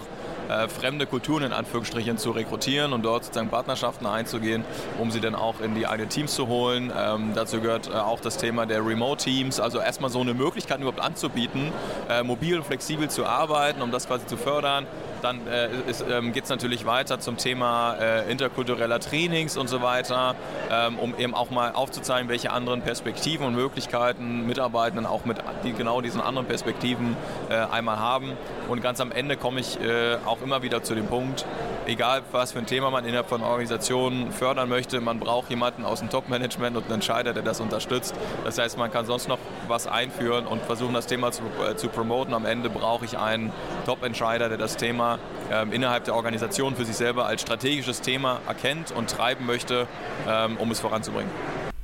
äh, 0.49 0.67
fremde 0.67 1.05
Kulturen 1.05 1.43
in 1.43 1.53
Anführungsstrichen 1.53 2.17
zu 2.17 2.31
rekrutieren 2.31 2.93
und 2.93 3.03
dort 3.03 3.25
sozusagen 3.25 3.49
Partnerschaften 3.49 4.05
einzugehen, 4.05 4.65
um 4.97 5.11
sie 5.11 5.19
dann 5.19 5.35
auch 5.35 5.61
in 5.61 5.75
die 5.75 5.87
eigenen 5.87 6.09
Teams 6.09 6.33
zu 6.33 6.47
holen. 6.47 6.91
Ähm, 6.97 7.31
dazu 7.35 7.61
gehört 7.61 7.89
äh, 7.89 7.93
auch 7.93 8.19
das 8.19 8.37
Thema 8.37 8.65
der 8.65 8.85
Remote-Teams, 8.85 9.59
also 9.59 9.79
erstmal 9.79 10.09
so 10.09 10.21
eine 10.21 10.33
Möglichkeit 10.33 10.79
überhaupt 10.79 11.01
anzubieten, 11.01 11.71
äh, 12.09 12.23
mobil 12.23 12.57
und 12.57 12.65
flexibel 12.65 13.09
zu 13.09 13.25
arbeiten, 13.25 13.81
um 13.81 13.91
das 13.91 14.07
quasi 14.07 14.25
zu 14.25 14.37
fördern. 14.37 14.87
Dann 15.21 15.45
äh, 15.47 15.69
ähm, 16.09 16.33
geht 16.33 16.45
es 16.45 16.49
natürlich 16.49 16.85
weiter 16.85 17.19
zum 17.19 17.37
Thema 17.37 17.95
äh, 17.99 18.31
interkultureller 18.31 18.99
Trainings 18.99 19.57
und 19.57 19.67
so 19.67 19.81
weiter, 19.81 20.35
ähm, 20.71 20.97
um 20.99 21.15
eben 21.17 21.33
auch 21.33 21.49
mal 21.49 21.71
aufzuzeigen, 21.71 22.29
welche 22.29 22.51
anderen 22.51 22.81
Perspektiven 22.81 23.45
und 23.45 23.55
Möglichkeiten 23.55 24.45
Mitarbeitenden 24.45 25.05
auch 25.05 25.25
mit 25.25 25.37
die, 25.63 25.73
genau 25.73 26.01
diesen 26.01 26.21
anderen 26.21 26.47
Perspektiven 26.47 27.15
äh, 27.49 27.55
einmal 27.55 27.99
haben. 27.99 28.33
Und 28.67 28.81
ganz 28.81 29.01
am 29.01 29.11
Ende 29.11 29.37
komme 29.37 29.59
ich 29.59 29.79
äh, 29.79 30.17
auch 30.25 30.41
immer 30.41 30.61
wieder 30.61 30.83
zu 30.83 30.95
dem 30.95 31.07
Punkt, 31.07 31.45
egal 31.89 32.21
was 32.31 32.51
für 32.51 32.59
ein 32.59 32.65
Thema 32.65 32.91
man 32.91 33.05
innerhalb 33.05 33.27
von 33.27 33.41
Organisationen 33.41 34.31
fördern 34.31 34.69
möchte, 34.69 35.01
man 35.01 35.19
braucht 35.19 35.49
jemanden 35.49 35.85
aus 35.85 35.99
dem 35.99 36.09
Top-Management 36.09 36.77
und 36.77 36.85
einen 36.85 36.95
Entscheider, 36.95 37.33
der 37.33 37.43
das 37.43 37.59
unterstützt. 37.59 38.15
Das 38.45 38.57
heißt, 38.57 38.77
man 38.77 38.91
kann 38.91 39.05
sonst 39.05 39.27
noch 39.27 39.39
was 39.67 39.87
einführen 39.87 40.45
und 40.45 40.61
versuchen, 40.61 40.93
das 40.93 41.07
Thema 41.07 41.31
zu, 41.31 41.43
äh, 41.67 41.75
zu 41.75 41.89
promoten. 41.89 42.33
Am 42.33 42.45
Ende 42.45 42.69
brauche 42.69 43.05
ich 43.05 43.17
einen 43.17 43.51
Top-Entscheider, 43.85 44.49
der 44.49 44.57
das 44.57 44.77
Thema 44.77 45.19
ähm, 45.51 45.73
innerhalb 45.73 46.03
der 46.03 46.15
Organisation 46.15 46.75
für 46.75 46.85
sich 46.85 46.95
selber 46.95 47.25
als 47.25 47.41
strategisches 47.41 48.01
Thema 48.01 48.39
erkennt 48.47 48.91
und 48.91 49.09
treiben 49.09 49.45
möchte, 49.45 49.87
ähm, 50.27 50.57
um 50.57 50.71
es 50.71 50.79
voranzubringen. 50.79 51.29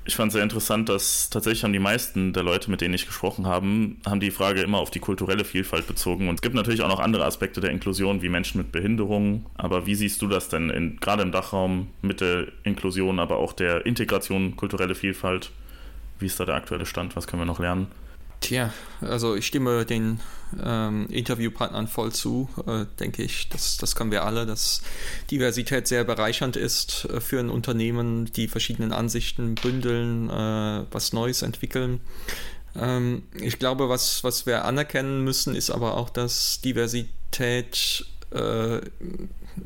Ich 0.08 0.16
fand 0.16 0.32
sehr 0.32 0.44
interessant, 0.44 0.88
dass 0.88 1.32
tatsächlich 1.32 1.64
haben 1.64 1.74
die 1.74 1.80
meisten 1.80 2.32
der 2.32 2.44
Leute, 2.44 2.70
mit 2.70 2.80
denen 2.80 2.94
ich 2.94 3.08
gesprochen 3.08 3.48
habe, 3.48 3.66
haben 4.06 4.20
die 4.20 4.30
Frage 4.30 4.62
immer 4.62 4.78
auf 4.78 4.92
die 4.92 5.00
kulturelle 5.00 5.44
Vielfalt 5.44 5.88
bezogen. 5.88 6.30
Und 6.30 6.36
es 6.36 6.42
gibt 6.44 6.54
natürlich 6.54 6.84
auch 6.84 6.90
noch 6.90 7.00
andere 7.00 7.26
Aspekte 7.26 7.60
der 7.60 7.72
Inklusion, 7.72 8.22
wie 8.22 8.30
Menschen 8.30 8.60
mit 8.60 8.72
Behinderungen. 8.72 9.48
Aber 9.56 9.88
wie 9.88 9.96
siehst 9.96 10.22
du 10.22 10.28
das 10.28 10.48
denn 10.48 10.70
in, 10.70 10.98
gerade 10.98 11.24
im 11.24 11.32
Dachraum 11.32 11.88
mit 12.04 12.22
der 12.22 12.50
Inklusion, 12.64 13.20
aber 13.20 13.38
auch 13.38 13.52
der 13.52 13.88
Integration, 13.88 14.56
kulturelle 14.56 14.94
Vielfalt? 14.94 15.50
Wie 16.20 16.28
ist 16.28 16.40
da 16.40 16.46
der 16.46 16.56
aktuelle 16.56 16.86
Stand? 16.86 17.16
Was 17.16 17.26
können 17.26 17.42
wir 17.42 17.48
noch 17.48 17.60
lernen? 17.60 17.88
Tja, 18.46 18.72
also 19.02 19.36
ich 19.36 19.48
stimme 19.48 19.86
den 19.86 20.20
ähm, 20.64 21.08
Interviewpartnern 21.10 21.88
voll 21.88 22.12
zu, 22.12 22.48
äh, 22.68 22.86
denke 23.00 23.24
ich. 23.24 23.50
Das, 23.50 23.78
das 23.78 23.96
können 23.96 24.12
wir 24.12 24.24
alle, 24.24 24.46
dass 24.46 24.84
Diversität 25.32 25.88
sehr 25.88 26.04
bereichernd 26.04 26.56
ist 26.56 27.06
äh, 27.06 27.22
für 27.22 27.40
ein 27.40 27.50
Unternehmen, 27.50 28.26
die 28.26 28.48
verschiedenen 28.48 28.92
Ansichten 28.92 29.56
bündeln, 29.56 30.30
äh, 30.30 30.86
was 30.92 31.12
Neues 31.12 31.42
entwickeln. 31.42 32.02
Ähm, 32.76 33.24
ich 33.34 33.58
glaube, 33.58 33.90
was, 33.90 34.24
was 34.24 34.46
wir 34.46 34.66
anerkennen 34.66 35.24
müssen, 35.24 35.56
ist 35.56 35.72
aber 35.72 35.98
auch, 35.98 36.12
dass 36.12 36.62
Diversität 36.62 38.06
äh, 38.30 38.80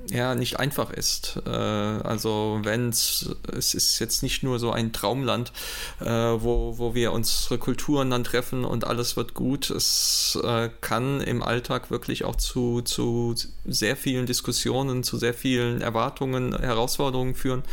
ja 0.10 0.36
nicht 0.36 0.60
einfach 0.60 0.92
ist. 0.92 1.42
Äh, 1.46 1.50
also 1.50 2.60
wenn 2.64 2.90
es 2.90 3.36
ist 3.52 4.00
jetzt 4.00 4.24
nicht 4.24 4.44
nur 4.44 4.60
so 4.60 4.72
ein 4.72 4.94
Traumland, 4.94 5.52
äh, 6.00 6.06
wo, 6.06 6.78
wo 6.78 6.96
wir 6.96 7.12
unsere 7.12 7.58
Kulturen 7.58 8.10
dann 8.10 8.24
treffen 8.24 8.66
und 8.66 8.86
alles 8.86 9.18
wird 9.18 9.34
gut. 9.34 9.70
Es 9.70 10.40
äh, 10.44 10.70
kann 10.82 11.22
im 11.22 11.44
Alltag 11.44 11.92
wirklich 11.92 12.24
auch 12.26 12.36
zu, 12.36 12.82
zu 12.82 13.36
sehr 13.66 13.96
vielen 13.96 14.26
Diskussionen, 14.26 15.04
zu 15.04 15.18
sehr 15.18 15.34
vielen 15.34 15.82
Erwartungen, 15.82 16.58
Herausforderungen 16.58 17.36
führen. 17.36 17.64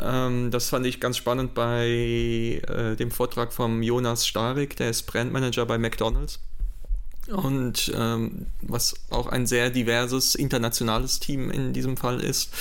Ähm, 0.00 0.50
das 0.50 0.68
fand 0.68 0.86
ich 0.86 1.00
ganz 1.00 1.16
spannend 1.16 1.54
bei 1.54 1.88
äh, 1.88 2.96
dem 2.96 3.10
Vortrag 3.10 3.52
von 3.52 3.82
Jonas 3.82 4.26
Starik, 4.26 4.76
der 4.76 4.90
ist 4.90 5.02
Brandmanager 5.02 5.66
bei 5.66 5.78
McDonald's 5.78 6.40
und 7.30 7.92
ähm, 7.94 8.46
was 8.60 8.94
auch 9.10 9.26
ein 9.26 9.46
sehr 9.46 9.70
diverses 9.70 10.34
internationales 10.34 11.20
Team 11.20 11.50
in 11.50 11.72
diesem 11.72 11.96
Fall 11.96 12.20
ist. 12.20 12.52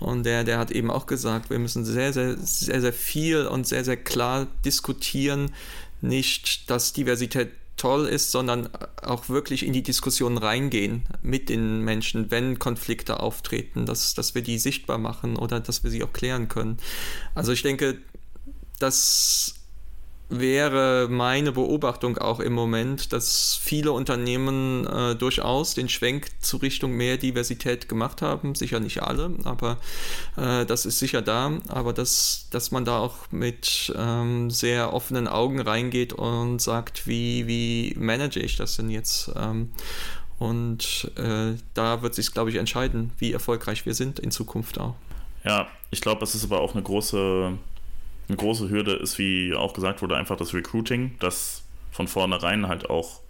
Und 0.00 0.24
der, 0.24 0.44
der 0.44 0.58
hat 0.58 0.70
eben 0.70 0.90
auch 0.90 1.06
gesagt, 1.06 1.50
wir 1.50 1.58
müssen 1.58 1.84
sehr, 1.84 2.12
sehr, 2.12 2.36
sehr, 2.38 2.80
sehr 2.80 2.92
viel 2.92 3.46
und 3.46 3.66
sehr, 3.66 3.84
sehr 3.84 3.96
klar 3.96 4.46
diskutieren. 4.64 5.52
Nicht, 6.00 6.70
dass 6.70 6.92
Diversität 6.92 7.50
toll 7.76 8.06
ist, 8.06 8.32
sondern 8.32 8.70
auch 9.02 9.28
wirklich 9.28 9.64
in 9.64 9.72
die 9.72 9.82
Diskussion 9.82 10.38
reingehen 10.38 11.06
mit 11.22 11.48
den 11.48 11.80
Menschen, 11.80 12.30
wenn 12.30 12.58
Konflikte 12.58 13.20
auftreten, 13.20 13.86
dass, 13.86 14.14
dass 14.14 14.34
wir 14.34 14.42
die 14.42 14.58
sichtbar 14.58 14.98
machen 14.98 15.36
oder 15.36 15.60
dass 15.60 15.84
wir 15.84 15.90
sie 15.90 16.02
auch 16.02 16.12
klären 16.12 16.48
können. 16.48 16.78
Also 17.34 17.52
ich 17.52 17.62
denke, 17.62 17.98
dass 18.78 19.55
wäre 20.28 21.06
meine 21.08 21.52
Beobachtung 21.52 22.18
auch 22.18 22.40
im 22.40 22.52
Moment, 22.52 23.12
dass 23.12 23.58
viele 23.60 23.92
Unternehmen 23.92 24.84
äh, 24.86 25.14
durchaus 25.14 25.74
den 25.74 25.88
Schwenk 25.88 26.28
zu 26.40 26.56
Richtung 26.56 26.92
mehr 26.92 27.16
Diversität 27.16 27.88
gemacht 27.88 28.22
haben. 28.22 28.54
Sicher 28.54 28.80
nicht 28.80 29.02
alle, 29.02 29.34
aber 29.44 29.78
äh, 30.36 30.66
das 30.66 30.84
ist 30.84 30.98
sicher 30.98 31.22
da. 31.22 31.52
Aber 31.68 31.92
dass, 31.92 32.48
dass 32.50 32.72
man 32.72 32.84
da 32.84 32.98
auch 32.98 33.30
mit 33.30 33.92
ähm, 33.96 34.50
sehr 34.50 34.92
offenen 34.92 35.28
Augen 35.28 35.60
reingeht 35.60 36.12
und 36.12 36.60
sagt, 36.60 37.06
wie, 37.06 37.46
wie 37.46 37.94
manage 37.96 38.40
ich 38.40 38.56
das 38.56 38.76
denn 38.76 38.90
jetzt? 38.90 39.30
Ähm, 39.36 39.70
und 40.38 41.10
äh, 41.16 41.54
da 41.74 42.02
wird 42.02 42.14
sich, 42.14 42.32
glaube 42.32 42.50
ich, 42.50 42.56
entscheiden, 42.56 43.12
wie 43.18 43.32
erfolgreich 43.32 43.86
wir 43.86 43.94
sind 43.94 44.18
in 44.18 44.30
Zukunft 44.30 44.78
auch. 44.78 44.94
Ja, 45.44 45.68
ich 45.90 46.00
glaube, 46.00 46.24
es 46.24 46.34
ist 46.34 46.44
aber 46.44 46.60
auch 46.60 46.74
eine 46.74 46.82
große 46.82 47.56
eine 48.28 48.36
große 48.36 48.68
Hürde 48.70 48.92
ist, 48.92 49.18
wie 49.18 49.54
auch 49.54 49.72
gesagt 49.72 50.02
wurde, 50.02 50.16
einfach 50.16 50.36
das 50.36 50.54
Recruiting, 50.54 51.16
dass 51.20 51.62
von 51.92 52.08
vornherein 52.08 52.68
halt 52.68 52.90
auch 52.90 53.20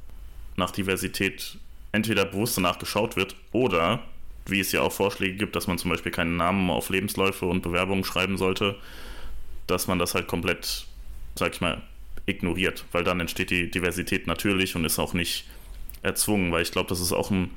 nach 0.56 0.70
Diversität 0.70 1.58
entweder 1.92 2.24
bewusst 2.24 2.56
danach 2.56 2.78
geschaut 2.78 3.16
wird 3.16 3.36
oder, 3.52 4.02
wie 4.46 4.60
es 4.60 4.72
ja 4.72 4.82
auch 4.82 4.92
Vorschläge 4.92 5.36
gibt, 5.36 5.56
dass 5.56 5.66
man 5.66 5.78
zum 5.78 5.90
Beispiel 5.90 6.12
keinen 6.12 6.36
Namen 6.36 6.70
auf 6.70 6.88
Lebensläufe 6.88 7.46
und 7.46 7.62
Bewerbungen 7.62 8.04
schreiben 8.04 8.38
sollte, 8.38 8.76
dass 9.66 9.86
man 9.86 9.98
das 9.98 10.14
halt 10.14 10.28
komplett, 10.28 10.86
sag 11.34 11.54
ich 11.54 11.60
mal, 11.60 11.82
ignoriert, 12.26 12.84
weil 12.92 13.04
dann 13.04 13.20
entsteht 13.20 13.50
die 13.50 13.70
Diversität 13.70 14.26
natürlich 14.26 14.76
und 14.76 14.84
ist 14.84 14.98
auch 14.98 15.14
nicht 15.14 15.44
erzwungen, 16.02 16.52
weil 16.52 16.62
ich 16.62 16.72
glaube, 16.72 16.88
das 16.88 17.00
ist 17.00 17.12
auch 17.12 17.30
ein 17.30 17.50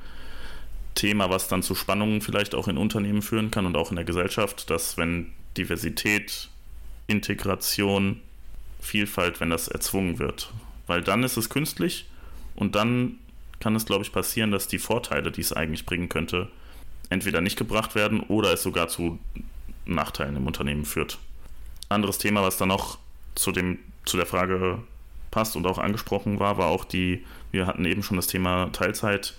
Thema, 0.95 1.29
was 1.29 1.47
dann 1.47 1.63
zu 1.63 1.75
Spannungen 1.75 2.21
vielleicht 2.21 2.55
auch 2.55 2.67
in 2.67 2.77
Unternehmen 2.77 3.21
führen 3.21 3.51
kann 3.51 3.65
und 3.65 3.77
auch 3.77 3.89
in 3.89 3.95
der 3.95 4.05
Gesellschaft, 4.05 4.69
dass 4.69 4.97
wenn 4.97 5.31
Diversität 5.57 6.49
Integration, 7.09 8.21
Vielfalt, 8.79 9.41
wenn 9.41 9.49
das 9.49 9.67
erzwungen 9.67 10.19
wird. 10.19 10.51
Weil 10.87 11.01
dann 11.01 11.23
ist 11.23 11.37
es 11.37 11.49
künstlich 11.49 12.05
und 12.55 12.75
dann 12.75 13.15
kann 13.59 13.75
es, 13.75 13.85
glaube 13.85 14.03
ich, 14.03 14.11
passieren, 14.11 14.51
dass 14.51 14.67
die 14.67 14.79
Vorteile, 14.79 15.31
die 15.31 15.41
es 15.41 15.51
eigentlich 15.51 15.85
bringen 15.85 16.07
könnte, 16.07 16.47
entweder 17.09 17.41
nicht 17.41 17.57
gebracht 17.57 17.95
werden 17.95 18.21
oder 18.21 18.53
es 18.53 18.63
sogar 18.63 18.87
zu 18.87 19.19
Nachteilen 19.85 20.37
im 20.37 20.47
Unternehmen 20.47 20.85
führt. 20.85 21.17
Anderes 21.89 22.19
Thema, 22.19 22.43
was 22.43 22.57
dann 22.57 22.69
noch 22.69 22.99
zu, 23.35 23.51
dem, 23.51 23.79
zu 24.05 24.15
der 24.15 24.27
Frage 24.27 24.79
passt 25.31 25.55
und 25.55 25.65
auch 25.65 25.77
angesprochen 25.77 26.39
war, 26.39 26.57
war 26.57 26.67
auch 26.67 26.85
die, 26.85 27.25
wir 27.51 27.65
hatten 27.65 27.85
eben 27.85 28.03
schon 28.03 28.17
das 28.17 28.27
Thema 28.27 28.71
Teilzeit, 28.71 29.35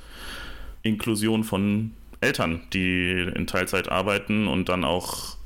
Inklusion 0.82 1.44
von 1.44 1.92
Eltern, 2.20 2.60
die 2.72 3.30
in 3.34 3.46
Teilzeit 3.46 3.88
arbeiten 3.88 4.48
und 4.48 4.68
dann 4.68 4.84
auch 4.84 5.36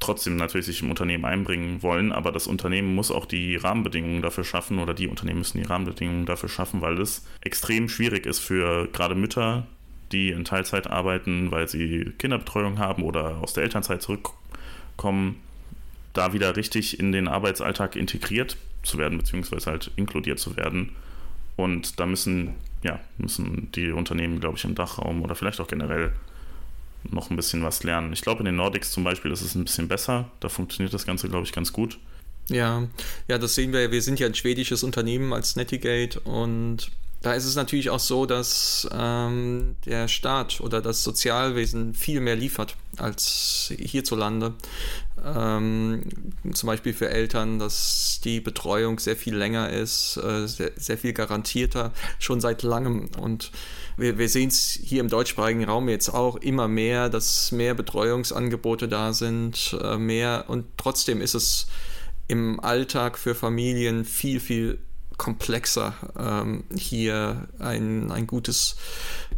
trotzdem 0.00 0.36
natürlich 0.36 0.66
sich 0.66 0.82
im 0.82 0.90
Unternehmen 0.90 1.24
einbringen 1.24 1.82
wollen, 1.82 2.12
aber 2.12 2.32
das 2.32 2.46
Unternehmen 2.46 2.94
muss 2.94 3.10
auch 3.10 3.26
die 3.26 3.56
Rahmenbedingungen 3.56 4.22
dafür 4.22 4.44
schaffen 4.44 4.78
oder 4.78 4.94
die 4.94 5.08
Unternehmen 5.08 5.40
müssen 5.40 5.58
die 5.58 5.66
Rahmenbedingungen 5.66 6.26
dafür 6.26 6.48
schaffen, 6.48 6.80
weil 6.80 7.00
es 7.00 7.26
extrem 7.40 7.88
schwierig 7.88 8.26
ist 8.26 8.38
für 8.38 8.88
gerade 8.88 9.14
Mütter, 9.14 9.66
die 10.12 10.30
in 10.30 10.44
Teilzeit 10.44 10.88
arbeiten, 10.88 11.50
weil 11.50 11.68
sie 11.68 12.12
Kinderbetreuung 12.18 12.78
haben 12.78 13.02
oder 13.02 13.38
aus 13.38 13.52
der 13.52 13.64
Elternzeit 13.64 14.02
zurückkommen, 14.02 15.36
da 16.12 16.32
wieder 16.32 16.56
richtig 16.56 16.98
in 16.98 17.12
den 17.12 17.28
Arbeitsalltag 17.28 17.96
integriert 17.96 18.56
zu 18.82 18.98
werden, 18.98 19.18
beziehungsweise 19.18 19.70
halt 19.70 19.90
inkludiert 19.96 20.38
zu 20.38 20.56
werden. 20.56 20.92
Und 21.56 21.98
da 22.00 22.06
müssen, 22.06 22.54
ja, 22.82 23.00
müssen 23.18 23.70
die 23.72 23.90
Unternehmen, 23.90 24.40
glaube 24.40 24.56
ich, 24.56 24.64
im 24.64 24.74
Dachraum 24.74 25.22
oder 25.22 25.34
vielleicht 25.34 25.60
auch 25.60 25.66
generell 25.66 26.12
noch 27.12 27.30
ein 27.30 27.36
bisschen 27.36 27.62
was 27.62 27.82
lernen. 27.82 28.12
Ich 28.12 28.22
glaube, 28.22 28.40
in 28.40 28.46
den 28.46 28.56
Nordics 28.56 28.92
zum 28.92 29.04
Beispiel 29.04 29.30
ist 29.30 29.42
es 29.42 29.54
ein 29.54 29.64
bisschen 29.64 29.88
besser. 29.88 30.30
Da 30.40 30.48
funktioniert 30.48 30.92
das 30.92 31.06
Ganze, 31.06 31.28
glaube 31.28 31.44
ich, 31.44 31.52
ganz 31.52 31.72
gut. 31.72 31.98
Ja, 32.48 32.88
ja, 33.28 33.38
das 33.38 33.54
sehen 33.54 33.72
wir. 33.72 33.90
Wir 33.90 34.02
sind 34.02 34.20
ja 34.20 34.26
ein 34.26 34.34
schwedisches 34.34 34.82
Unternehmen 34.82 35.32
als 35.32 35.56
Netigate 35.56 36.20
und 36.20 36.90
da 37.20 37.32
ist 37.32 37.46
es 37.46 37.56
natürlich 37.56 37.90
auch 37.90 37.98
so, 37.98 38.26
dass 38.26 38.88
ähm, 38.92 39.74
der 39.84 40.06
Staat 40.06 40.60
oder 40.60 40.80
das 40.80 41.02
Sozialwesen 41.02 41.94
viel 41.94 42.20
mehr 42.20 42.36
liefert 42.36 42.76
als 42.96 43.72
hierzulande. 43.76 44.54
Ähm, 45.24 46.04
zum 46.52 46.66
Beispiel 46.68 46.94
für 46.94 47.10
Eltern, 47.10 47.58
dass 47.58 48.20
die 48.22 48.40
Betreuung 48.40 49.00
sehr 49.00 49.16
viel 49.16 49.34
länger 49.34 49.70
ist, 49.70 50.16
äh, 50.18 50.46
sehr, 50.46 50.70
sehr, 50.76 50.96
viel 50.96 51.12
garantierter, 51.12 51.92
schon 52.20 52.40
seit 52.40 52.62
langem. 52.62 53.10
Und 53.18 53.50
wir, 53.96 54.16
wir 54.16 54.28
sehen 54.28 54.48
es 54.48 54.78
hier 54.80 55.00
im 55.00 55.08
deutschsprachigen 55.08 55.64
Raum 55.64 55.88
jetzt 55.88 56.10
auch 56.10 56.36
immer 56.36 56.68
mehr, 56.68 57.08
dass 57.08 57.50
mehr 57.50 57.74
Betreuungsangebote 57.74 58.86
da 58.86 59.12
sind, 59.12 59.76
äh, 59.82 59.98
mehr 59.98 60.44
und 60.46 60.66
trotzdem 60.76 61.20
ist 61.20 61.34
es 61.34 61.66
im 62.28 62.60
Alltag 62.60 63.18
für 63.18 63.34
Familien 63.34 64.04
viel, 64.04 64.38
viel 64.38 64.78
komplexer, 65.18 65.94
ähm, 66.18 66.64
hier 66.74 67.48
ein, 67.58 68.10
ein 68.10 68.26
gutes 68.26 68.76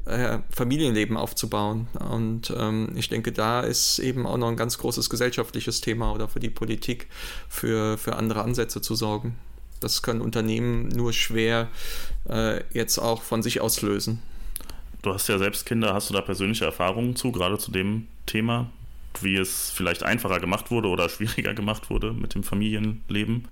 äh, 0.05 0.39
Familienleben 0.51 1.17
aufzubauen. 1.17 1.89
Und 1.99 2.55
ähm, 2.57 2.93
ich 2.95 3.09
denke, 3.09 3.33
da 3.33 3.61
ist 3.61 3.99
eben 3.99 4.27
auch 4.27 4.37
noch 4.37 4.49
ein 4.49 4.57
ganz 4.57 4.79
großes 4.79 5.11
gesellschaftliches 5.11 5.81
Thema 5.81 6.13
oder 6.13 6.29
für 6.29 6.39
die 6.39 6.51
Politik 6.51 7.09
für, 7.49 7.99
für 7.99 8.17
andere 8.17 8.43
Ansätze 8.43 8.81
zu 8.81 8.95
sorgen. 8.95 9.37
Das 9.81 10.03
können 10.03 10.21
Unternehmen 10.21 10.89
nur 10.89 11.13
schwer 11.13 11.69
äh, 12.29 12.63
jetzt 12.73 12.99
auch 12.99 13.23
von 13.23 13.43
sich 13.43 13.61
aus 13.61 13.81
lösen. 13.81 14.23
Du 15.03 15.15
hast 15.15 15.29
ja 15.29 15.39
selbst 15.39 15.65
Kinder, 15.65 15.95
hast 15.95 16.11
du 16.11 16.15
da 16.15 16.21
persönliche 16.21 16.67
Erfahrungen 16.67 17.17
zu, 17.17 17.33
gerade 17.33 17.57
zu 17.57 17.71
dem 17.71 18.07
Thema, 18.27 18.71
wie 19.23 19.37
es 19.37 19.71
vielleicht 19.71 20.03
einfacher 20.03 20.41
gemacht 20.41 20.71
wurde 20.71 20.89
oder 20.89 21.09
schwieriger 21.09 21.55
gemacht 21.55 21.89
wurde 21.89 22.13
mit 22.13 22.35
dem 22.35 22.43
Familienleben? 22.43 23.49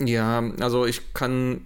Ja, 0.00 0.42
also 0.60 0.86
ich 0.86 1.14
kann, 1.14 1.62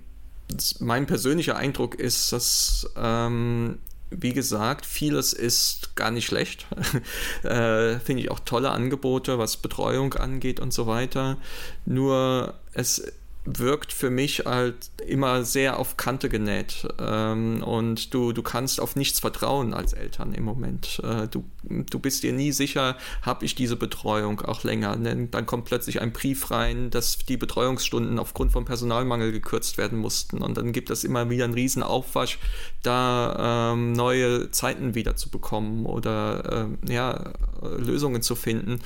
mein 0.80 1.06
persönlicher 1.06 1.56
Eindruck 1.56 1.94
ist, 1.94 2.32
dass, 2.32 2.90
ähm, 2.96 3.78
wie 4.10 4.32
gesagt, 4.32 4.86
vieles 4.86 5.32
ist 5.32 5.96
gar 5.96 6.10
nicht 6.10 6.26
schlecht. 6.26 6.66
äh, 7.42 7.98
Finde 8.00 8.22
ich 8.22 8.30
auch 8.30 8.40
tolle 8.40 8.70
Angebote, 8.70 9.38
was 9.38 9.56
Betreuung 9.56 10.14
angeht 10.14 10.60
und 10.60 10.72
so 10.72 10.86
weiter. 10.86 11.38
Nur 11.84 12.54
es 12.72 13.12
wirkt 13.56 13.92
für 13.92 14.10
mich 14.10 14.40
halt 14.44 14.90
immer 15.06 15.44
sehr 15.44 15.78
auf 15.78 15.96
Kante 15.96 16.28
genäht. 16.28 16.86
Ähm, 17.00 17.62
und 17.62 18.12
du, 18.12 18.32
du 18.32 18.42
kannst 18.42 18.80
auf 18.80 18.96
nichts 18.96 19.20
vertrauen 19.20 19.74
als 19.74 19.92
Eltern 19.92 20.32
im 20.34 20.44
Moment. 20.44 21.00
Äh, 21.02 21.28
du, 21.28 21.44
du 21.62 21.98
bist 21.98 22.22
dir 22.22 22.32
nie 22.32 22.52
sicher, 22.52 22.96
habe 23.22 23.44
ich 23.44 23.54
diese 23.54 23.76
Betreuung 23.76 24.40
auch 24.42 24.64
länger. 24.64 24.96
Denn 24.96 25.30
dann 25.30 25.46
kommt 25.46 25.64
plötzlich 25.64 26.00
ein 26.00 26.12
Brief 26.12 26.50
rein, 26.50 26.90
dass 26.90 27.18
die 27.18 27.36
Betreuungsstunden 27.36 28.18
aufgrund 28.18 28.52
von 28.52 28.64
Personalmangel 28.64 29.32
gekürzt 29.32 29.78
werden 29.78 29.98
mussten. 29.98 30.42
Und 30.42 30.56
dann 30.56 30.72
gibt 30.72 30.90
es 30.90 31.04
immer 31.04 31.30
wieder 31.30 31.44
einen 31.44 31.54
riesen 31.54 31.82
Aufwasch, 31.82 32.38
da 32.82 33.72
ähm, 33.72 33.92
neue 33.92 34.50
Zeiten 34.50 34.94
wieder 34.94 35.16
zu 35.16 35.30
bekommen 35.30 35.86
oder 35.86 36.68
äh, 36.86 36.92
ja, 36.92 37.32
Lösungen 37.78 38.22
zu 38.22 38.34
finden. 38.34 38.80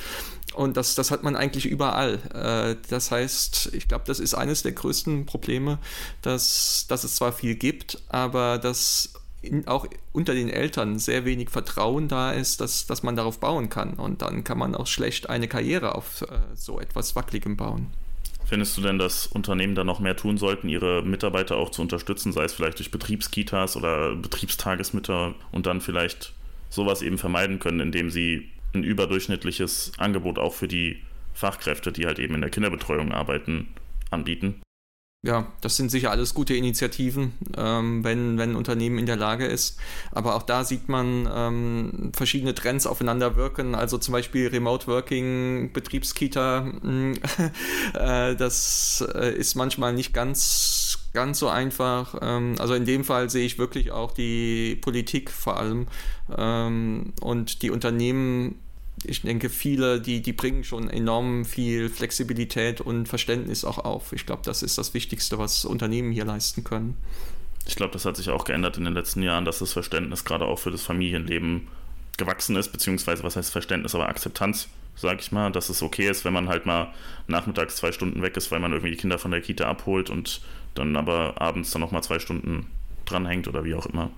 Und 0.55 0.76
das, 0.76 0.94
das 0.94 1.11
hat 1.11 1.22
man 1.22 1.36
eigentlich 1.36 1.66
überall. 1.66 2.18
Äh, 2.34 2.76
das 2.88 3.11
heißt, 3.11 3.70
ich 3.72 3.88
glaube, 3.88 4.05
das 4.07 4.20
ist 4.20 4.34
eines 4.34 4.62
der 4.62 4.72
größten 4.72 5.26
Probleme, 5.26 5.78
dass, 6.20 6.86
dass 6.88 7.05
es 7.05 7.16
zwar 7.16 7.32
viel 7.32 7.55
gibt, 7.55 8.03
aber 8.09 8.59
dass 8.59 9.14
in, 9.42 9.66
auch 9.66 9.86
unter 10.12 10.34
den 10.34 10.48
Eltern 10.48 10.98
sehr 10.98 11.24
wenig 11.24 11.50
Vertrauen 11.50 12.09
da 12.09 12.32
ist, 12.32 12.61
dass, 12.61 12.86
dass 12.86 13.03
man 13.03 13.16
darauf 13.16 13.40
bauen 13.40 13.68
kann. 13.68 13.94
Und 13.94 14.22
dann 14.22 14.44
kann 14.44 14.59
man 14.59 14.74
auch 14.74 14.86
schlecht 14.86 15.28
eine 15.28 15.48
Karriere 15.48 15.94
auf 15.94 16.22
äh, 16.22 16.38
so 16.55 16.80
etwas 16.80 17.16
Wackeligem 17.16 17.57
bauen. 17.57 17.88
Findest 18.44 18.76
du 18.76 18.82
denn, 18.82 18.98
dass 18.98 19.26
Unternehmen 19.26 19.74
da 19.74 19.84
noch 19.84 20.00
mehr 20.00 20.16
tun 20.16 20.36
sollten, 20.36 20.68
ihre 20.68 21.03
Mitarbeiter 21.03 21.57
auch 21.57 21.70
zu 21.70 21.80
unterstützen, 21.82 22.32
sei 22.32 22.44
es 22.44 22.53
vielleicht 22.53 22.78
durch 22.78 22.90
Betriebskitas 22.90 23.76
oder 23.76 24.14
Betriebstagesmütter 24.14 25.34
und 25.53 25.66
dann 25.66 25.80
vielleicht 25.80 26.34
sowas 26.68 27.03
eben 27.03 27.18
vermeiden 27.18 27.59
können, 27.59 27.80
indem 27.80 28.11
sie 28.11 28.50
ein 28.74 28.84
überdurchschnittliches 28.84 29.92
Angebot 29.98 30.38
auch 30.38 30.54
für 30.54 30.68
die 30.68 31.02
Fachkräfte, 31.34 31.92
die 31.92 32.06
halt 32.06 32.18
eben 32.18 32.34
in 32.34 32.40
der 32.40 32.50
Kinderbetreuung 32.50 33.12
arbeiten, 33.12 33.68
anbieten. 34.10 34.62
Ja, 35.24 35.46
das 35.60 35.76
sind 35.76 35.88
sicher 35.92 36.10
alles 36.10 36.34
gute 36.34 36.54
Initiativen, 36.54 37.34
ähm, 37.56 38.02
wenn, 38.02 38.38
wenn 38.38 38.50
ein 38.50 38.56
Unternehmen 38.56 38.98
in 38.98 39.06
der 39.06 39.14
Lage 39.14 39.46
ist. 39.46 39.78
Aber 40.10 40.34
auch 40.34 40.42
da 40.42 40.64
sieht 40.64 40.88
man 40.88 41.28
ähm, 41.32 42.10
verschiedene 42.12 42.56
Trends 42.56 42.88
aufeinander 42.88 43.36
wirken. 43.36 43.76
Also 43.76 43.98
zum 43.98 44.10
Beispiel 44.10 44.48
Remote 44.48 44.88
Working, 44.88 45.72
Betriebskita, 45.72 46.66
äh, 47.94 48.34
das 48.34 49.04
äh, 49.14 49.32
ist 49.32 49.54
manchmal 49.54 49.92
nicht 49.92 50.12
ganz, 50.12 50.98
ganz 51.12 51.38
so 51.38 51.48
einfach. 51.48 52.16
Ähm, 52.20 52.54
also 52.58 52.74
in 52.74 52.84
dem 52.84 53.04
Fall 53.04 53.30
sehe 53.30 53.44
ich 53.44 53.58
wirklich 53.58 53.90
auch 53.90 54.12
die 54.12 54.76
Politik 54.80 55.30
vor 55.30 55.58
allem 55.58 55.86
ähm, 56.36 57.12
und 57.20 57.62
die 57.62 57.70
Unternehmen 57.70 58.56
ich 59.04 59.22
denke, 59.22 59.48
viele, 59.48 60.00
die, 60.00 60.22
die 60.22 60.32
bringen 60.32 60.64
schon 60.64 60.88
enorm 60.88 61.44
viel 61.44 61.88
Flexibilität 61.88 62.80
und 62.80 63.08
Verständnis 63.08 63.64
auch 63.64 63.78
auf. 63.78 64.12
Ich 64.12 64.26
glaube, 64.26 64.42
das 64.44 64.62
ist 64.62 64.78
das 64.78 64.94
Wichtigste, 64.94 65.38
was 65.38 65.64
Unternehmen 65.64 66.12
hier 66.12 66.24
leisten 66.24 66.62
können. 66.62 66.96
Ich 67.66 67.76
glaube, 67.76 67.92
das 67.92 68.04
hat 68.04 68.16
sich 68.16 68.28
auch 68.30 68.44
geändert 68.44 68.76
in 68.76 68.84
den 68.84 68.94
letzten 68.94 69.22
Jahren, 69.22 69.44
dass 69.44 69.58
das 69.58 69.72
Verständnis 69.72 70.24
gerade 70.24 70.44
auch 70.44 70.58
für 70.58 70.70
das 70.70 70.82
Familienleben 70.82 71.68
gewachsen 72.16 72.56
ist, 72.56 72.70
beziehungsweise 72.70 73.22
was 73.22 73.36
heißt 73.36 73.50
Verständnis, 73.50 73.94
aber 73.94 74.08
Akzeptanz, 74.08 74.68
sage 74.94 75.20
ich 75.20 75.32
mal, 75.32 75.50
dass 75.50 75.68
es 75.68 75.82
okay 75.82 76.08
ist, 76.08 76.24
wenn 76.24 76.32
man 76.32 76.48
halt 76.48 76.66
mal 76.66 76.92
nachmittags 77.26 77.76
zwei 77.76 77.92
Stunden 77.92 78.22
weg 78.22 78.36
ist, 78.36 78.50
weil 78.50 78.60
man 78.60 78.72
irgendwie 78.72 78.90
die 78.90 78.98
Kinder 78.98 79.18
von 79.18 79.30
der 79.30 79.40
Kita 79.40 79.64
abholt 79.64 80.10
und 80.10 80.42
dann 80.74 80.96
aber 80.96 81.40
abends 81.40 81.70
dann 81.70 81.80
nochmal 81.80 82.02
zwei 82.02 82.18
Stunden 82.18 82.66
dranhängt 83.04 83.48
oder 83.48 83.64
wie 83.64 83.74
auch 83.74 83.86
immer. 83.86 84.10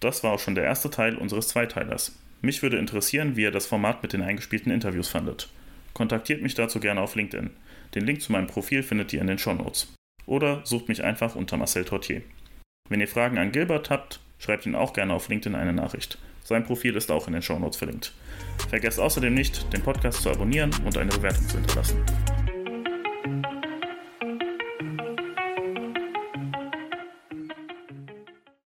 Das 0.00 0.22
war 0.22 0.32
auch 0.32 0.40
schon 0.40 0.54
der 0.54 0.64
erste 0.64 0.90
Teil 0.90 1.16
unseres 1.16 1.48
Zweiteilers. 1.48 2.18
Mich 2.42 2.62
würde 2.62 2.76
interessieren, 2.76 3.36
wie 3.36 3.42
ihr 3.42 3.50
das 3.50 3.66
Format 3.66 4.02
mit 4.02 4.12
den 4.12 4.22
eingespielten 4.22 4.70
Interviews 4.70 5.08
fandet. 5.08 5.48
Kontaktiert 5.94 6.42
mich 6.42 6.54
dazu 6.54 6.80
gerne 6.80 7.00
auf 7.00 7.14
LinkedIn. 7.14 7.50
Den 7.94 8.04
Link 8.04 8.20
zu 8.20 8.32
meinem 8.32 8.48
Profil 8.48 8.82
findet 8.82 9.12
ihr 9.12 9.20
in 9.20 9.28
den 9.28 9.38
Shownotes. 9.38 9.94
Oder 10.26 10.60
sucht 10.64 10.88
mich 10.88 11.04
einfach 11.04 11.36
unter 11.36 11.56
Marcel 11.56 11.84
Tortier. 11.84 12.22
Wenn 12.88 13.00
ihr 13.00 13.08
Fragen 13.08 13.38
an 13.38 13.52
Gilbert 13.52 13.88
habt, 13.88 14.20
schreibt 14.38 14.66
ihn 14.66 14.74
auch 14.74 14.92
gerne 14.92 15.14
auf 15.14 15.28
LinkedIn 15.28 15.54
eine 15.54 15.72
Nachricht. 15.72 16.18
Sein 16.42 16.64
Profil 16.64 16.96
ist 16.96 17.10
auch 17.10 17.26
in 17.26 17.32
den 17.32 17.42
Shownotes 17.42 17.78
verlinkt. 17.78 18.12
Vergesst 18.68 19.00
außerdem 19.00 19.32
nicht, 19.32 19.72
den 19.72 19.82
Podcast 19.82 20.20
zu 20.20 20.30
abonnieren 20.30 20.70
und 20.84 20.98
eine 20.98 21.10
Bewertung 21.10 21.48
zu 21.48 21.56
hinterlassen. 21.56 22.04